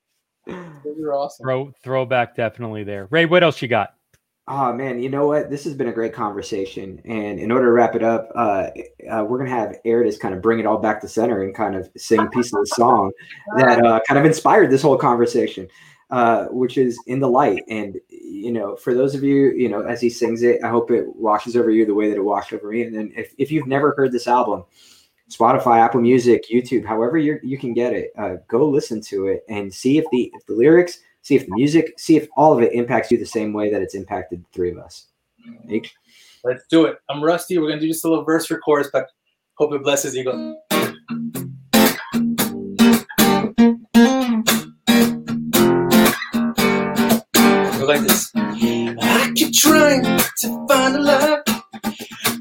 Those 0.47 0.99
are 1.01 1.13
awesome. 1.13 1.43
Throw 1.43 1.71
throwback 1.83 2.35
definitely 2.35 2.83
there. 2.83 3.07
Ray, 3.09 3.25
what 3.25 3.43
else 3.43 3.61
you 3.61 3.67
got? 3.67 3.95
Oh 4.47 4.71
man, 4.71 4.99
you 4.99 5.09
know 5.09 5.25
what? 5.25 5.49
This 5.49 5.63
has 5.63 5.73
been 5.73 5.87
a 5.87 5.93
great 5.93 6.13
conversation, 6.13 7.01
and 7.03 7.39
in 7.39 7.51
order 7.51 7.65
to 7.65 7.71
wrap 7.71 7.95
it 7.95 8.03
up, 8.03 8.29
uh, 8.35 8.67
uh, 9.09 9.25
we're 9.27 9.39
gonna 9.39 9.49
have 9.49 9.75
Aridus 9.85 10.19
kind 10.19 10.35
of 10.35 10.41
bring 10.41 10.59
it 10.59 10.67
all 10.67 10.77
back 10.77 11.01
to 11.01 11.07
center 11.07 11.41
and 11.41 11.55
kind 11.55 11.75
of 11.75 11.89
sing 11.97 12.19
a 12.19 12.29
piece 12.29 12.53
of 12.53 12.59
the 12.59 12.71
song 12.75 13.11
that 13.57 13.83
uh, 13.83 14.01
kind 14.07 14.19
of 14.19 14.25
inspired 14.25 14.69
this 14.69 14.83
whole 14.83 14.97
conversation, 14.97 15.67
uh, 16.11 16.45
which 16.45 16.77
is 16.77 16.95
"In 17.07 17.19
the 17.19 17.27
Light." 17.27 17.63
And 17.69 17.99
you 18.09 18.51
know, 18.51 18.75
for 18.75 18.93
those 18.93 19.15
of 19.15 19.23
you, 19.23 19.49
you 19.53 19.67
know, 19.67 19.81
as 19.81 19.99
he 19.99 20.11
sings 20.11 20.43
it, 20.43 20.63
I 20.63 20.69
hope 20.69 20.91
it 20.91 21.07
washes 21.15 21.55
over 21.55 21.71
you 21.71 21.83
the 21.87 21.95
way 21.95 22.09
that 22.11 22.17
it 22.17 22.23
washed 22.23 22.53
over 22.53 22.69
me. 22.69 22.83
And 22.83 22.95
then, 22.95 23.13
if, 23.17 23.33
if 23.39 23.51
you've 23.51 23.65
never 23.65 23.95
heard 23.97 24.11
this 24.11 24.27
album, 24.27 24.63
Spotify, 25.29 25.79
Apple 25.79 26.01
Music, 26.01 26.45
YouTube, 26.51 26.85
however 26.85 27.17
you 27.17 27.39
you 27.43 27.57
can 27.57 27.73
get 27.73 27.93
it, 27.93 28.11
uh, 28.17 28.35
go 28.47 28.69
listen 28.69 29.01
to 29.01 29.27
it 29.27 29.43
and 29.49 29.73
see 29.73 29.97
if 29.97 30.05
the 30.11 30.31
if 30.33 30.45
the 30.45 30.53
lyrics 30.53 30.99
see 31.25 31.35
if 31.35 31.47
the 31.47 31.55
music, 31.55 31.93
see 31.97 32.15
if 32.15 32.27
all 32.37 32.53
of 32.53 32.61
it 32.61 32.71
impacts 32.73 33.09
you 33.09 33.17
the 33.17 33.25
same 33.25 33.51
way 33.51 33.71
that 33.71 33.81
it's 33.81 33.95
impacted 33.95 34.43
the 34.43 34.47
three 34.53 34.69
of 34.69 34.77
us. 34.77 35.07
Let's 36.43 36.63
do 36.69 36.85
it. 36.85 36.99
I'm 37.09 37.23
rusty. 37.23 37.57
We're 37.57 37.69
gonna 37.69 37.81
do 37.81 37.87
just 37.87 38.05
a 38.05 38.09
little 38.09 38.23
verse 38.23 38.45
for 38.45 38.59
chorus, 38.59 38.89
but 38.93 39.07
hope 39.55 39.73
it 39.73 39.81
blesses 39.81 40.15
you. 40.15 40.23
Go 40.23 40.55
like 47.87 48.01
this. 48.01 48.31
I 48.35 49.31
keep 49.35 49.51
trying 49.51 50.03
to 50.03 50.65
find 50.69 50.95
a 50.95 51.01
love 51.01 51.39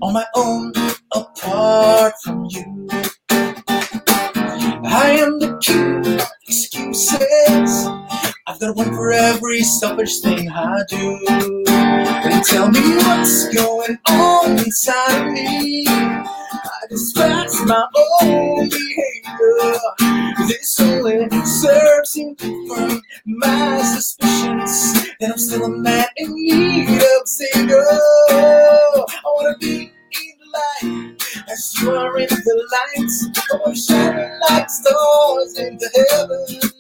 on 0.03 0.13
my 0.13 0.27
own, 0.35 0.73
apart 1.75 2.15
from 2.23 2.47
you. 2.51 2.89
I 4.87 5.19
am 5.21 5.39
the 5.41 5.59
king 5.61 6.21
of 6.21 6.29
excuses. 6.47 7.87
I've 8.47 8.61
got 8.61 8.77
one 8.77 8.95
for 8.95 9.11
every 9.11 9.63
selfish 9.63 10.21
thing 10.21 10.49
I 10.51 10.83
do. 10.89 11.19
And 11.67 12.45
tell 12.45 12.71
me 12.71 12.81
what's 12.99 13.49
going 13.55 13.99
on 14.09 14.59
inside 14.59 15.33
me. 15.33 15.85
I 15.89 16.87
dispatch 16.91 17.53
my 17.67 17.87
own 18.23 18.69
behavior. 18.69 19.79
This 20.47 20.79
only 20.81 21.29
serves 21.45 22.13
to 22.13 22.35
confirm 22.37 23.03
my 23.27 23.83
suspicions 23.83 24.93
that 25.19 25.31
I'm 25.33 25.39
still 25.39 25.65
a 25.65 25.69
man 25.69 26.07
in 26.19 26.35
need 26.35 26.89
of 26.89 27.27
savior. 27.29 27.85
I 28.31 29.05
wanna 29.37 29.59
be 29.59 29.93
light 30.55 31.23
as 31.51 31.75
you 31.81 31.91
are 31.91 32.19
in 32.19 32.29
the 32.29 32.69
light. 32.73 33.11
I 33.53 33.57
wanna 33.57 34.39
like 34.51 34.71
stars 34.71 35.59
into 35.59 35.89
heaven. 36.11 36.71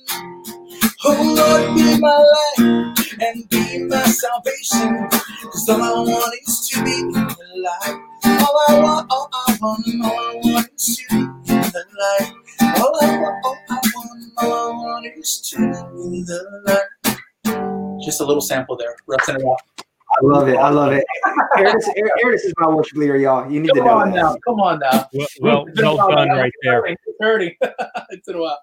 Oh 1.04 1.34
Lord, 1.36 1.74
be 1.76 2.00
my 2.00 2.08
light 2.08 3.20
and 3.20 3.48
be 3.48 3.84
my 3.84 4.02
salvation. 4.04 5.08
Cause 5.50 5.68
all 5.68 5.82
I 5.82 5.92
want 6.10 6.34
is 6.46 6.68
to 6.70 6.84
be 6.84 6.92
in 7.00 7.12
the 7.12 7.46
light. 7.56 8.00
All 8.24 8.60
I 8.68 8.80
want, 8.80 9.06
all 9.10 9.28
I 9.32 9.58
want, 9.60 9.86
all 10.04 10.18
I 10.18 10.34
want 10.42 10.68
is 10.76 10.96
to 10.96 11.08
be 11.08 11.52
in 11.52 11.60
the 11.60 11.84
light. 12.00 12.32
All 12.78 12.98
I 13.02 13.18
want, 13.18 13.44
all 13.44 13.58
I 13.70 13.80
want, 13.94 14.32
all 14.38 14.52
I 14.52 14.76
want 14.76 15.06
is 15.18 15.40
to 15.50 15.56
be 15.58 15.62
in 15.64 16.24
the 16.24 16.62
light. 16.66 18.00
Just 18.04 18.20
a 18.20 18.24
little 18.24 18.40
sample 18.40 18.76
there, 18.76 18.96
repping 19.08 19.40
it. 19.40 19.73
I 20.16 20.24
love 20.24 20.48
it. 20.48 20.56
I 20.56 20.68
love 20.70 20.92
it. 20.92 21.04
Aridus, 21.58 21.88
Aridus 22.24 22.44
is 22.44 22.52
my 22.58 22.68
worship 22.68 22.96
leader, 22.96 23.16
y'all. 23.16 23.50
You 23.50 23.60
need 23.60 23.68
Come 23.68 23.78
to 23.78 23.84
know 23.84 23.90
on 23.98 24.10
that. 24.10 24.16
now, 24.16 24.36
come 24.46 24.60
on 24.60 24.78
now. 24.78 25.08
Well, 25.12 25.26
well, 25.40 25.96
well 25.96 26.08
done 26.10 26.28
right 26.28 26.52
there. 26.62 26.86
It's 26.86 27.00
hurting. 27.20 27.54
it's 28.10 28.26
been 28.26 28.36
a 28.36 28.40
while. 28.40 28.58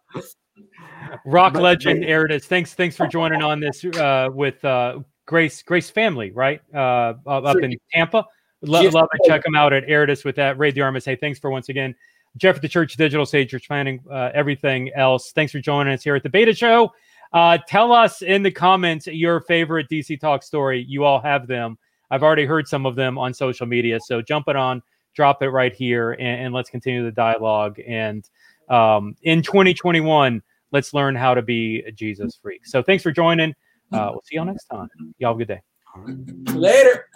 Rock 1.25 1.53
But- 1.53 1.61
legend 1.61 2.03
Aridus. 2.03 2.45
Thanks, 2.45 2.73
thanks 2.73 2.95
for 2.95 3.07
joining 3.07 3.41
on 3.41 3.59
this 3.59 3.83
uh, 3.83 4.29
with 4.33 4.63
uh, 4.63 4.99
Grace 5.25 5.61
Grace 5.63 5.89
family, 5.89 6.31
right? 6.31 6.61
Uh, 6.73 7.13
up 7.27 7.45
up 7.45 7.57
in 7.57 7.75
Tampa. 7.93 8.25
Lo- 8.63 8.81
Yes. 8.81 8.93
love 8.93 9.07
to 9.11 9.27
check 9.27 9.43
them 9.43 9.55
out 9.55 9.73
at 9.73 9.87
Aridus 9.87 10.23
with 10.23 10.35
that. 10.35 10.57
Ray 10.57 10.71
DeArmas. 10.71 11.03
Hey, 11.05 11.15
thanks 11.15 11.39
for 11.39 11.49
once 11.49 11.69
again, 11.69 11.95
Jeff 12.37 12.55
at 12.57 12.61
the 12.61 12.67
Church 12.69 12.95
Digital 12.95 13.25
Stage 13.25 13.49
Church 13.49 13.67
Planning, 13.67 14.01
uh, 14.09 14.29
everything 14.33 14.91
else. 14.95 15.31
Thanks 15.31 15.51
for 15.51 15.59
joining 15.59 15.93
us 15.93 16.03
here 16.03 16.15
at 16.15 16.23
the 16.23 16.29
Beta 16.29 16.53
Show. 16.53 16.91
Uh, 17.33 17.57
tell 17.67 17.91
us 17.91 18.21
in 18.21 18.43
the 18.43 18.51
comments 18.51 19.07
your 19.07 19.41
favorite 19.41 19.87
DC 19.89 20.19
Talk 20.19 20.43
story. 20.43 20.85
You 20.87 21.03
all 21.03 21.19
have 21.21 21.47
them. 21.47 21.77
I've 22.09 22.23
already 22.23 22.45
heard 22.45 22.67
some 22.67 22.85
of 22.85 22.95
them 22.95 23.17
on 23.17 23.33
social 23.33 23.65
media. 23.65 23.99
So 24.01 24.21
jump 24.21 24.49
it 24.49 24.55
on, 24.55 24.83
drop 25.15 25.41
it 25.41 25.49
right 25.49 25.73
here, 25.73 26.11
and, 26.13 26.45
and 26.45 26.53
let's 26.53 26.69
continue 26.69 27.03
the 27.03 27.11
dialogue. 27.11 27.79
And 27.87 28.29
um, 28.69 29.15
in 29.23 29.41
2021, 29.41 30.41
let's 30.71 30.93
learn 30.93 31.15
how 31.15 31.33
to 31.33 31.41
be 31.41 31.83
a 31.87 31.91
Jesus 31.91 32.37
freak. 32.41 32.65
So 32.65 32.83
thanks 32.83 33.01
for 33.01 33.11
joining. 33.11 33.55
Uh, 33.93 34.09
we'll 34.11 34.23
see 34.23 34.35
y'all 34.35 34.45
next 34.45 34.65
time. 34.65 34.89
Y'all 35.19 35.33
have 35.33 35.41
a 35.41 35.45
good 35.45 35.47
day. 35.47 36.53
Later. 36.53 37.07